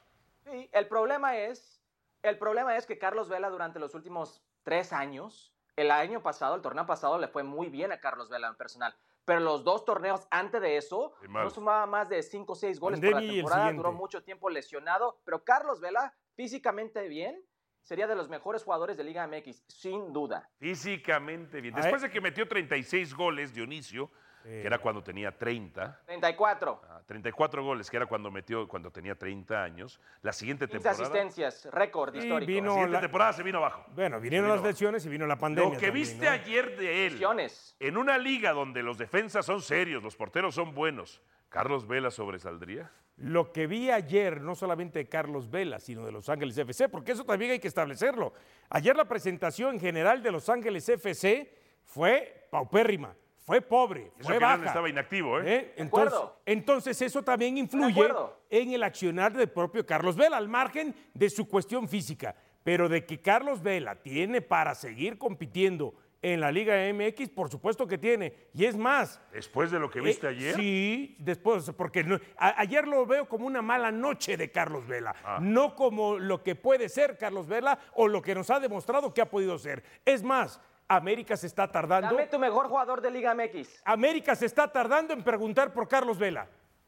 Sí, 0.44 0.68
el 0.72 0.86
problema 0.86 1.36
es, 1.36 1.82
el 2.22 2.38
problema 2.38 2.76
es 2.76 2.86
que 2.86 2.98
Carlos 2.98 3.28
Vela 3.28 3.48
durante 3.48 3.78
los 3.78 3.94
últimos 3.94 4.42
tres 4.62 4.92
años, 4.92 5.52
el 5.76 5.90
año 5.90 6.22
pasado, 6.22 6.54
el 6.54 6.62
torneo 6.62 6.86
pasado, 6.86 7.18
le 7.18 7.28
fue 7.28 7.42
muy 7.42 7.68
bien 7.68 7.90
a 7.92 8.00
Carlos 8.00 8.28
Vela 8.28 8.48
en 8.48 8.56
personal. 8.56 8.94
Pero 9.24 9.40
los 9.40 9.64
dos 9.64 9.84
torneos 9.84 10.26
antes 10.30 10.60
de 10.60 10.76
eso, 10.76 11.12
no 11.28 11.50
sumaba 11.50 11.86
más 11.86 12.08
de 12.08 12.22
cinco 12.22 12.52
o 12.52 12.56
seis 12.56 12.80
goles 12.80 13.00
por 13.00 13.10
la 13.10 13.20
temporada, 13.20 13.72
duró 13.72 13.92
mucho 13.92 14.22
tiempo 14.22 14.48
lesionado. 14.48 15.20
Pero 15.24 15.44
Carlos 15.44 15.80
Vela, 15.80 16.14
físicamente 16.34 17.08
bien, 17.08 17.42
sería 17.82 18.06
de 18.06 18.14
los 18.14 18.28
mejores 18.28 18.64
jugadores 18.64 18.96
de 18.96 19.04
Liga 19.04 19.26
MX, 19.26 19.64
sin 19.68 20.12
duda. 20.12 20.48
Físicamente 20.58 21.60
bien. 21.60 21.74
Ah, 21.76 21.80
Después 21.80 22.02
de 22.02 22.10
que 22.10 22.20
metió 22.22 22.48
36 22.48 23.14
goles, 23.14 23.52
Dionisio, 23.52 24.10
que 24.48 24.66
era 24.66 24.78
cuando 24.78 25.02
tenía 25.02 25.30
30, 25.36 26.00
34, 26.06 26.80
ah, 26.88 27.00
34 27.06 27.62
goles, 27.62 27.90
que 27.90 27.96
era 27.98 28.06
cuando 28.06 28.30
metió 28.30 28.66
cuando 28.66 28.90
tenía 28.90 29.14
30 29.14 29.62
años, 29.62 30.00
la 30.22 30.32
siguiente 30.32 30.66
15 30.66 30.78
temporada, 30.88 31.02
asistencias, 31.02 31.68
récord 31.72 32.14
Y 32.14 32.18
histórico. 32.18 32.46
vino- 32.48 32.66
la 32.68 32.72
siguiente 32.72 32.92
la- 32.92 33.00
temporada 33.00 33.32
se 33.34 33.42
vino 33.42 33.58
abajo. 33.58 33.84
Bueno, 33.94 34.18
vinieron 34.20 34.48
las 34.48 34.62
lesiones 34.62 35.04
y 35.04 35.08
vino 35.10 35.26
la 35.26 35.36
pandemia. 35.36 35.68
Lo 35.74 35.78
que 35.78 35.86
también, 35.88 36.06
viste 36.06 36.24
¿no? 36.24 36.30
ayer 36.32 36.76
de 36.78 37.06
él, 37.06 37.12
Lesiones. 37.14 37.76
en 37.78 37.96
una 37.98 38.16
liga 38.16 38.52
donde 38.52 38.82
los 38.82 38.96
defensas 38.96 39.44
son 39.44 39.60
serios, 39.60 40.02
los 40.02 40.16
porteros 40.16 40.54
son 40.54 40.74
buenos, 40.74 41.20
¿Carlos 41.50 41.86
Vela 41.86 42.10
sobresaldría? 42.10 42.90
Lo 43.16 43.52
que 43.52 43.66
vi 43.66 43.90
ayer, 43.90 44.40
no 44.40 44.54
solamente 44.54 45.00
de 45.00 45.08
Carlos 45.08 45.50
Vela, 45.50 45.80
sino 45.80 46.04
de 46.06 46.12
Los 46.12 46.28
Ángeles 46.28 46.56
FC, 46.56 46.88
porque 46.88 47.12
eso 47.12 47.24
también 47.24 47.50
hay 47.50 47.58
que 47.58 47.66
establecerlo. 47.68 48.32
Ayer 48.70 48.94
la 48.96 49.06
presentación 49.06 49.80
general 49.80 50.22
de 50.22 50.30
Los 50.30 50.48
Ángeles 50.48 50.88
FC 50.88 51.52
fue 51.84 52.46
paupérrima, 52.50 53.14
fue 53.48 53.62
pobre, 53.62 54.12
Eso 54.18 54.28
fue 54.28 54.34
que 54.34 54.40
León 54.40 54.52
baja. 54.58 54.66
estaba 54.66 54.90
inactivo, 54.90 55.40
¿eh? 55.40 55.44
¿Eh? 55.46 55.72
Entonces, 55.78 56.12
acuerdo. 56.12 56.40
entonces 56.44 57.00
eso 57.00 57.22
también 57.22 57.56
influye 57.56 58.06
en 58.50 58.72
el 58.74 58.82
accionar 58.82 59.32
del 59.32 59.48
propio 59.48 59.86
Carlos 59.86 60.16
Vela, 60.16 60.36
al 60.36 60.48
margen 60.50 60.94
de 61.14 61.30
su 61.30 61.48
cuestión 61.48 61.88
física. 61.88 62.36
Pero 62.62 62.90
de 62.90 63.06
que 63.06 63.22
Carlos 63.22 63.62
Vela 63.62 63.94
tiene 64.02 64.42
para 64.42 64.74
seguir 64.74 65.16
compitiendo 65.16 65.94
en 66.20 66.40
la 66.40 66.52
Liga 66.52 66.74
MX, 66.92 67.30
por 67.30 67.48
supuesto 67.48 67.86
que 67.86 67.96
tiene. 67.96 68.34
Y 68.52 68.66
es 68.66 68.76
más, 68.76 69.18
Después 69.32 69.70
de 69.70 69.78
lo 69.78 69.88
que 69.88 70.02
viste 70.02 70.26
eh, 70.26 70.30
ayer. 70.30 70.54
Sí, 70.56 71.16
después, 71.20 71.70
porque 71.74 72.04
no- 72.04 72.18
a- 72.36 72.60
ayer 72.60 72.86
lo 72.86 73.06
veo 73.06 73.26
como 73.28 73.46
una 73.46 73.62
mala 73.62 73.90
noche 73.90 74.36
de 74.36 74.50
Carlos 74.50 74.86
Vela, 74.86 75.14
Ah. 75.24 75.38
no 75.40 75.74
como 75.74 76.18
lo 76.18 76.42
que 76.42 76.54
puede 76.54 76.90
ser 76.90 77.16
Carlos 77.16 77.46
Vela 77.46 77.78
o 77.94 78.08
lo 78.08 78.20
que 78.20 78.34
nos 78.34 78.50
ha 78.50 78.60
demostrado 78.60 79.14
que 79.14 79.22
ha 79.22 79.30
podido 79.30 79.56
ser. 79.58 79.82
Es 80.04 80.22
más, 80.22 80.60
América 80.88 81.36
se 81.36 81.46
está 81.46 81.68
tardando. 81.70 82.08
Dame 82.08 82.26
tu 82.26 82.38
mejor 82.38 82.66
jugador 82.68 83.00
de 83.02 83.10
Liga 83.10 83.34
MX. 83.34 83.82
América 83.84 84.34
se 84.34 84.46
está 84.46 84.72
tardando 84.72 85.12
en 85.12 85.22
preguntar 85.22 85.72
por 85.72 85.86
Carlos 85.86 86.18
Vela. 86.18 86.46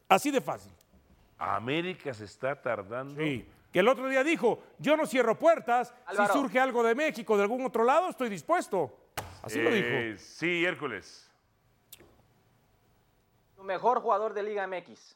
Así 0.09 0.31
de 0.31 0.41
fácil. 0.41 0.71
América 1.37 2.13
se 2.13 2.25
está 2.25 2.59
tardando. 2.59 3.15
Sí. 3.21 3.47
Que 3.71 3.79
el 3.79 3.87
otro 3.87 4.07
día 4.09 4.23
dijo, 4.23 4.61
yo 4.79 4.97
no 4.97 5.05
cierro 5.05 5.37
puertas, 5.39 5.93
Álvaro. 6.05 6.33
si 6.33 6.39
surge 6.39 6.59
algo 6.59 6.83
de 6.83 6.93
México, 6.93 7.37
de 7.37 7.43
algún 7.43 7.63
otro 7.65 7.83
lado, 7.83 8.09
estoy 8.09 8.27
dispuesto. 8.27 8.91
Así 9.43 9.61
lo 9.61 9.71
dijo. 9.71 9.87
Eh, 9.87 10.15
Sí, 10.17 10.65
Hércules. 10.65 11.29
Tu 13.55 13.63
mejor 13.63 14.01
jugador 14.01 14.33
de 14.33 14.43
Liga 14.43 14.67
MX. 14.67 15.15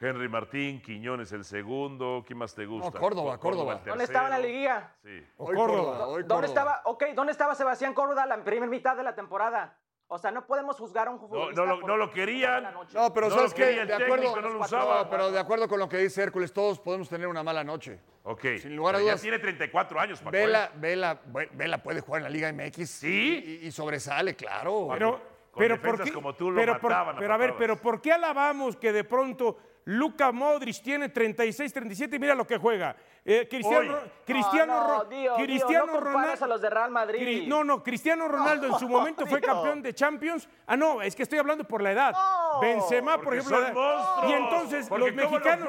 Henry 0.00 0.28
Martín, 0.30 0.80
Quiñones 0.80 1.30
el 1.32 1.44
segundo. 1.44 2.24
¿Quién 2.26 2.38
más 2.38 2.54
te 2.54 2.64
gusta? 2.64 2.98
Córdoba, 2.98 3.38
Córdoba. 3.38 3.80
el 3.84 3.88
¿Dónde 3.90 4.04
estaba 4.04 4.26
en 4.26 4.30
la 4.30 4.38
liguilla? 4.38 4.94
Sí. 5.02 5.22
O 5.36 5.46
Hoy 5.46 5.54
Córdoba. 5.56 5.78
Córdoba, 5.82 6.06
hoy 6.06 6.22
¿Dónde 6.22 6.28
Córdoba. 6.28 6.46
estaba, 6.46 6.82
ok, 6.86 7.04
¿dónde 7.14 7.32
estaba 7.32 7.54
Sebastián 7.54 7.92
Córdoba 7.92 8.24
la 8.24 8.42
primera 8.42 8.66
mitad 8.70 8.96
de 8.96 9.02
la 9.02 9.14
temporada? 9.14 9.76
O 10.12 10.18
sea, 10.18 10.30
no 10.32 10.44
podemos 10.46 10.76
juzgar 10.76 11.06
a 11.06 11.10
un 11.10 11.16
No, 11.16 11.20
futbolista. 11.28 11.60
no 11.60 11.66
lo, 11.66 11.80
por- 11.80 11.88
no 11.90 11.96
lo 11.98 12.10
querían. 12.10 12.64
No, 12.94 13.12
pero 13.12 13.28
No 13.28 13.34
¿sabes 13.36 13.54
qué? 13.54 13.78
el 13.80 13.86
De 13.86 13.94
acuerdo, 13.94 14.14
técnico, 14.16 14.40
no 14.40 14.48
lo 14.48 14.60
usaba. 14.60 15.02
No, 15.04 15.10
pero 15.10 15.30
de 15.30 15.38
acuerdo 15.38 15.68
con 15.68 15.78
lo 15.78 15.88
que 15.88 15.98
dice 15.98 16.22
Hércules, 16.22 16.52
todos 16.52 16.80
podemos 16.80 17.08
tener 17.08 17.28
una 17.28 17.44
mala 17.44 17.62
noche. 17.62 18.00
Ok. 18.24 18.40
Sin 18.58 18.74
lugar 18.74 18.94
a 18.94 18.98
Pero 18.98 19.06
ya 19.06 19.12
dudas. 19.12 19.22
tiene 19.22 19.38
34 19.38 20.00
años, 20.00 20.18
Paco. 20.20 20.34
¿eh? 20.36 20.40
Vela, 20.40 20.70
Vela, 20.76 21.20
Vela 21.52 21.78
puede 21.82 22.00
jugar 22.00 22.20
en 22.20 22.24
la 22.24 22.30
Liga 22.30 22.52
MX. 22.52 22.88
¿Sí? 22.90 23.60
Y, 23.62 23.66
y 23.68 23.70
sobresale, 23.70 24.34
claro. 24.34 24.88
Pero, 24.90 25.20
con 25.52 25.68
defensas 25.68 26.10
como 26.10 26.34
tú 26.34 26.50
lo 26.50 26.56
pero 26.60 26.80
por- 26.80 26.90
mataban 26.90 27.16
pero 27.16 27.34
a 27.34 27.36
ver, 27.36 27.54
pero 27.58 27.76
¿por 27.76 28.00
qué 28.00 28.12
alabamos 28.12 28.76
que 28.76 28.92
de 28.92 29.04
pronto 29.04 29.58
Luka 29.84 30.32
Modric 30.32 30.82
tiene 30.82 31.08
36, 31.08 31.72
37 31.72 32.16
y 32.16 32.18
mira 32.18 32.34
lo 32.34 32.46
que 32.46 32.58
juega? 32.58 32.96
Eh, 33.22 33.46
Cristiano, 33.50 33.94
Hoy. 34.02 34.10
Cristiano, 34.24 34.66
no, 34.74 34.80
no, 34.88 34.98
Ro- 35.00 35.04
Dio, 35.10 35.36
Dio, 35.36 35.44
Cristiano 35.44 35.86
no 35.92 36.00
Ronaldo. 36.00 36.44
a 36.44 36.48
los 36.48 36.60
de 36.62 36.70
Real 36.70 36.90
Madrid. 36.90 37.20
Cri- 37.20 37.46
No, 37.46 37.62
no, 37.64 37.82
Cristiano 37.82 38.26
Ronaldo 38.28 38.66
en 38.68 38.78
su 38.78 38.88
momento 38.88 39.26
fue 39.26 39.40
campeón 39.42 39.82
de 39.82 39.92
Champions. 39.94 40.48
Ah, 40.66 40.76
no, 40.76 41.02
es 41.02 41.14
que 41.14 41.24
estoy 41.24 41.38
hablando 41.38 41.64
por 41.64 41.82
la 41.82 41.92
edad. 41.92 42.14
Benzema, 42.62 43.20
por 43.20 43.34
ejemplo. 43.34 43.56
son 43.58 43.74
monstruos. 43.74 44.30
Y 44.30 44.32
entonces 44.32 44.86
Porque 44.88 45.10
los 45.10 45.24
¿cómo 45.24 45.38
los 45.38 45.42
mexicanos, 45.42 45.68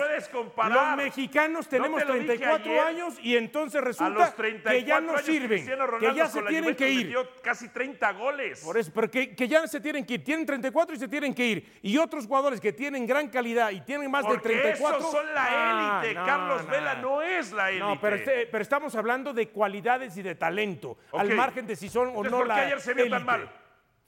los 0.73 0.97
mexicanos 0.97 1.65
No 1.65 1.69
tenemos 1.69 1.99
te 2.01 2.05
lo 2.07 2.13
dije 2.13 2.25
34 2.27 2.71
ayer. 2.71 2.79
años 2.85 3.13
y 3.21 3.35
entonces 3.35 3.81
resulta 3.83 4.19
los 4.19 4.35
34 4.35 4.71
que 4.79 4.85
ya 4.85 5.01
no 5.01 5.17
sirven, 5.17 5.47
Cristiano 5.49 5.85
que 5.85 5.91
Ronaldo 5.91 6.15
ya 6.17 6.27
se 6.27 6.41
tienen 6.43 6.75
que 6.75 6.89
ir. 6.89 7.17
casi 7.41 7.67
30 7.69 8.11
goles. 8.13 8.61
Por 8.63 8.77
eso, 8.77 8.91
pero 8.95 9.09
que, 9.11 9.35
que 9.35 9.47
ya 9.47 9.67
se 9.67 9.79
tienen 9.81 10.05
que 10.05 10.13
ir. 10.15 10.23
Tienen 10.23 10.45
34 10.45 10.95
y 10.95 10.99
se 10.99 11.07
tienen 11.07 11.33
que 11.33 11.45
ir. 11.45 11.79
Y 11.81 11.97
otros 11.97 12.25
jugadores 12.27 12.61
que 12.61 12.71
tienen 12.71 13.05
gran 13.05 13.27
calidad 13.27 13.71
y 13.71 13.81
tienen 13.81 14.09
más 14.09 14.23
Porque 14.25 14.37
de 14.49 14.55
34. 14.61 14.99
esos 14.99 15.11
son 15.11 15.33
la 15.33 15.47
Ah, 15.49 16.01
élite. 16.03 16.19
no, 16.19 16.25
Carlos 16.25 16.63
no. 16.63 16.71
Vela 16.71 16.93
no 16.95 17.21
es 17.21 17.40
la 17.51 17.69
élite. 17.69 17.85
No, 17.85 17.99
pero, 17.99 18.15
este- 18.15 18.47
pero 18.47 18.61
estamos 18.61 18.93
hablando 18.95 19.33
de 19.33 19.49
cualidades 19.49 20.15
y 20.17 20.21
de 20.21 20.35
talento, 20.35 20.97
al 21.13 21.33
margen 21.33 21.65
de 21.65 21.75
si 21.75 21.89
son 21.89 22.07
o 22.07 22.23
Entonces, 22.23 22.31
no 22.31 22.37
¿por 22.37 22.47
qué 22.47 22.53
la 22.53 22.55
ayer 22.67 22.81
se 22.81 22.93
vio 22.93 23.09
tan 23.09 23.25
mal? 23.25 23.49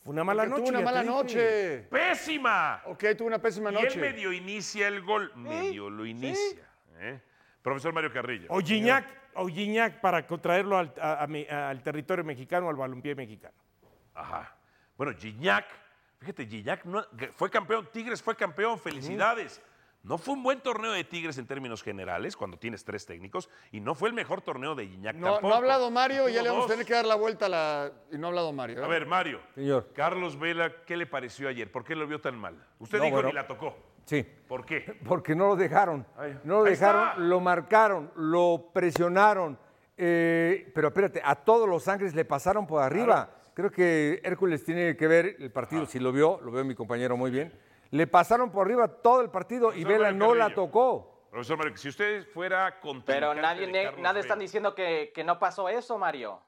Fue 0.04 0.12
una 0.14 0.24
mala 0.24 0.44
Porque 0.44 0.50
noche. 0.60 0.62
tuvo 0.64 0.78
una 0.78 0.86
mala 0.86 1.04
noche. 1.04 1.78
¡Pésima! 1.90 2.82
Ok, 2.86 3.04
tuvo 3.18 3.28
una 3.28 3.40
pésima 3.40 3.72
Y 3.72 3.74
noche. 3.76 3.88
él 3.94 4.00
medio 4.02 4.32
inicia 4.34 4.88
el 4.88 5.02
gol. 5.02 5.32
Medio 5.36 5.90
lo 5.90 6.06
inicia. 6.06 6.68
¿eh? 7.00 7.20
Profesor 7.62 7.94
Mario 7.94 8.12
Carrillo. 8.12 8.48
O 8.50 8.60
Gignac, 8.60 9.06
o 9.36 9.48
Gignac 9.48 10.02
para 10.02 10.28
traerlo 10.28 10.78
al, 10.78 10.94
a- 11.02 11.24
a 11.24 11.28
mi- 11.28 11.48
al 11.48 11.82
territorio 11.82 12.24
mexicano, 12.26 12.68
al 12.70 12.76
balompié 12.76 13.16
mexicano. 13.16 13.56
Ajá. 14.14 14.54
Bueno, 14.98 15.14
Gignac, 15.18 15.66
fíjate, 16.20 16.46
Gignac 16.48 16.84
no- 16.84 17.06
fue 17.36 17.50
campeón, 17.50 17.88
Tigres 17.94 18.22
fue 18.22 18.36
campeón, 18.36 18.78
felicidades. 18.78 19.62
No 20.04 20.18
fue 20.18 20.34
un 20.34 20.43
buen 20.43 20.60
torneo 20.60 20.91
de 20.91 21.06
Tigres 21.06 21.38
en 21.38 21.47
términos 21.47 21.82
generales, 21.82 22.36
cuando 22.36 22.58
tienes 22.58 22.84
tres 22.84 23.06
técnicos, 23.06 23.49
y 23.72 23.80
no 23.80 23.95
fue 23.95 24.10
el 24.10 24.14
mejor 24.16 24.41
torneo 24.41 24.76
de 24.76 24.86
Gignac 24.88 25.16
No, 25.16 25.28
tampoco. 25.36 25.47
no 25.47 25.54
ha 25.54 25.58
hablado 25.60 25.89
Mario 25.91 26.28
y 26.28 26.34
ya 26.34 26.43
le 26.43 26.49
vamos 26.49 26.66
a 26.66 26.68
tener 26.68 26.86
que 26.86 26.93
dar 26.93 27.06
la 27.06 27.16
vuelta 27.16 27.45
a 27.45 27.49
la. 27.49 27.91
Y 28.12 28.18
no 28.18 28.28
ha 28.28 28.30
hablado 28.30 28.51
Mario. 28.51 28.82
¿eh? 28.82 28.84
A 28.84 28.88
ver, 28.88 29.06
Mario. 29.06 29.39
Señor. 29.56 29.88
Carlos 29.95 30.38
Vela, 30.38 30.74
¿qué 30.86 30.97
le 30.97 31.06
pareció 31.06 31.47
ayer? 31.47 31.72
¿Por 31.72 31.86
qué 31.86 31.95
lo 31.95 32.06
vio 32.06 32.20
tan 32.20 32.38
mal? 32.38 32.54
Usted 32.80 32.97
No, 32.97 33.04
dijo 33.06 33.16
bueno. 33.16 33.30
ni 33.30 33.34
la 33.36 33.47
tocó. 33.47 33.78
Sí. 34.06 34.26
¿Por 34.47 34.66
qué? 34.66 34.99
Porque 35.08 35.36
no 35.36 35.47
lo 35.47 35.56
dejaron. 35.56 36.06
Ay, 36.18 36.38
no 36.43 36.56
lo 36.58 36.64
dejaron, 36.66 37.08
está. 37.08 37.20
lo 37.22 37.39
marcaron, 37.39 38.12
lo 38.18 38.72
presionaron. 38.74 39.58
eh, 39.95 40.70
pero 40.76 40.89
espérate, 40.89 41.22
a 41.24 41.36
todos 41.36 41.70
los 41.70 41.88
Ángeles 41.88 42.14
le 42.14 42.26
pasaron 42.26 42.68
por 42.68 42.84
arriba. 42.84 43.30
Creo 43.54 43.72
que 43.72 44.20
Hércules 44.24 44.66
tiene 44.66 44.97
que 44.97 45.08
ver 45.08 45.38
el 45.39 45.49
partido, 45.51 45.86
si 45.86 45.99
lo 45.99 46.12
vio, 46.12 46.41
lo 46.41 46.51
veo 46.51 46.66
mi 46.66 46.76
compañero 46.76 47.16
muy 47.16 47.32
bien. 47.32 47.54
Le 47.94 48.08
pasaron 48.08 48.50
por 48.52 48.66
arriba 48.66 48.88
todo 48.88 49.22
el 49.22 49.30
partido 49.30 49.72
y 49.72 49.84
Vela 49.84 50.06
Mario 50.06 50.18
no 50.18 50.34
la 50.34 50.52
tocó. 50.52 51.28
Profesor 51.30 51.58
Mario, 51.60 51.78
si 51.78 51.89
usted 51.89 52.26
fuera 52.34 52.80
Pero 52.82 52.82
contrincante 52.82 53.41
nadie, 53.41 53.68
de 53.68 54.02
nadie 54.02 54.22
están 54.22 54.39
diciendo 54.39 54.74
que, 54.74 55.12
que 55.14 55.24
no 55.24 55.38
pasó 55.38 55.70
eso, 55.70 56.00
Mario. 56.00 56.39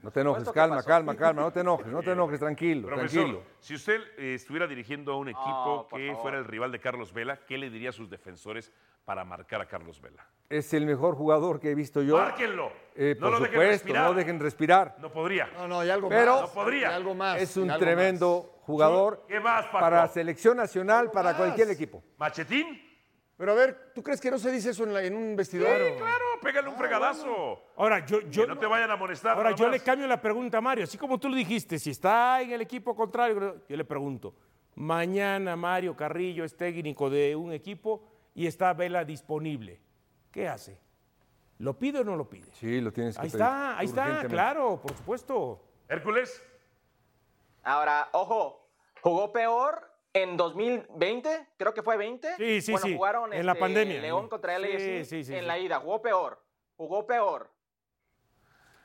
No 0.00 0.10
te 0.10 0.22
enojes, 0.22 0.50
calma, 0.50 0.82
calma, 0.82 1.14
calma, 1.14 1.42
no 1.42 1.52
te 1.52 1.60
enojes, 1.60 1.86
no 1.88 2.00
te 2.02 2.12
enojes, 2.12 2.40
tranquilo, 2.40 2.88
Profesor, 2.88 3.20
tranquilo. 3.20 3.42
si 3.58 3.74
usted 3.74 4.00
eh, 4.16 4.32
estuviera 4.36 4.66
dirigiendo 4.66 5.12
a 5.12 5.18
un 5.18 5.28
equipo 5.28 5.86
que 5.94 6.06
favor. 6.08 6.22
fuera 6.22 6.38
el 6.38 6.46
rival 6.46 6.72
de 6.72 6.80
Carlos 6.80 7.12
Vela, 7.12 7.36
¿qué 7.46 7.58
le 7.58 7.68
diría 7.68 7.90
a 7.90 7.92
sus 7.92 8.08
defensores 8.08 8.72
para 9.04 9.26
marcar 9.26 9.60
a 9.60 9.66
Carlos 9.68 10.00
Vela? 10.00 10.26
Es 10.48 10.72
el 10.72 10.86
mejor 10.86 11.16
jugador 11.16 11.60
que 11.60 11.70
he 11.70 11.74
visto 11.74 12.00
yo. 12.00 12.16
¡Márquenlo! 12.16 12.72
Eh, 12.96 13.14
no 13.20 13.26
por 13.26 13.30
lo 13.32 13.38
dejen 13.40 13.52
supuesto, 13.52 13.72
respirar. 13.72 14.04
no 14.06 14.14
dejen 14.14 14.40
respirar. 14.40 14.96
No 15.00 15.12
podría. 15.12 15.48
No, 15.48 15.68
no, 15.68 15.84
y 15.84 15.90
algo 15.90 16.08
Pero- 16.08 16.32
más. 16.32 16.40
No 16.48 16.48
podría. 16.54 16.94
algo 16.96 17.14
más. 17.14 17.42
Es 17.42 17.56
un 17.58 17.70
algo 17.70 17.84
tremendo 17.84 18.59
jugador 18.70 19.24
¿Qué 19.28 19.40
más, 19.40 19.66
para 19.66 20.06
selección 20.08 20.56
nacional, 20.56 21.10
para 21.10 21.30
más. 21.30 21.38
cualquier 21.38 21.70
equipo. 21.70 22.02
¿Machetín? 22.16 22.86
Pero 23.36 23.52
a 23.52 23.54
ver, 23.54 23.92
¿tú 23.94 24.02
crees 24.02 24.20
que 24.20 24.30
no 24.30 24.38
se 24.38 24.50
dice 24.50 24.70
eso 24.70 24.84
en, 24.84 24.92
la- 24.92 25.02
en 25.02 25.16
un 25.16 25.34
vestidor? 25.34 25.68
Sí, 25.68 25.94
claro, 25.96 26.24
pégale 26.42 26.68
un 26.68 26.76
fregadazo. 26.76 27.62
Ahora, 27.76 28.04
yo, 28.04 28.20
yo, 28.28 28.42
que 28.42 28.48
no 28.48 28.58
te 28.58 28.66
vayan 28.66 28.90
a 28.90 28.96
molestar. 28.96 29.34
ahora 29.36 29.52
yo 29.52 29.66
le 29.68 29.80
cambio 29.80 30.06
la 30.06 30.20
pregunta 30.20 30.58
a 30.58 30.60
Mario. 30.60 30.84
Así 30.84 30.98
como 30.98 31.18
tú 31.18 31.28
lo 31.30 31.36
dijiste, 31.36 31.78
si 31.78 31.90
está 31.90 32.42
en 32.42 32.50
el 32.52 32.60
equipo 32.60 32.94
contrario, 32.94 33.62
yo 33.66 33.76
le 33.76 33.84
pregunto, 33.86 34.34
mañana 34.74 35.56
Mario 35.56 35.96
Carrillo 35.96 36.44
es 36.44 36.54
técnico 36.54 37.08
de 37.08 37.34
un 37.34 37.52
equipo 37.52 38.02
y 38.34 38.46
está 38.46 38.74
Vela 38.74 39.04
disponible. 39.06 39.80
¿Qué 40.30 40.46
hace? 40.46 40.78
¿Lo 41.58 41.78
pide 41.78 42.00
o 42.00 42.04
no 42.04 42.16
lo 42.16 42.28
pide? 42.28 42.50
Sí, 42.52 42.80
lo 42.82 42.92
tienes 42.92 43.16
que 43.16 43.22
Ahí 43.22 43.30
pedir 43.30 43.42
está, 43.42 43.78
ahí 43.78 43.86
está, 43.86 44.24
claro, 44.28 44.80
por 44.82 44.94
supuesto. 44.96 45.64
Hércules, 45.88 46.42
Ahora, 47.62 48.08
ojo, 48.12 48.59
jugó 49.02 49.32
peor 49.32 49.90
en 50.12 50.36
2020, 50.36 51.46
creo 51.56 51.72
que 51.74 51.82
fue 51.82 51.96
20. 51.96 52.36
Sí, 52.36 52.60
sí, 52.60 52.72
cuando 52.72 52.88
sí, 52.88 52.96
jugaron 52.96 53.32
en 53.32 53.46
la 53.46 53.52
este, 53.52 53.60
pandemia. 53.60 54.00
León 54.00 54.28
contra 54.28 54.56
Sí, 54.56 54.62
LAFC 54.62 55.04
sí, 55.04 55.24
sí, 55.24 55.34
en 55.34 55.40
sí. 55.40 55.46
la 55.46 55.58
ida, 55.58 55.78
jugó 55.80 56.02
peor, 56.02 56.42
jugó 56.76 57.06
peor. 57.06 57.50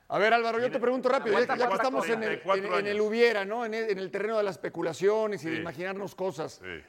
A 0.07 0.19
ver, 0.19 0.33
Álvaro, 0.33 0.59
yo 0.59 0.69
te 0.71 0.79
pregunto 0.79 1.09
rápido, 1.09 1.39
ya, 1.39 1.47
que 1.47 1.63
estamos 1.63 2.07
en 2.09 2.21
el, 2.21 2.41
44 2.43 2.79
en- 2.79 2.87
el 2.87 3.01
hubiera, 3.01 3.43
¿no? 3.43 3.65
En 3.65 3.73
el, 3.73 3.89
en 3.89 3.97
el 3.97 4.11
terreno 4.11 4.37
de 4.37 4.43
las 4.43 4.55
especulaciones 4.55 5.43
y 5.43 5.49
de 5.49 5.57
imaginarnos 5.57 6.13
cosas. 6.15 6.61
sí. 6.63 6.83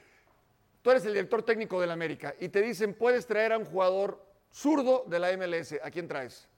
Tú 0.82 0.90
eres 0.92 1.04
el 1.04 1.14
director 1.14 1.42
técnico 1.42 1.80
del 1.80 1.90
América 1.90 2.32
y 2.38 2.48
te 2.48 2.62
dicen, 2.62 2.94
puedes 2.94 3.26
traer 3.26 3.52
a 3.52 3.58
un 3.58 3.64
jugador 3.64 4.24
zurdo 4.52 5.02
de 5.08 5.18
la 5.18 5.32
MLS. 5.36 5.80
¿A 5.82 5.90
quién 5.90 6.06
traes? 6.06 6.48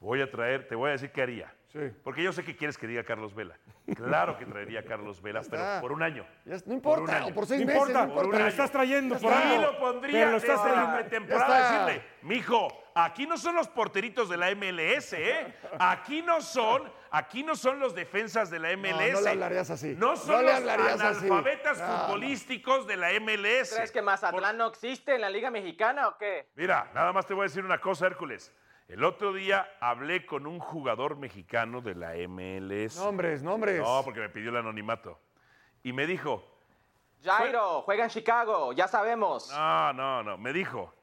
voy 0.00 0.22
a 0.22 0.30
traer, 0.30 0.66
te 0.68 0.74
voy 0.74 0.88
a 0.88 0.92
decir 0.92 1.10
qué 1.12 1.20
haría. 1.20 1.54
Sí. 1.74 1.90
Porque 2.04 2.22
yo 2.22 2.32
sé 2.32 2.44
que 2.44 2.54
quieres 2.56 2.78
que 2.78 2.86
diga 2.86 3.02
Carlos 3.02 3.34
Vela. 3.34 3.58
Claro 3.96 4.38
que 4.38 4.46
traería 4.46 4.78
a 4.78 4.82
Carlos 4.84 5.20
Vela, 5.20 5.42
pero 5.50 5.80
por 5.80 5.90
un 5.90 6.04
año. 6.04 6.24
Ya 6.44 6.54
no 6.54 6.60
Por 6.60 6.68
un 6.68 6.74
importa, 6.76 7.16
año. 7.16 7.26
o 7.26 7.34
por 7.34 7.46
seis 7.46 7.60
No 7.62 7.66
meses, 7.66 7.80
importa, 7.82 7.98
no 8.06 8.08
importa. 8.10 8.30
pero 8.30 8.42
lo 8.44 8.48
estás 8.48 8.70
trayendo 8.70 9.18
por 9.18 9.32
lo 9.60 9.78
pondría 9.80 10.12
Pero 10.20 10.30
lo 10.30 10.36
estás 10.36 10.62
desde 10.64 10.76
la 10.76 10.94
pretemporada 10.94 11.82
decirle, 11.88 12.08
mijo, 12.22 12.68
aquí 12.94 13.26
no 13.26 13.36
son 13.36 13.56
los 13.56 13.66
porteritos 13.66 14.28
de 14.28 14.36
la 14.36 14.54
MLS, 14.54 15.14
¿eh? 15.14 15.52
Aquí 15.80 16.22
no 16.22 16.40
son, 16.40 16.84
aquí 17.10 17.42
no 17.42 17.56
son 17.56 17.80
los 17.80 17.92
defensas 17.92 18.50
de 18.50 18.60
la 18.60 18.76
MLS. 18.76 19.12
no 19.14 19.20
le 19.22 19.30
hablarías 19.30 19.68
así. 19.70 19.96
No 19.98 20.10
No 20.10 20.16
son 20.16 20.36
le 20.46 20.52
los 20.52 20.54
hablarías 20.60 21.00
así. 21.00 21.26
analfabetas 21.26 21.78
No, 21.80 21.88
no. 21.88 21.98
futbolísticos 22.04 22.86
de 22.86 22.96
la 22.96 23.08
MLS. 23.18 23.74
¿Crees 23.74 23.90
que 23.90 24.00
Mazatlán 24.00 24.56
no 24.58 24.68
existe 24.68 25.16
en 25.16 25.22
la 25.22 25.28
Liga 25.28 25.50
Mexicana 25.50 26.06
o 26.06 26.16
qué? 26.18 26.50
Mira, 26.54 26.88
nada 26.94 27.12
más 27.12 27.26
te 27.26 27.34
voy 27.34 27.42
a 27.42 27.48
decir 27.48 27.64
una 27.64 27.80
cosa, 27.80 28.06
Hércules. 28.06 28.52
El 28.88 29.02
otro 29.02 29.32
día 29.32 29.66
hablé 29.80 30.26
con 30.26 30.46
un 30.46 30.58
jugador 30.58 31.16
mexicano 31.16 31.80
de 31.80 31.94
la 31.94 32.12
MLS. 32.28 32.96
Nombres, 32.96 33.42
nombres. 33.42 33.80
No, 33.80 34.02
porque 34.04 34.20
me 34.20 34.28
pidió 34.28 34.50
el 34.50 34.56
anonimato. 34.58 35.18
Y 35.82 35.92
me 35.92 36.06
dijo, 36.06 36.44
Jairo, 37.22 37.82
juega 37.82 38.04
en 38.04 38.10
Chicago, 38.10 38.72
ya 38.72 38.86
sabemos. 38.86 39.50
no, 39.50 39.92
no, 39.94 40.22
no, 40.22 40.36
me 40.38 40.52
dijo, 40.52 40.94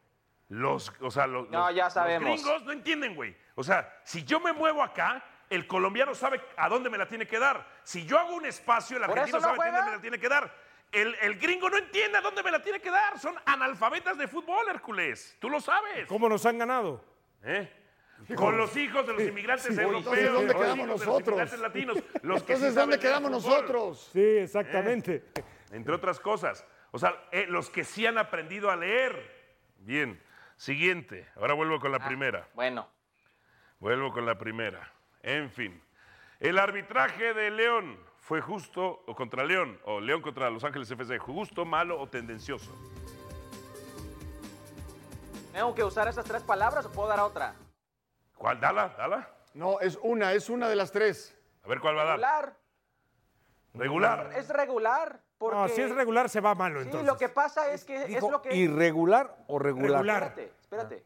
los, 0.50 0.94
o 1.02 1.10
sea, 1.10 1.26
los, 1.26 1.50
No, 1.50 1.68
los- 1.68 1.76
ya 1.76 1.86
los 1.86 1.94
sabemos. 1.94 2.30
gringos 2.42 2.64
no 2.64 2.72
entienden, 2.72 3.16
güey. 3.16 3.36
O 3.56 3.64
sea, 3.64 3.92
si 4.04 4.24
yo 4.24 4.40
me 4.40 4.54
muevo 4.54 4.84
acá, 4.84 5.24
el 5.50 5.66
colombiano 5.66 6.14
sabe 6.14 6.40
a 6.58 6.70
dónde 6.70 6.90
me 6.90 6.98
la 7.00 7.08
tiene 7.08 7.26
que 7.28 7.40
dar. 7.40 7.68
Si 7.84 8.06
yo 8.06 8.20
hago 8.20 8.36
un 8.36 8.46
espacio, 8.46 8.98
el 8.98 9.04
¿Por 9.04 9.12
argentino 9.18 9.40
no 9.40 9.44
sabe 9.56 9.60
a 9.70 9.72
dónde 9.72 9.90
me 9.90 9.96
la 9.98 10.02
tiene 10.02 10.20
que 10.20 10.30
dar. 10.30 10.54
El, 10.92 11.16
el 11.22 11.40
gringo 11.40 11.70
no 11.70 11.78
entiende 11.78 12.18
a 12.18 12.22
dónde 12.22 12.44
me 12.44 12.52
la 12.52 12.62
tiene 12.62 12.80
que 12.80 12.92
dar. 12.92 13.18
Son 13.18 13.36
analfabetas 13.46 14.18
de 14.18 14.28
fútbol, 14.28 14.68
Hércules. 14.70 15.38
Tú 15.40 15.50
lo 15.50 15.60
sabes. 15.60 16.08
¿Cómo 16.08 16.30
nos 16.30 16.46
han 16.46 16.58
ganado? 16.58 17.04
¿Eh? 17.44 17.70
Con 18.36 18.56
los 18.58 18.76
hijos 18.78 19.06
de 19.08 19.14
los 19.14 19.24
inmigrantes 19.24 19.74
sí, 19.76 19.82
europeos, 19.82 20.06
entonces, 20.16 20.32
¿dónde 20.32 20.54
con 20.54 20.62
los 20.62 20.64
quedamos 20.64 20.78
de 20.78 20.92
los 20.94 21.00
nosotros? 21.00 21.28
inmigrantes 21.28 21.60
latinos, 21.60 21.98
los 22.22 22.44
que 22.44 22.56
sí 22.56 22.64
Entonces, 22.66 22.74
saben 22.76 22.76
¿dónde 22.76 22.98
de 22.98 23.02
quedamos 23.02 23.32
nosotros? 23.32 24.10
Sí, 24.14 24.22
exactamente. 24.38 25.24
Entre 25.72 25.94
otras 25.94 26.20
cosas. 26.20 26.66
O 26.92 27.00
sea, 27.00 27.16
eh, 27.32 27.46
los 27.50 27.70
que 27.70 27.84
sí 27.84 28.06
han 28.06 28.18
aprendido 28.18 28.70
a 28.70 28.76
leer. 28.76 29.16
Bien. 29.80 30.22
Siguiente. 30.58 31.28
Ahora 31.36 31.54
vuelvo 31.56 31.80
con 31.80 31.92
la 31.92 31.98
Ah, 31.98 32.08
primera. 32.08 32.48
Bueno, 32.54 32.88
Vuelvo 33.80 34.12
con 34.14 34.28
la 34.28 34.38
primera. 34.38 34.92
En 35.24 35.50
fin. 35.50 35.82
El 36.40 36.60
arbitraje 36.60 37.34
de 37.34 37.50
León 37.50 37.98
fue 38.20 38.40
justo 38.42 39.04
o 39.08 39.16
contra 39.16 39.44
León, 39.44 39.80
o 39.86 40.00
León 40.00 40.22
contra 40.22 40.52
Los 40.52 40.64
Ángeles 40.64 40.92
FC, 40.92 41.18
justo, 41.18 41.66
malo 41.66 42.00
o 42.00 42.08
tendencioso. 42.08 42.72
¿Tengo 45.52 45.76
que 45.76 45.84
usar 45.84 46.08
esas 46.08 46.26
tres 46.26 46.44
palabras 46.44 46.86
o 46.86 46.92
puedo 46.92 47.08
dar 47.10 47.20
otra? 47.20 47.56
¿Cuál? 48.38 48.60
Dala, 48.60 48.90
dala. 48.98 49.30
No, 49.54 49.80
es 49.80 49.98
una, 50.02 50.34
es 50.34 50.50
una 50.50 50.70
de 50.70 50.76
las 50.76 50.92
tres. 50.92 51.38
A 51.64 51.68
ver 51.68 51.80
cuál 51.80 51.98
va 51.98 52.02
a 52.02 52.06
dar. 52.18 52.56
Regular, 53.74 54.18
Regular. 54.20 54.38
es 54.38 54.50
regular. 54.50 55.22
Porque, 55.38 55.56
No, 55.58 55.68
si 55.70 55.82
es 55.82 55.92
regular 55.96 56.30
se 56.30 56.40
va 56.42 56.54
malo 56.56 56.80
Sí, 56.82 56.86
entonces. 56.86 57.08
lo 57.08 57.18
que 57.18 57.30
pasa 57.30 57.72
es 57.72 57.84
que 57.86 58.16
es 58.16 58.22
lo 58.22 58.42
que... 58.42 58.56
¿Irregular 58.56 59.36
o 59.48 59.58
regular? 59.60 60.02
Regular. 60.02 60.24
Espérate, 60.24 60.54
espérate. 60.62 61.06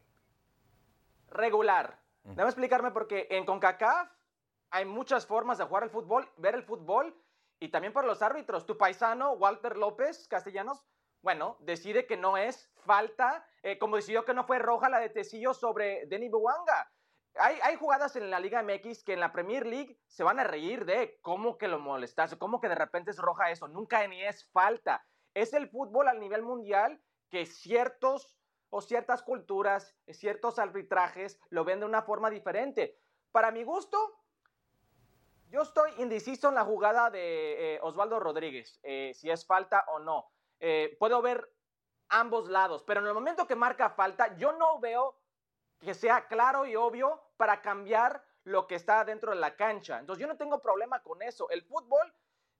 Regular. 1.30 1.98
Déjame 2.24 2.48
explicarme 2.50 2.90
porque 2.90 3.28
en 3.30 3.46
CONCACAF 3.46 4.08
hay 4.70 4.84
muchas 4.84 5.26
formas 5.26 5.58
de 5.58 5.64
jugar 5.64 5.84
el 5.84 5.90
fútbol, 5.90 6.28
ver 6.36 6.54
el 6.54 6.62
fútbol 6.64 7.14
y 7.60 7.68
también 7.68 7.92
para 7.92 8.06
los 8.06 8.20
árbitros. 8.20 8.66
Tu 8.66 8.76
paisano, 8.76 9.32
Walter 9.32 9.76
López 9.76 10.26
Castellanos, 10.28 10.82
bueno, 11.22 11.56
decide 11.60 12.06
que 12.06 12.16
no 12.16 12.36
es 12.36 12.70
falta, 12.84 13.46
eh, 13.62 13.78
como 13.78 13.96
decidió 13.96 14.24
que 14.24 14.34
no 14.34 14.44
fue 14.44 14.58
roja 14.58 14.88
la 14.88 15.00
de 15.00 15.10
Tecillo 15.10 15.54
sobre 15.54 16.06
Denny 16.06 16.28
Buanga. 16.28 16.90
hay, 17.34 17.58
hay 17.62 17.76
jugadas 17.76 18.16
en 18.16 18.30
la 18.30 18.40
Liga 18.40 18.62
MX 18.62 19.02
que 19.02 19.12
en 19.12 19.20
la 19.20 19.32
Premier 19.32 19.66
League 19.66 19.98
se 20.06 20.24
van 20.24 20.38
a 20.38 20.44
reír 20.44 20.84
de 20.84 21.18
cómo 21.22 21.58
que 21.58 21.68
lo 21.68 21.78
molestaste, 21.78 22.38
cómo 22.38 22.60
que 22.60 22.68
de 22.68 22.74
repente 22.74 23.10
es 23.10 23.18
roja 23.18 23.50
eso. 23.50 23.68
Nunca 23.68 24.06
ni 24.06 24.22
es 24.22 24.48
falta. 24.52 25.04
Es 25.34 25.52
el 25.52 25.68
fútbol 25.68 26.08
al 26.08 26.20
nivel 26.20 26.42
mundial 26.42 27.02
que 27.28 27.44
ciertos 27.44 28.38
o 28.70 28.80
ciertas 28.80 29.22
culturas, 29.22 29.96
ciertos 30.08 30.58
arbitrajes 30.58 31.38
lo 31.50 31.64
ven 31.64 31.80
de 31.80 31.86
una 31.86 32.02
forma 32.02 32.30
diferente. 32.30 32.98
Para 33.32 33.50
mi 33.50 33.64
gusto, 33.64 33.98
yo 35.48 35.62
estoy 35.62 35.90
indeciso 35.98 36.48
en 36.48 36.54
la 36.56 36.64
jugada 36.64 37.10
de 37.10 37.76
eh, 37.76 37.80
Osvaldo 37.82 38.18
Rodríguez, 38.18 38.78
eh, 38.82 39.12
si 39.14 39.30
es 39.30 39.46
falta 39.46 39.84
o 39.88 39.98
no. 39.98 40.26
Eh, 40.60 40.96
puedo 40.98 41.20
ver 41.22 41.50
ambos 42.08 42.48
lados, 42.48 42.82
pero 42.84 43.00
en 43.00 43.06
el 43.06 43.14
momento 43.14 43.46
que 43.46 43.56
marca 43.56 43.90
falta, 43.90 44.36
yo 44.36 44.52
no 44.52 44.78
veo 44.78 45.16
que 45.80 45.94
sea 45.94 46.26
claro 46.26 46.66
y 46.66 46.76
obvio 46.76 47.20
para 47.36 47.60
cambiar 47.60 48.24
lo 48.44 48.66
que 48.66 48.76
está 48.76 49.04
dentro 49.04 49.32
de 49.32 49.40
la 49.40 49.56
cancha. 49.56 49.98
Entonces 49.98 50.20
yo 50.20 50.28
no 50.28 50.36
tengo 50.36 50.60
problema 50.60 51.02
con 51.02 51.20
eso. 51.22 51.50
El 51.50 51.62
fútbol 51.62 52.12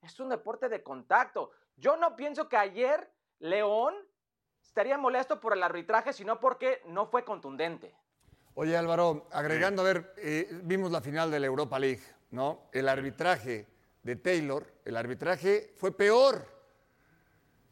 es 0.03 0.19
un 0.21 0.29
deporte 0.29 0.69
de 0.69 0.83
contacto. 0.83 1.51
Yo 1.77 1.97
no 1.97 2.17
pienso 2.17 2.49
que 2.49 2.57
ayer 2.57 3.11
León 3.39 3.95
estaría 4.63 4.99
molesto 4.99 5.41
por 5.41 5.53
el 5.53 5.63
arbitraje, 5.63 6.13
sino 6.13 6.41
porque 6.41 6.83
no 6.87 7.07
fue 7.07 7.25
contundente. 7.25 7.95
Oye 8.55 8.77
Álvaro, 8.77 9.27
agregando, 9.33 9.83
a 9.83 9.85
ver, 9.85 10.15
eh, 10.17 10.49
vimos 10.63 10.91
la 10.91 11.01
final 11.01 11.31
de 11.31 11.41
la 11.41 11.47
Europa 11.47 11.79
League, 11.79 12.03
¿no? 12.31 12.69
El 12.73 12.89
arbitraje 12.89 13.67
de 14.03 14.17
Taylor, 14.17 14.67
el 14.85 14.97
arbitraje 14.97 15.75
fue 15.77 15.97
peor 15.97 16.56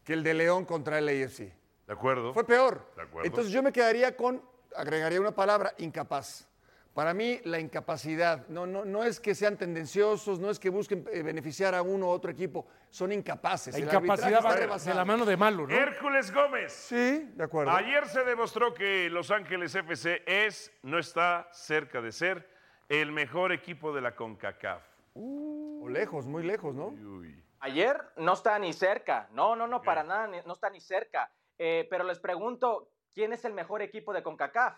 que 0.05 0.13
el 0.13 0.23
de 0.23 0.35
León 0.35 0.65
contra 0.65 0.99
el 0.99 1.09
AFC. 1.09 1.39
¿De 1.87 1.93
acuerdo? 1.93 2.33
Fue 2.33 2.47
peor. 2.47 2.93
De 2.97 3.03
acuerdo. 3.03 3.27
Entonces 3.27 3.53
yo 3.53 3.63
me 3.63 3.73
quedaría 3.73 4.17
con, 4.17 4.43
agregaría 4.77 5.21
una 5.21 5.35
palabra, 5.35 5.75
incapaz. 5.79 6.49
Para 6.95 7.13
mí, 7.13 7.41
la 7.45 7.59
incapacidad, 7.59 8.47
no, 8.47 8.67
no, 8.67 8.85
no 8.85 9.03
es 9.03 9.19
que 9.19 9.35
sean 9.35 9.57
tendenciosos, 9.57 10.39
no 10.39 10.49
es 10.49 10.61
que 10.61 10.71
busquen 10.71 11.05
eh, 11.13 11.23
beneficiar 11.25 11.75
a 11.75 11.83
uno 11.83 12.07
u 12.07 12.09
otro 12.11 12.31
equipo, 12.31 12.69
son 12.89 13.11
incapaces. 13.11 13.75
La 13.75 13.79
El 13.79 13.85
incapacidad 13.87 14.45
va 14.45 14.55
está 14.77 14.91
de- 14.91 14.95
la 14.95 15.05
mano 15.05 15.27
de 15.27 15.37
malo, 15.37 15.67
¿no? 15.67 15.75
Hércules 15.75 16.33
Gómez. 16.33 16.73
Sí, 16.73 17.31
de 17.35 17.43
acuerdo. 17.43 17.73
Ayer 17.73 18.07
se 18.07 18.23
demostró 18.23 18.73
que 18.73 19.11
Los 19.11 19.33
Ángeles 19.33 19.75
FC 19.75 20.23
es, 20.25 20.71
no 20.85 21.01
está 21.01 21.49
cerca 21.51 22.01
de 22.01 22.13
ser, 22.13 22.49
el 22.89 23.11
mejor 23.11 23.51
equipo 23.51 23.93
de 23.93 24.01
la 24.01 24.15
CONCACAF. 24.15 24.85
O 25.15 25.89
lejos, 25.89 26.27
muy 26.27 26.45
lejos, 26.45 26.77
¿no? 26.77 26.87
Uy. 26.89 27.44
Ayer 27.65 27.99
no 28.17 28.35
está 28.35 28.59
ni 28.59 28.75
cerca. 28.75 29.27
No, 29.33 29.57
no, 29.57 29.67
no, 29.67 29.81
para 29.81 30.03
nada, 30.05 30.27
ni- 30.27 30.43
no 30.45 30.53
está 30.53 30.69
ni 30.69 30.83
cerca. 30.83 31.31
Eh, 31.57 31.87
pero 31.89 32.05
les 32.05 32.19
pregunto, 32.19 32.91
¿quién 33.15 33.33
es 33.33 33.43
el 33.47 33.55
mejor 33.55 33.81
equipo 33.81 34.13
de 34.13 34.23
CONCACAF? 34.23 34.77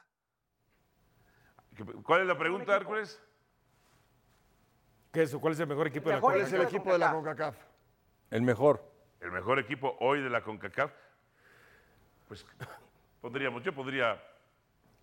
¿Cuál 2.04 2.20
es 2.20 2.26
la 2.28 2.38
pregunta, 2.38 2.76
Hércules? 2.76 3.20
¿Qué 5.12 5.22
es 5.22 5.30
eso? 5.30 5.40
¿Cuál 5.40 5.54
es 5.54 5.60
el 5.60 5.66
mejor 5.66 5.88
equipo 5.88 6.04
de 6.08 6.14
la 6.14 6.16
Mejor 6.18 6.32
¿Cuál 6.32 6.46
es 6.46 6.52
el 6.52 6.62
equipo 6.62 6.92
de 6.92 6.98
la 6.98 7.10
CONCACAF? 7.10 7.56
El 8.30 8.42
mejor. 8.42 8.80
El 9.20 9.32
mejor 9.32 9.58
equipo 9.58 9.96
hoy 9.98 10.22
de 10.22 10.30
la 10.30 10.44
CONCACAF. 10.44 10.92
Pues 12.28 12.46
podríamos, 13.20 13.64
yo 13.64 13.74
podría 13.74 14.22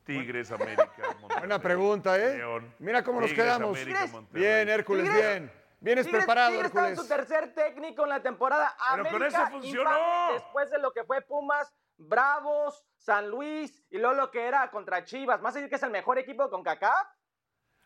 Tigres, 0.06 0.52
América, 0.52 0.88
Monterrey. 1.20 1.40
Buena 1.40 1.60
pregunta, 1.60 2.18
¿eh? 2.18 2.38
León, 2.38 2.74
Mira 2.80 3.04
cómo 3.04 3.20
nos 3.20 3.30
Tigres, 3.30 3.46
quedamos. 3.46 3.78
América. 3.78 4.06
Bien, 4.32 4.70
Hércules, 4.70 5.04
Tigres. 5.04 5.22
bien. 5.42 5.63
Vienes 5.84 6.06
Tigres- 6.08 6.24
preparado, 6.24 6.52
Tigres 6.52 6.68
está 6.68 6.90
en 6.90 6.96
su 6.96 7.08
tercer 7.08 7.54
técnico 7.54 8.04
en 8.04 8.10
la 8.10 8.24
temporada. 8.24 8.74
Pero 8.96 9.10
con 9.12 9.24
eso 9.24 9.46
funcionó. 9.52 9.92
Después 10.34 10.72
de 10.72 10.80
lo 10.80 10.92
que 10.94 11.04
fue 11.04 11.22
Pumas, 11.22 11.74
Bravos, 11.98 12.86
San 12.98 13.30
Luis 13.30 13.86
y 13.90 13.98
luego 13.98 14.16
lo 14.16 14.32
que 14.32 14.48
era 14.48 14.72
contra 14.72 15.04
Chivas. 15.04 15.42
¿Más 15.42 15.54
decir 15.54 15.70
que 15.70 15.76
es 15.76 15.84
el 15.84 15.92
mejor 15.92 16.18
equipo 16.18 16.44
con 16.50 16.64
CONCACAF? 16.64 17.08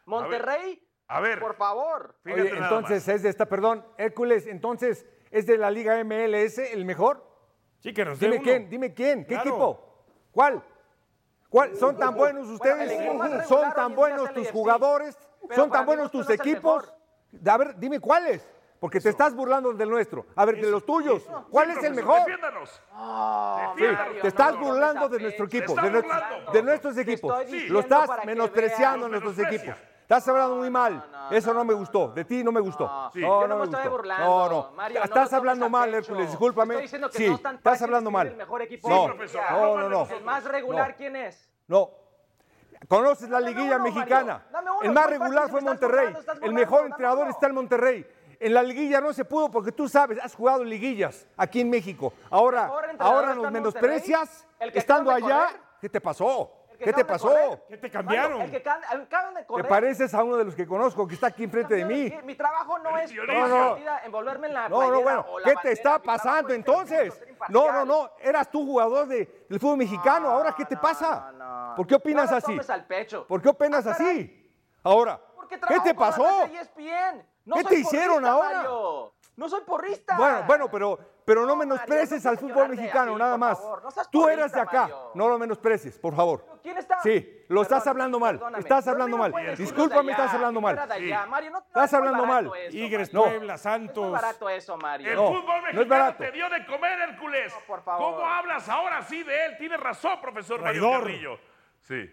Monterrey, 0.05 0.81
A 1.07 1.19
ver, 1.19 1.39
por 1.39 1.55
favor. 1.55 2.17
Oye, 2.25 2.49
entonces 2.55 3.05
más. 3.07 3.15
es 3.15 3.23
de 3.23 3.29
esta, 3.29 3.45
perdón, 3.47 3.85
Hércules, 3.97 4.45
entonces 4.47 5.05
es 5.31 5.45
de 5.47 5.57
la 5.57 5.71
Liga 5.71 5.97
MLS 6.03 6.59
el 6.71 6.85
mejor. 6.85 7.25
Sí, 7.79 7.93
que 7.93 8.05
nos 8.05 8.19
dé 8.19 8.27
Dime 8.27 8.37
uno. 8.37 8.43
quién, 8.43 8.69
dime 8.69 8.93
quién, 8.93 9.21
¿qué 9.25 9.33
Claro. 9.35 9.49
equipo? 9.49 10.05
¿Cuál? 10.31 10.63
¿Cuál? 11.49 11.75
¿Son 11.75 11.97
tan 11.97 12.15
buenos 12.15 12.47
ustedes? 12.47 13.47
¿Son 13.47 13.73
tan 13.73 13.95
buenos 13.95 14.31
tus 14.33 14.49
jugadores? 14.51 15.17
¿Son 15.55 15.69
tan 15.71 15.85
buenos 15.85 16.11
tus 16.11 16.29
equipos? 16.29 16.93
A 17.45 17.57
ver, 17.57 17.78
dime 17.78 17.99
cuáles. 17.99 18.47
Porque 18.80 18.99
te 18.99 19.09
estás 19.09 19.34
burlando 19.36 19.73
del 19.73 19.89
nuestro. 19.89 20.28
A 20.36 20.45
ver, 20.45 20.61
de 20.61 20.69
los 20.69 20.86
tuyos. 20.86 21.23
¿Cuál 21.49 21.71
es 21.71 21.84
el 21.84 21.95
mejor? 21.95 22.19
Defiéndanos. 22.19 22.80
Oh, 22.93 23.73
Sí, 23.75 23.84
te 24.21 24.28
estás 24.28 24.53
no, 24.53 24.59
burlando 24.59 25.01
no 25.01 25.09
de 25.09 25.19
nuestro 25.19 25.45
equipo, 25.47 25.73
de, 25.73 25.89
nuestro- 25.89 26.13
burlando. 26.13 26.51
de 26.51 26.63
nuestros 26.63 26.97
equipos. 26.99 27.34
Lo 27.69 27.80
estás 27.80 28.07
para 28.07 28.21
que 28.21 28.28
menospreciando 28.28 29.09
veas. 29.09 29.23
nuestros 29.23 29.47
equipos. 29.51 29.75
Estás 30.03 30.25
hablando 30.30 30.55
muy 30.57 30.69
mal. 30.69 30.93
no, 31.11 31.30
no, 31.32 31.36
Eso 31.36 31.53
no 31.55 31.65
me 31.65 31.73
no, 31.73 31.80
gustó. 31.80 32.07
no. 32.09 32.13
De 32.13 32.23
ti 32.23 32.43
no 32.43 32.51
me 32.51 32.61
gustó. 32.61 32.86
No, 32.88 33.11
Sí. 33.11 33.19
No, 33.19 33.41
yo 33.41 33.47
no 33.47 33.47
no 33.47 33.57
me 33.57 33.63
estoy 33.65 33.80
gustó. 33.82 33.91
burlando. 33.97 34.25
No, 34.25 34.49
no. 34.49 34.71
Mario, 34.75 34.99
no 34.99 35.03
Estás 35.05 35.15
tomes 35.30 35.34
hablando 35.34 35.65
a 35.65 35.69
mal, 35.69 35.86
pecho. 35.89 35.97
Hércules. 35.97 36.28
Discúlpame. 36.30 36.73
Estoy 36.75 36.82
diciendo 36.84 37.09
que 37.09 37.17
Sí, 37.17 37.28
no 37.28 37.36
es 37.36 37.41
tan 37.41 37.55
estás 37.55 37.73
fácil 37.73 37.84
hablando 37.86 38.11
mal. 38.11 38.28
El 38.28 38.38
mejor 38.38 38.61
equipo 38.61 38.89
No, 38.89 39.01
de 39.01 39.07
profesor, 39.15 39.41
no, 39.51 39.78
no, 39.80 39.89
no. 39.89 40.07
El 40.15 40.23
más 40.23 40.43
regular, 40.45 40.91
No. 40.91 40.95
¿quién 40.95 41.15
es? 41.17 41.49
No. 41.67 41.89
¿Conoces 42.88 43.30
la 43.30 43.39
liguilla 43.39 43.80
mexicana? 43.80 44.45
El 44.82 44.91
más 44.91 45.09
regular 45.09 45.49
fue 45.49 45.61
Monterrey. 45.61 46.13
El 46.41 46.53
mejor 46.53 46.86
entrenador 46.86 47.28
está 47.30 47.47
en 47.47 47.55
Monterrey. 47.55 48.07
En 48.39 48.53
la 48.53 48.61
liguilla 48.61 49.01
no 49.01 49.13
se 49.13 49.25
pudo 49.25 49.49
porque 49.49 49.71
tú 49.71 49.89
sabes, 49.89 50.19
has 50.21 50.36
jugado 50.36 50.63
liguillas 50.63 51.25
aquí 51.36 51.61
en 51.61 51.69
México. 51.69 52.13
Ahora, 52.30 52.71
ahora 52.99 53.34
nos 53.34 53.47
en 53.47 53.53
menosprecias 53.53 54.45
estando 54.59 55.11
allá. 55.11 55.47
¿Qué 55.82 55.89
te 55.89 56.01
pasó? 56.01 56.56
¿Qué 56.78 56.93
te 56.93 57.03
pasó? 57.05 57.34
¿Qué 57.67 57.78
te 57.78 57.89
cambiaron? 57.89 58.41
El 58.41 58.51
que 58.51 58.61
can- 58.61 58.82
acaban 58.84 59.34
de 59.34 59.41
Te 59.41 59.47
correr. 59.47 59.67
pareces 59.67 60.13
a 60.13 60.23
uno 60.23 60.38
de 60.38 60.45
los 60.45 60.55
que 60.55 60.65
conozco 60.67 61.07
que 61.07 61.15
está 61.15 61.28
aquí 61.28 61.43
enfrente 61.43 61.75
de 61.75 61.86
mí. 61.86 62.13
Mi, 62.23 62.36
trabajo 62.36 62.78
no 62.80 62.97
es 62.97 63.11
No, 63.13 63.47
no. 63.47 63.69
partida 63.69 64.01
envolverme 64.05 64.47
en 64.47 64.53
la 64.53 64.69
No, 64.69 64.91
no, 64.91 65.01
bueno, 65.01 65.25
¿qué 65.43 65.55
te 65.61 65.71
está 65.71 65.99
pasando 65.99 66.53
entonces? 66.53 67.19
No, 67.49 67.71
no, 67.71 67.86
no, 67.86 68.11
eras 68.19 68.49
tú 68.51 68.65
jugador 68.65 69.07
de, 69.07 69.45
del 69.49 69.59
fútbol 69.59 69.78
mexicano, 69.78 70.30
ahora 70.30 70.53
¿qué 70.55 70.65
te 70.65 70.75
No, 70.75 70.82
pasa? 70.82 71.32
no, 71.34 71.69
no. 71.69 71.75
¿Por 71.75 71.88
qué 71.88 71.95
opinas 71.95 72.32
así? 72.32 72.45
tomes 72.51 72.69
al 72.69 72.86
pecho. 72.86 73.25
¿Por 73.28 73.41
qué 73.41 73.49
opinas 73.49 73.86
Ah, 73.88 73.91
así? 73.91 74.51
Ahora, 74.84 75.19
¿qué 75.67 75.80
te 75.80 75.93
pasó? 75.93 76.25
No 77.45 77.55
¿Qué 77.55 77.63
te 77.63 77.75
hicieron 77.75 78.25
ahora? 78.25 78.53
Mario. 78.57 79.13
No 79.36 79.47
soy 79.49 79.61
porrista. 79.61 80.17
Bueno, 80.17 80.43
bueno, 80.47 80.71
pero, 80.71 80.99
pero 81.28 81.41
no 81.45 81.47
No, 81.47 81.55
Mario, 81.57 82.23
no 82.23 82.30
al 82.32 82.38
fútbol 82.38 82.69
mexicano, 82.69 83.17
nada 83.17 83.32
por 83.32 83.39
más. 83.41 83.59
favor. 83.59 83.84
No 83.84 83.91
Tú 84.09 84.30
eras 84.30 84.49
de 84.53 84.61
acá, 84.61 84.82
Mario. 84.84 85.11
no 85.13 85.28
lo 85.28 85.38
menosprecies, 85.38 85.99
por 85.99 86.15
favor. 86.15 86.45
¿Quién 86.63 86.78
está? 86.78 87.01
Sí, 87.01 87.43
lo 87.49 87.63
estás 87.63 87.80
Perdón, 87.84 87.89
hablando 87.91 88.19
mal, 88.21 88.41
estás 88.57 88.88
hablando 88.88 89.17
no 89.17 89.23
mal. 89.30 89.55
Discúlpame, 89.57 90.11
estás 90.13 90.34
hablando 90.34 90.61
mal. 90.61 90.75
no- 90.78 90.86
no 90.86 91.57
Estás 91.67 91.89
es 91.89 91.93
hablando 91.93 92.25
mal. 92.25 92.51
Tigres, 92.71 93.13
No. 93.13 93.23
Puebla, 93.23 93.55
Es 93.55 93.65
muy 93.65 93.71
Santos. 93.73 94.11
barato 94.13 94.49
eso, 94.49 94.78
Mario. 94.78 95.09
El 95.09 95.15
No, 95.17 95.28
fútbol 95.28 95.43
no 95.45 95.67
es 95.67 95.75
mexicano 95.75 95.89
barato. 95.89 96.23
te 96.23 96.32
dio 96.32 96.49
de 96.49 96.65
comer, 96.65 96.99
Hércules. 97.09 97.53
No, 97.53 97.59
por 97.67 97.84
favor. 97.84 98.13
¿Cómo 98.15 98.25
hablas 98.25 98.69
ahora 98.69 99.01
sí 99.01 99.21
de 99.23 99.45
él? 99.47 99.57
Tienes 99.57 99.80
razón, 99.82 100.21
profesor 100.21 100.61
Mario. 100.61 100.89
Carrillo. 100.91 101.39
Sí. 101.82 102.09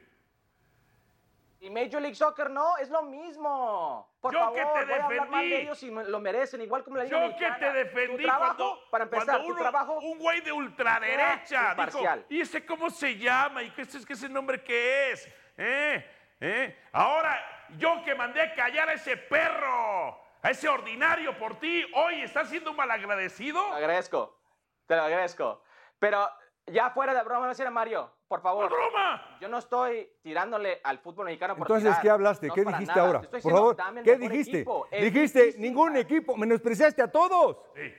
Y 1.65 1.71
Major 1.71 2.03
League 2.03 2.15
Soccer 2.15 2.51
no, 2.51 2.77
es 2.77 2.91
lo 2.91 3.03
mismo. 3.05 4.15
Por 4.21 4.35
Yo 4.35 4.39
favor, 4.39 4.55
que 4.55 4.61
te 4.61 4.85
voy 4.85 5.01
a 5.01 5.05
hablar 5.07 5.29
mal 5.31 5.41
defendí. 5.41 5.51
de 5.51 5.63
ellos 5.63 5.83
me- 5.85 6.05
lo 6.05 6.21
merecen, 6.21 6.61
igual 6.61 6.85
como 6.85 6.99
la 6.99 7.05
Liga 7.05 7.27
Yo 7.27 7.37
que 7.39 7.51
te 7.53 7.73
defendí 7.73 8.17
Tu 8.19 8.23
trabajo, 8.23 8.55
cuando, 8.57 8.91
para 8.91 9.05
empezar, 9.05 9.27
cuando 9.27 9.49
tu 9.49 9.55
trabajo 9.59 9.99
un 10.01 10.19
güey 10.19 10.41
de 10.43 10.53
ultraderecha 10.53 11.75
dijo. 11.75 12.01
¿y 12.29 12.41
ese 12.43 12.67
cómo 12.67 12.91
se 12.91 13.17
llama? 13.17 13.63
¿Y 13.63 13.71
qué 13.71 13.81
es, 13.83 14.05
qué 14.05 14.13
es 14.13 14.23
el 14.25 14.33
nombre 14.35 14.63
que 14.63 15.13
es? 15.13 15.27
¿Eh? 15.57 16.11
¿Eh? 16.41 16.79
Ahora, 16.93 17.41
yo 17.79 18.03
que 18.05 18.15
mandé 18.15 18.43
a 18.43 18.55
callar 18.55 18.91
a 18.91 18.93
ese 18.93 19.17
perro, 19.17 20.21
a 20.43 20.51
ese 20.51 20.69
ordinario 20.69 21.39
por 21.39 21.59
ti, 21.59 21.83
hoy 21.95 22.21
estás 22.21 22.51
siendo 22.51 22.73
un 22.73 22.77
malagradecido. 22.77 23.71
Te 23.71 23.77
agradezco, 23.77 24.39
te 24.87 24.97
lo 24.97 25.03
agradezco. 25.03 25.63
Pero 25.99 26.29
ya 26.67 26.91
fuera 26.91 27.15
de 27.15 27.23
broma, 27.23 27.49
decir 27.49 27.67
a 27.67 27.71
Mario, 27.71 28.11
por 28.29 28.39
¡No 28.39 28.43
favor. 28.43 28.65
es 28.65 28.71
broma! 28.71 29.39
Yo 29.41 29.49
no 29.49 29.59
estoy 29.59 30.11
tirándole 30.23 30.81
al 30.83 30.99
fútbol 30.99 31.27
mexicano 31.27 31.55
por 31.57 31.67
Entonces, 31.67 31.91
tirar. 31.91 32.03
¿qué 32.03 32.11
hablaste? 32.11 32.47
No, 32.49 32.55
¿Qué 32.55 32.65
dijiste 32.65 32.87
nada. 32.95 33.03
ahora? 33.07 33.21
Por 33.23 33.31
diciendo, 33.33 33.75
favor, 33.77 34.03
¿qué 34.05 34.17
dijiste? 34.17 34.57
equipo. 34.59 34.87
Es 34.91 35.03
Dijiste, 35.13 35.39
difícil, 35.41 35.63
ningún 35.63 35.97
equipo, 35.97 36.37
menospreciaste 36.37 37.03
a 37.03 37.09
todos. 37.11 37.59
Sí. 37.75 37.95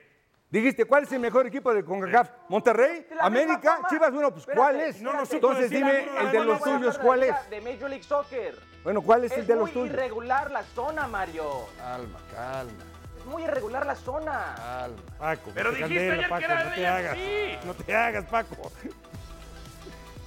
Dijiste, 0.50 0.86
¿cuál 0.86 1.04
es 1.04 1.12
el 1.12 1.20
mejor 1.20 1.48
equipo 1.48 1.74
de 1.74 1.84
CONCACAF? 1.84 2.32
¿Monterrey? 2.50 3.06
¿América? 3.20 3.80
¿Chivas? 3.90 4.12
Bueno, 4.12 4.30
pues 4.30 4.42
Espérate, 4.42 4.60
¿cuál 4.62 4.80
es? 4.80 5.02
No 5.02 5.12
supo 5.26 5.36
Entonces 5.36 5.70
dime, 5.70 6.06
el 6.20 6.32
de 6.32 6.44
los 6.46 6.62
tuyos, 6.62 6.98
¿cuál 7.00 7.24
es? 7.24 7.50
De 7.50 7.62
Major 7.62 7.90
League 7.90 8.04
Soccer. 8.04 8.56
Bueno, 8.84 9.02
¿cuál 9.02 9.26
es 9.26 9.32
el 9.34 9.40
Es 9.42 9.48
de 9.48 9.54
los 9.56 9.64
muy 9.64 9.72
tuyos? 9.72 9.90
irregular 9.94 10.52
la 10.52 10.64
zona, 10.64 11.08
Mario. 11.08 11.66
Calma, 11.78 12.20
calma, 12.34 12.72
Es 12.94 12.95
muy 13.26 13.44
irregular 13.44 13.86
la 13.86 13.96
zona. 13.96 14.54
calma. 14.56 14.98
Paco, 15.20 15.52
Pero 15.54 15.72
dijiste 15.72 15.94
ayer 16.12 16.30
que 16.30 16.44
era 16.46 16.64
no 16.64 16.72
te 16.74 16.88
hagas. 16.88 17.18
No 17.66 17.74
te 17.74 17.96
hagas, 17.96 18.26
Paco. 18.26 18.72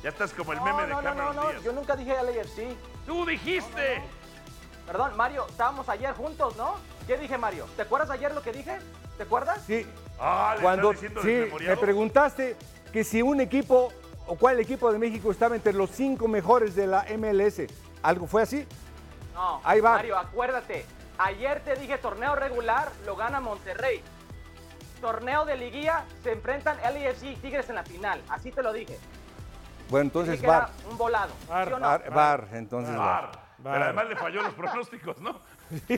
Ya 0.03 0.11
estás 0.11 0.33
como 0.33 0.53
el 0.53 0.59
No, 0.59 0.65
meme 0.65 0.83
no, 0.83 0.87
de 0.87 0.93
no, 0.93 0.97
no, 1.03 1.09
Cameron 1.09 1.37
no, 1.37 1.49
Díaz. 1.49 1.63
yo 1.63 1.73
nunca 1.73 1.97
dije 1.97 2.15
LAFC. 2.23 2.77
Tú 3.07 3.25
dijiste. 3.27 4.03
Perdón, 4.87 5.17
Mario, 5.17 5.47
estábamos 5.49 5.89
ayer 5.89 6.13
juntos, 6.15 6.57
¿no? 6.57 6.77
¿Qué 7.07 7.19
dije, 7.19 7.37
Mario? 7.37 7.67
¿Te 7.77 7.83
acuerdas 7.83 8.11
ayer 8.11 8.33
lo 8.35 8.43
que 8.43 8.53
dije? 8.53 8.79
¿Te 9.17 9.25
acuerdas? 9.25 9.61
Sí, 9.67 9.87
Ah, 10.21 10.55
le 10.57 10.63
cuando 10.63 10.91
estás 10.93 11.03
diciendo 11.13 11.23
sí, 11.59 11.65
me 11.65 11.77
preguntaste 11.77 12.57
que 12.93 13.05
si 13.05 13.23
un 13.23 13.41
equipo 13.41 13.93
o 14.27 14.37
cuál 14.37 14.59
equipo 14.61 14.91
de 14.93 14.99
México 14.99 15.31
estaba 15.31 15.55
entre 15.57 15.73
los 15.73 15.91
cinco 15.91 16.27
mejores 16.29 16.75
de 16.75 16.87
la 16.87 17.05
MLS. 17.17 17.63
¿Algo 18.03 18.27
fue 18.27 18.43
así? 18.43 18.67
No, 19.35 19.61
Ahí 19.65 19.81
va. 19.81 19.93
Mario, 19.93 20.19
acuérdate. 20.19 20.85
Ayer 21.19 21.61
te 21.65 21.75
dije 21.75 21.99
torneo 21.99 22.37
regular, 22.37 22.93
lo 23.05 23.17
gana 23.17 23.41
Monterrey. 23.41 24.01
Torneo 25.01 25.45
de 25.45 25.57
liguilla, 25.57 26.05
se 26.23 26.33
enfrentan 26.33 26.77
LAFC 26.79 27.25
y 27.25 27.37
Tigres 27.37 27.69
en 27.69 27.75
la 27.75 27.85
final. 27.85 28.23
Así 28.29 28.53
te 28.53 28.63
lo 28.63 28.73
dije. 28.73 28.99
Bueno, 29.89 30.05
entonces 30.05 30.41
era 30.43 30.71
un 30.89 30.97
volado. 30.97 31.33
Var, 31.49 31.69
¿sí 31.69 31.75
o 31.75 31.79
no? 31.79 31.87
VAR, 31.87 32.11
VAR, 32.11 32.49
entonces 32.53 32.97
VAR. 32.97 33.27
Bar. 33.27 33.49
Pero 33.63 33.85
además 33.85 34.09
le 34.09 34.17
falló 34.17 34.43
los 34.43 34.55
pronósticos, 34.55 35.21
¿no? 35.21 35.41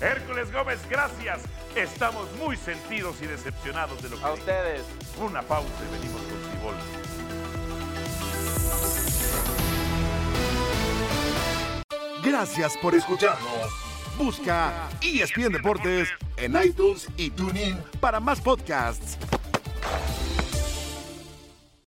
Hércules 0.00 0.52
Gómez, 0.52 0.80
gracias. 0.88 1.42
Estamos 1.74 2.30
muy 2.32 2.56
sentidos 2.56 3.20
y 3.22 3.26
decepcionados 3.26 4.00
de 4.02 4.10
lo 4.10 4.18
que 4.18 4.24
A 4.24 4.32
ustedes. 4.32 4.82
Una 5.18 5.42
pausa 5.42 5.68
y 5.88 5.92
venimos 5.92 6.20
con 6.22 6.40
Cibol. 6.52 6.74
Gracias 12.24 12.76
por 12.78 12.94
escucharnos. 12.94 13.70
Busca 14.16 14.88
ESPN 15.02 15.52
Deportes 15.52 16.08
en 16.36 16.56
iTunes 16.64 17.08
y 17.16 17.30
TuneIn 17.30 17.76
para 18.00 18.18
más 18.18 18.40
podcasts. 18.40 19.18